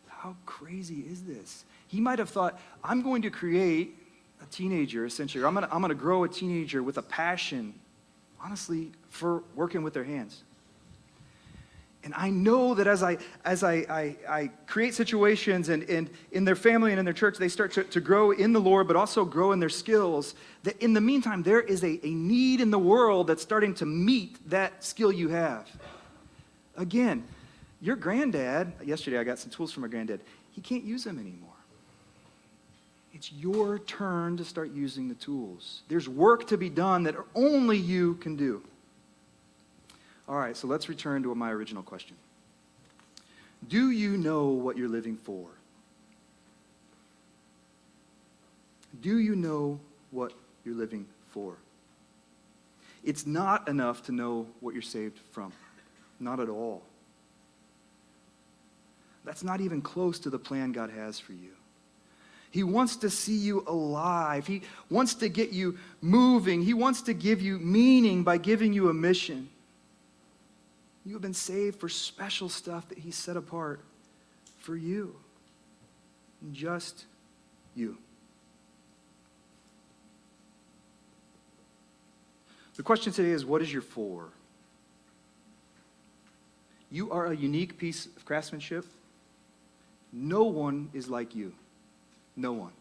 How 0.08 0.36
crazy 0.44 1.04
is 1.08 1.22
this? 1.22 1.64
He 1.88 2.00
might 2.00 2.18
have 2.18 2.28
thought, 2.28 2.60
I'm 2.82 3.00
going 3.00 3.22
to 3.22 3.30
create 3.30 3.96
a 4.42 4.46
teenager, 4.46 5.06
essentially, 5.06 5.44
I'm 5.44 5.54
going 5.54 5.66
I'm 5.70 5.80
going 5.80 5.90
to 5.90 5.94
grow 5.94 6.24
a 6.24 6.28
teenager 6.28 6.82
with 6.82 6.98
a 6.98 7.02
passion, 7.02 7.72
honestly, 8.42 8.92
for 9.08 9.42
working 9.54 9.82
with 9.82 9.94
their 9.94 10.04
hands. 10.04 10.42
And 12.04 12.12
I 12.14 12.28
know 12.28 12.74
that 12.74 12.86
as 12.86 13.02
I, 13.02 13.16
as 13.46 13.64
I, 13.64 13.74
I, 13.88 14.16
I, 14.28 14.50
create 14.66 14.94
situations 14.94 15.70
and, 15.70 15.82
and 15.84 16.10
in 16.32 16.44
their 16.44 16.54
family 16.54 16.92
and 16.92 16.98
in 16.98 17.06
their 17.06 17.14
church, 17.14 17.38
they 17.38 17.48
start 17.48 17.72
to, 17.72 17.84
to 17.84 18.00
grow 18.00 18.30
in 18.30 18.52
the 18.52 18.60
Lord, 18.60 18.86
but 18.86 18.94
also 18.94 19.24
grow 19.24 19.52
in 19.52 19.58
their 19.58 19.70
skills, 19.70 20.34
that 20.64 20.76
in 20.82 20.92
the 20.92 21.00
meantime, 21.00 21.42
there 21.42 21.62
is 21.62 21.82
a, 21.82 21.98
a 22.06 22.10
need 22.10 22.60
in 22.60 22.70
the 22.70 22.78
world 22.78 23.26
that's 23.26 23.42
starting 23.42 23.72
to 23.76 23.86
meet 23.86 24.50
that 24.50 24.84
skill 24.84 25.10
you 25.10 25.30
have. 25.30 25.66
Again, 26.76 27.24
your 27.80 27.96
granddad, 27.96 28.72
yesterday 28.84 29.18
I 29.18 29.24
got 29.24 29.38
some 29.38 29.50
tools 29.50 29.72
from 29.72 29.80
my 29.82 29.88
granddad, 29.88 30.20
he 30.52 30.60
can't 30.60 30.84
use 30.84 31.04
them 31.04 31.18
anymore. 31.18 31.50
It's 33.14 33.32
your 33.32 33.78
turn 33.78 34.36
to 34.36 34.44
start 34.44 34.72
using 34.72 35.08
the 35.08 35.14
tools. 35.14 35.82
There's 35.88 36.08
work 36.08 36.48
to 36.48 36.58
be 36.58 36.68
done 36.68 37.04
that 37.04 37.14
only 37.34 37.78
you 37.78 38.16
can 38.16 38.36
do. 38.36 38.62
All 40.28 40.36
right, 40.36 40.56
so 40.56 40.66
let's 40.66 40.88
return 40.88 41.22
to 41.22 41.34
my 41.34 41.50
original 41.50 41.82
question. 41.82 42.16
Do 43.68 43.90
you 43.90 44.16
know 44.16 44.48
what 44.48 44.76
you're 44.76 44.88
living 44.88 45.16
for? 45.16 45.46
Do 49.00 49.18
you 49.18 49.36
know 49.36 49.80
what 50.10 50.32
you're 50.64 50.74
living 50.74 51.06
for? 51.30 51.56
It's 53.02 53.26
not 53.26 53.68
enough 53.68 54.02
to 54.04 54.12
know 54.12 54.46
what 54.60 54.72
you're 54.72 54.82
saved 54.82 55.18
from. 55.32 55.52
Not 56.20 56.40
at 56.40 56.48
all. 56.48 56.82
That's 59.24 59.42
not 59.42 59.60
even 59.60 59.82
close 59.82 60.18
to 60.20 60.30
the 60.30 60.38
plan 60.38 60.72
God 60.72 60.90
has 60.90 61.18
for 61.18 61.32
you. 61.32 61.50
He 62.50 62.62
wants 62.62 62.96
to 62.96 63.10
see 63.10 63.36
you 63.36 63.64
alive. 63.66 64.46
He 64.46 64.62
wants 64.88 65.14
to 65.16 65.28
get 65.28 65.50
you 65.50 65.76
moving. 66.00 66.62
He 66.62 66.72
wants 66.72 67.02
to 67.02 67.12
give 67.12 67.42
you 67.42 67.58
meaning 67.58 68.22
by 68.22 68.38
giving 68.38 68.72
you 68.72 68.88
a 68.90 68.94
mission. 68.94 69.48
You 71.04 71.12
have 71.12 71.22
been 71.22 71.34
saved 71.34 71.78
for 71.78 71.88
special 71.88 72.48
stuff 72.48 72.88
that 72.88 72.98
He 72.98 73.10
set 73.10 73.36
apart 73.36 73.80
for 74.58 74.76
you. 74.76 75.16
Just 76.52 77.04
you. 77.74 77.98
The 82.76 82.82
question 82.82 83.12
today 83.12 83.30
is 83.30 83.44
what 83.44 83.62
is 83.62 83.72
your 83.72 83.82
for? 83.82 84.28
You 86.90 87.10
are 87.10 87.26
a 87.26 87.36
unique 87.36 87.76
piece 87.76 88.06
of 88.06 88.24
craftsmanship. 88.24 88.84
No 90.12 90.44
one 90.44 90.90
is 90.92 91.08
like 91.08 91.34
you. 91.34 91.52
No 92.36 92.52
one. 92.52 92.72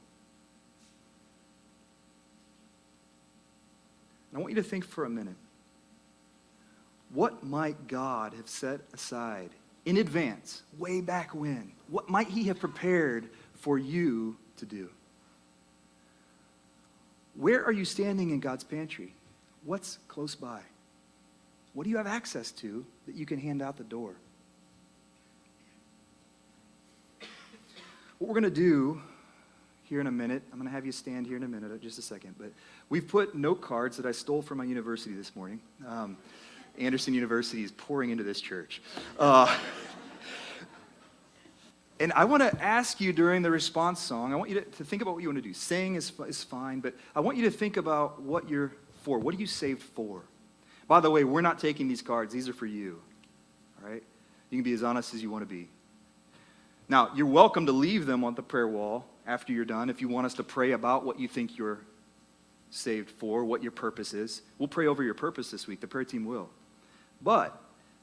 I 4.35 4.39
want 4.39 4.49
you 4.49 4.55
to 4.55 4.63
think 4.63 4.85
for 4.85 5.05
a 5.05 5.09
minute. 5.09 5.35
What 7.13 7.43
might 7.43 7.87
God 7.87 8.33
have 8.33 8.49
set 8.49 8.81
aside 8.93 9.51
in 9.85 9.97
advance, 9.97 10.63
way 10.77 11.01
back 11.01 11.35
when? 11.35 11.71
What 11.87 12.09
might 12.09 12.27
He 12.27 12.45
have 12.45 12.59
prepared 12.59 13.29
for 13.53 13.77
you 13.77 14.37
to 14.57 14.65
do? 14.65 14.89
Where 17.35 17.63
are 17.63 17.71
you 17.71 17.85
standing 17.85 18.31
in 18.31 18.39
God's 18.39 18.63
pantry? 18.63 19.13
What's 19.63 19.99
close 20.07 20.35
by? 20.35 20.61
What 21.73 21.83
do 21.83 21.89
you 21.89 21.97
have 21.97 22.07
access 22.07 22.51
to 22.51 22.85
that 23.05 23.15
you 23.15 23.25
can 23.25 23.39
hand 23.39 23.61
out 23.61 23.77
the 23.77 23.83
door? 23.83 24.15
What 28.19 28.27
we're 28.27 28.39
going 28.39 28.43
to 28.43 28.49
do 28.49 29.01
here 29.83 29.99
in 29.99 30.07
a 30.07 30.11
minute, 30.11 30.43
I'm 30.51 30.57
going 30.57 30.69
to 30.69 30.73
have 30.73 30.85
you 30.85 30.91
stand 30.91 31.27
here 31.27 31.37
in 31.37 31.43
a 31.43 31.47
minute, 31.47 31.81
just 31.81 31.99
a 31.99 32.01
second, 32.01 32.35
but 32.39 32.51
we've 32.89 33.07
put 33.07 33.35
note 33.35 33.61
cards 33.61 33.97
that 33.97 34.05
I 34.05 34.11
stole 34.11 34.41
from 34.41 34.59
my 34.59 34.63
university 34.63 35.13
this 35.13 35.35
morning. 35.35 35.59
Um, 35.87 36.17
Anderson 36.77 37.13
University 37.13 37.63
is 37.63 37.71
pouring 37.71 38.09
into 38.09 38.23
this 38.23 38.41
church. 38.41 38.81
Uh, 39.19 39.55
and 41.99 42.11
I 42.13 42.25
want 42.25 42.43
to 42.43 42.63
ask 42.63 42.99
you 42.99 43.13
during 43.13 43.41
the 43.41 43.51
response 43.51 43.99
song, 43.99 44.33
I 44.33 44.35
want 44.35 44.49
you 44.49 44.59
to, 44.59 44.65
to 44.65 44.83
think 44.83 45.01
about 45.01 45.13
what 45.13 45.21
you 45.21 45.29
want 45.29 45.37
to 45.37 45.47
do. 45.47 45.53
Sing 45.53 45.95
is, 45.95 46.11
is 46.27 46.43
fine, 46.43 46.79
but 46.79 46.95
I 47.15 47.19
want 47.19 47.37
you 47.37 47.43
to 47.43 47.51
think 47.51 47.77
about 47.77 48.21
what 48.21 48.49
you're 48.49 48.73
for. 49.03 49.19
What 49.19 49.35
are 49.35 49.37
you 49.37 49.47
saved 49.47 49.83
for? 49.83 50.23
By 50.87 50.99
the 50.99 51.09
way, 51.09 51.23
we're 51.23 51.41
not 51.41 51.59
taking 51.59 51.87
these 51.87 52.01
cards, 52.01 52.33
these 52.33 52.49
are 52.49 52.53
for 52.53 52.65
you. 52.65 53.01
All 53.81 53.89
right? 53.89 54.03
You 54.49 54.57
can 54.57 54.63
be 54.63 54.73
as 54.73 54.83
honest 54.83 55.13
as 55.13 55.21
you 55.21 55.29
want 55.29 55.47
to 55.47 55.53
be. 55.53 55.69
Now, 56.89 57.11
you're 57.15 57.25
welcome 57.25 57.65
to 57.67 57.71
leave 57.71 58.05
them 58.05 58.23
on 58.23 58.35
the 58.35 58.43
prayer 58.43 58.67
wall 58.67 59.05
after 59.25 59.53
you're 59.53 59.65
done 59.65 59.89
if 59.89 60.01
you 60.01 60.09
want 60.09 60.25
us 60.25 60.33
to 60.35 60.43
pray 60.43 60.71
about 60.71 61.05
what 61.05 61.19
you 61.19 61.27
think 61.27 61.57
you're 61.57 61.79
saved 62.69 63.09
for, 63.09 63.45
what 63.45 63.61
your 63.61 63.71
purpose 63.71 64.13
is. 64.13 64.41
We'll 64.57 64.67
pray 64.67 64.87
over 64.87 65.03
your 65.03 65.13
purpose 65.13 65.51
this 65.51 65.67
week. 65.67 65.79
The 65.79 65.87
prayer 65.87 66.03
team 66.03 66.25
will. 66.25 66.49
But 67.23 67.59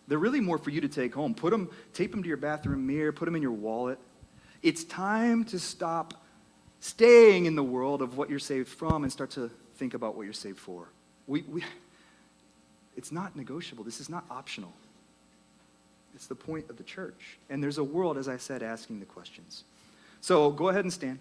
they're 0.09 0.19
really 0.19 0.41
more 0.41 0.59
for 0.59 0.71
you 0.71 0.81
to 0.81 0.89
take 0.89 1.15
home. 1.15 1.35
Put 1.35 1.51
them, 1.51 1.71
tape 1.93 2.11
them 2.11 2.23
to 2.23 2.29
your 2.29 2.37
bathroom 2.37 2.87
mirror, 2.87 3.13
put 3.13 3.27
them 3.27 3.37
in 3.37 3.43
your 3.43 3.53
wallet. 3.53 3.99
It's 4.63 4.85
time 4.85 5.45
to 5.47 5.59
stop 5.59 6.15
staying 6.81 7.47
in 7.47 7.55
the 7.55 7.63
world 7.63 8.03
of 8.03 8.17
what 8.17 8.31
you're 8.31 8.39
saved 8.39 8.69
from 8.69 9.05
and 9.05 9.13
start 9.13 9.31
to 9.31 9.51
think 9.77 9.95
about 9.95 10.17
what 10.17 10.25
you're 10.25 10.33
saved 10.33 10.59
for. 10.59 10.89
We, 11.27 11.43
we, 11.43 11.63
it's 12.97 13.13
not 13.13 13.37
negotiable. 13.37 13.85
This 13.85 14.01
is 14.01 14.09
not 14.09 14.25
optional. 14.31 14.73
It's 16.15 16.27
the 16.27 16.35
point 16.35 16.69
of 16.69 16.77
the 16.77 16.83
church. 16.83 17.39
And 17.49 17.63
there's 17.63 17.79
a 17.79 17.85
world, 17.85 18.19
as 18.19 18.29
I 18.29 18.37
said, 18.37 18.63
asking 18.63 19.01
the 19.01 19.07
questions. 19.07 19.65
So 20.21 20.51
go 20.51 20.69
ahead 20.69 20.85
and 20.85 20.93
stand. 20.93 21.21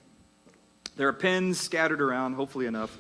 There 0.98 1.08
are 1.08 1.14
pens 1.14 1.60
scattered 1.60 2.02
around, 2.02 2.34
hopefully 2.34 2.66
enough. 2.66 2.98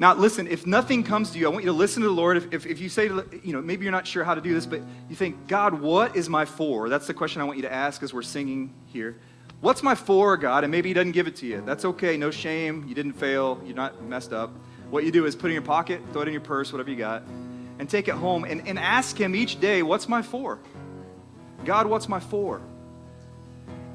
Now, 0.00 0.14
listen, 0.14 0.46
if 0.46 0.66
nothing 0.66 1.04
comes 1.04 1.30
to 1.32 1.38
you, 1.38 1.46
I 1.46 1.50
want 1.50 1.62
you 1.62 1.70
to 1.70 1.76
listen 1.76 2.00
to 2.00 2.08
the 2.08 2.14
Lord. 2.14 2.38
If, 2.38 2.54
if, 2.54 2.66
if, 2.66 2.80
you 2.80 2.88
say, 2.88 3.04
you 3.42 3.52
know, 3.52 3.60
maybe 3.60 3.84
you're 3.84 3.92
not 3.92 4.06
sure 4.06 4.24
how 4.24 4.34
to 4.34 4.40
do 4.40 4.54
this, 4.54 4.64
but 4.64 4.80
you 5.10 5.14
think, 5.14 5.46
God, 5.46 5.78
what 5.78 6.16
is 6.16 6.26
my 6.26 6.46
for? 6.46 6.88
That's 6.88 7.06
the 7.06 7.12
question 7.12 7.42
I 7.42 7.44
want 7.44 7.58
you 7.58 7.64
to 7.64 7.72
ask 7.72 8.02
as 8.02 8.14
we're 8.14 8.22
singing 8.22 8.72
here. 8.86 9.18
What's 9.60 9.82
my 9.82 9.94
for, 9.94 10.38
God? 10.38 10.64
And 10.64 10.70
maybe 10.70 10.88
He 10.88 10.94
doesn't 10.94 11.12
give 11.12 11.26
it 11.26 11.36
to 11.36 11.46
you. 11.46 11.62
That's 11.66 11.84
okay. 11.84 12.16
No 12.16 12.30
shame. 12.30 12.86
You 12.88 12.94
didn't 12.94 13.12
fail. 13.12 13.60
You're 13.62 13.76
not 13.76 14.02
messed 14.02 14.32
up. 14.32 14.50
What 14.88 15.04
you 15.04 15.12
do 15.12 15.26
is 15.26 15.36
put 15.36 15.46
it 15.46 15.48
in 15.48 15.52
your 15.52 15.62
pocket, 15.62 16.00
throw 16.12 16.22
it 16.22 16.28
in 16.28 16.32
your 16.32 16.40
purse, 16.40 16.72
whatever 16.72 16.88
you 16.88 16.96
got, 16.96 17.24
and 17.78 17.86
take 17.86 18.08
it 18.08 18.14
home 18.14 18.44
and, 18.44 18.66
and 18.66 18.78
ask 18.78 19.20
Him 19.20 19.36
each 19.36 19.60
day, 19.60 19.82
What's 19.82 20.08
my 20.08 20.22
for? 20.22 20.60
God, 21.66 21.86
what's 21.86 22.08
my 22.08 22.20
for? 22.20 22.62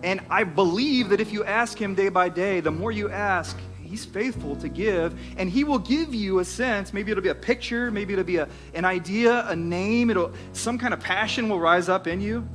And 0.03 0.22
I 0.30 0.43
believe 0.43 1.10
that 1.10 1.20
if 1.20 1.34
you 1.34 1.43
ask 1.43 1.82
Him 1.82 1.95
day 1.95 2.10
by 2.10 2.30
day, 2.30 2.60
the 2.60 2.70
more 2.70 2.91
you 2.91 3.10
ask, 3.10 3.58
He's 3.96 4.04
faithful 4.04 4.58
to 4.58 4.68
give, 4.68 5.18
and 5.38 5.50
He 5.50 5.64
will 5.64 5.80
give 5.80 6.14
you 6.14 6.39
a 6.39 6.43
sense. 6.43 6.91
Maybe 6.91 7.12
it'll 7.12 7.24
be 7.24 7.30
a 7.30 7.34
picture, 7.34 7.89
maybe 7.91 8.12
it'll 8.12 8.26
be 8.26 8.36
a, 8.36 8.50
an 8.74 8.84
idea, 8.84 9.48
a 9.48 9.56
name. 9.56 10.10
It'll 10.10 10.34
some 10.52 10.78
kind 10.78 10.93
of 10.93 11.00
passion 11.00 11.48
will 11.48 11.62
rise 11.62 11.88
up 11.88 12.06
in 12.06 12.20
you. 12.20 12.46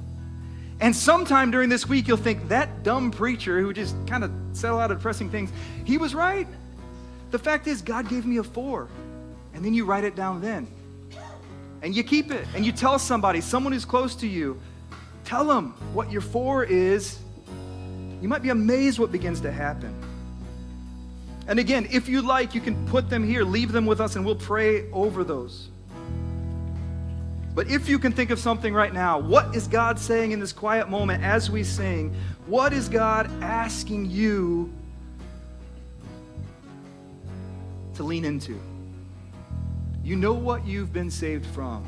And 0.81 0.95
sometime 0.95 1.51
during 1.51 1.71
this 1.71 1.89
week, 1.89 2.09
you'll 2.09 2.19
think 2.19 2.47
that 2.49 2.83
dumb 2.83 3.11
preacher 3.11 3.59
who 3.59 3.73
just 3.73 3.97
kind 4.07 4.23
of 4.23 4.31
said 4.53 4.71
a 4.71 4.75
lot 4.75 4.91
of 4.91 4.99
depressing 4.99 5.31
things, 5.31 5.51
he 5.87 5.97
was 5.97 6.15
right. 6.15 6.47
The 7.31 7.39
fact 7.39 7.67
is, 7.67 7.81
God 7.81 8.11
gave 8.11 8.27
me 8.27 8.37
a 8.37 8.45
for. 8.45 8.87
And 9.55 9.65
then 9.65 9.73
you 9.73 9.87
write 9.87 10.05
it 10.05 10.15
down 10.15 10.43
then. 10.43 10.69
And 11.81 11.97
you 11.97 12.05
keep 12.05 12.31
it. 12.31 12.47
And 12.55 12.67
you 12.67 12.73
tell 12.73 12.99
somebody, 12.99 13.41
someone 13.41 13.73
who's 13.73 13.87
close 13.87 14.15
to 14.17 14.27
you, 14.27 14.61
tell 15.25 15.47
them 15.47 15.71
what 15.95 16.13
your 16.13 16.21
for 16.21 16.65
is. 16.65 17.19
You 18.21 18.29
might 18.29 18.43
be 18.43 18.51
amazed 18.51 18.99
what 18.99 19.11
begins 19.11 19.41
to 19.41 19.51
happen. 19.51 20.10
And 21.51 21.59
again, 21.59 21.89
if 21.91 22.09
you 22.09 22.23
like, 22.23 22.55
you 22.55 22.61
can 22.61 22.87
put 22.87 23.11
them 23.11 23.25
here, 23.25 23.43
leave 23.43 23.73
them 23.73 23.85
with 23.85 24.01
us, 24.01 24.15
and 24.15 24.25
we'll 24.25 24.37
pray 24.37 24.89
over 24.93 25.25
those. 25.25 25.69
But 27.57 27.69
if 27.69 27.89
you 27.89 27.99
can 27.99 28.13
think 28.13 28.31
of 28.31 28.39
something 28.39 28.73
right 28.73 28.95
now, 28.95 29.19
what 29.19 29.55
is 29.57 29.67
God 29.67 29.99
saying 29.99 30.31
in 30.31 30.39
this 30.39 30.53
quiet 30.53 30.89
moment 30.89 31.25
as 31.25 31.51
we 31.51 31.65
sing? 31.65 32.15
What 32.47 32.73
is 32.73 32.89
God 32.89 33.29
asking 33.43 34.09
you 34.09 34.73
to 37.95 38.05
lean 38.05 38.25
into? 38.25 38.59
You 40.05 40.15
know 40.15 40.33
what 40.33 40.65
you've 40.65 40.93
been 40.93 41.11
saved 41.11 41.47
from. 41.47 41.85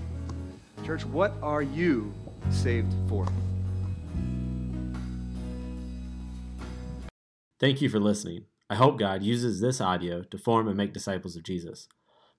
Church, 0.84 1.04
what 1.06 1.34
are 1.40 1.62
you 1.62 2.12
saved 2.50 2.92
for. 3.08 3.26
Thank 7.60 7.80
you 7.80 7.88
for 7.88 8.00
listening. 8.00 8.46
I 8.72 8.76
hope 8.76 8.98
God 8.98 9.22
uses 9.22 9.60
this 9.60 9.82
audio 9.82 10.22
to 10.22 10.38
form 10.38 10.66
and 10.66 10.78
make 10.78 10.94
disciples 10.94 11.36
of 11.36 11.42
Jesus. 11.42 11.88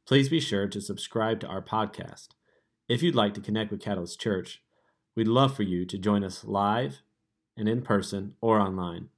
Please 0.08 0.30
be 0.30 0.40
sure 0.40 0.68
to 0.68 0.82
subscribe 0.82 1.40
to 1.42 1.48
our 1.48 1.62
podcast. 1.62 2.30
If 2.90 3.04
you'd 3.04 3.14
like 3.14 3.36
to 3.36 3.40
connect 3.40 3.70
with 3.70 3.84
Catalyst 3.84 4.20
Church, 4.20 4.60
we'd 5.16 5.28
love 5.28 5.56
for 5.56 5.62
you 5.62 5.86
to 5.86 5.96
join 5.96 6.24
us 6.24 6.44
live 6.44 7.04
and 7.56 7.70
in 7.70 7.84
person 7.84 8.34
or 8.42 8.60
online. 8.60 9.10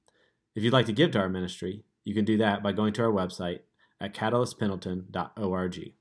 If 0.54 0.62
you'd 0.62 0.74
like 0.74 0.84
to 0.84 0.92
give 0.92 1.12
to 1.12 1.18
our 1.18 1.30
ministry, 1.30 1.84
you 2.04 2.12
can 2.12 2.26
do 2.26 2.36
that 2.36 2.62
by 2.62 2.72
going 2.72 2.92
to 2.92 3.04
our 3.04 3.10
website 3.10 3.60
at 3.98 4.12
catalystpendleton.org. 4.12 5.92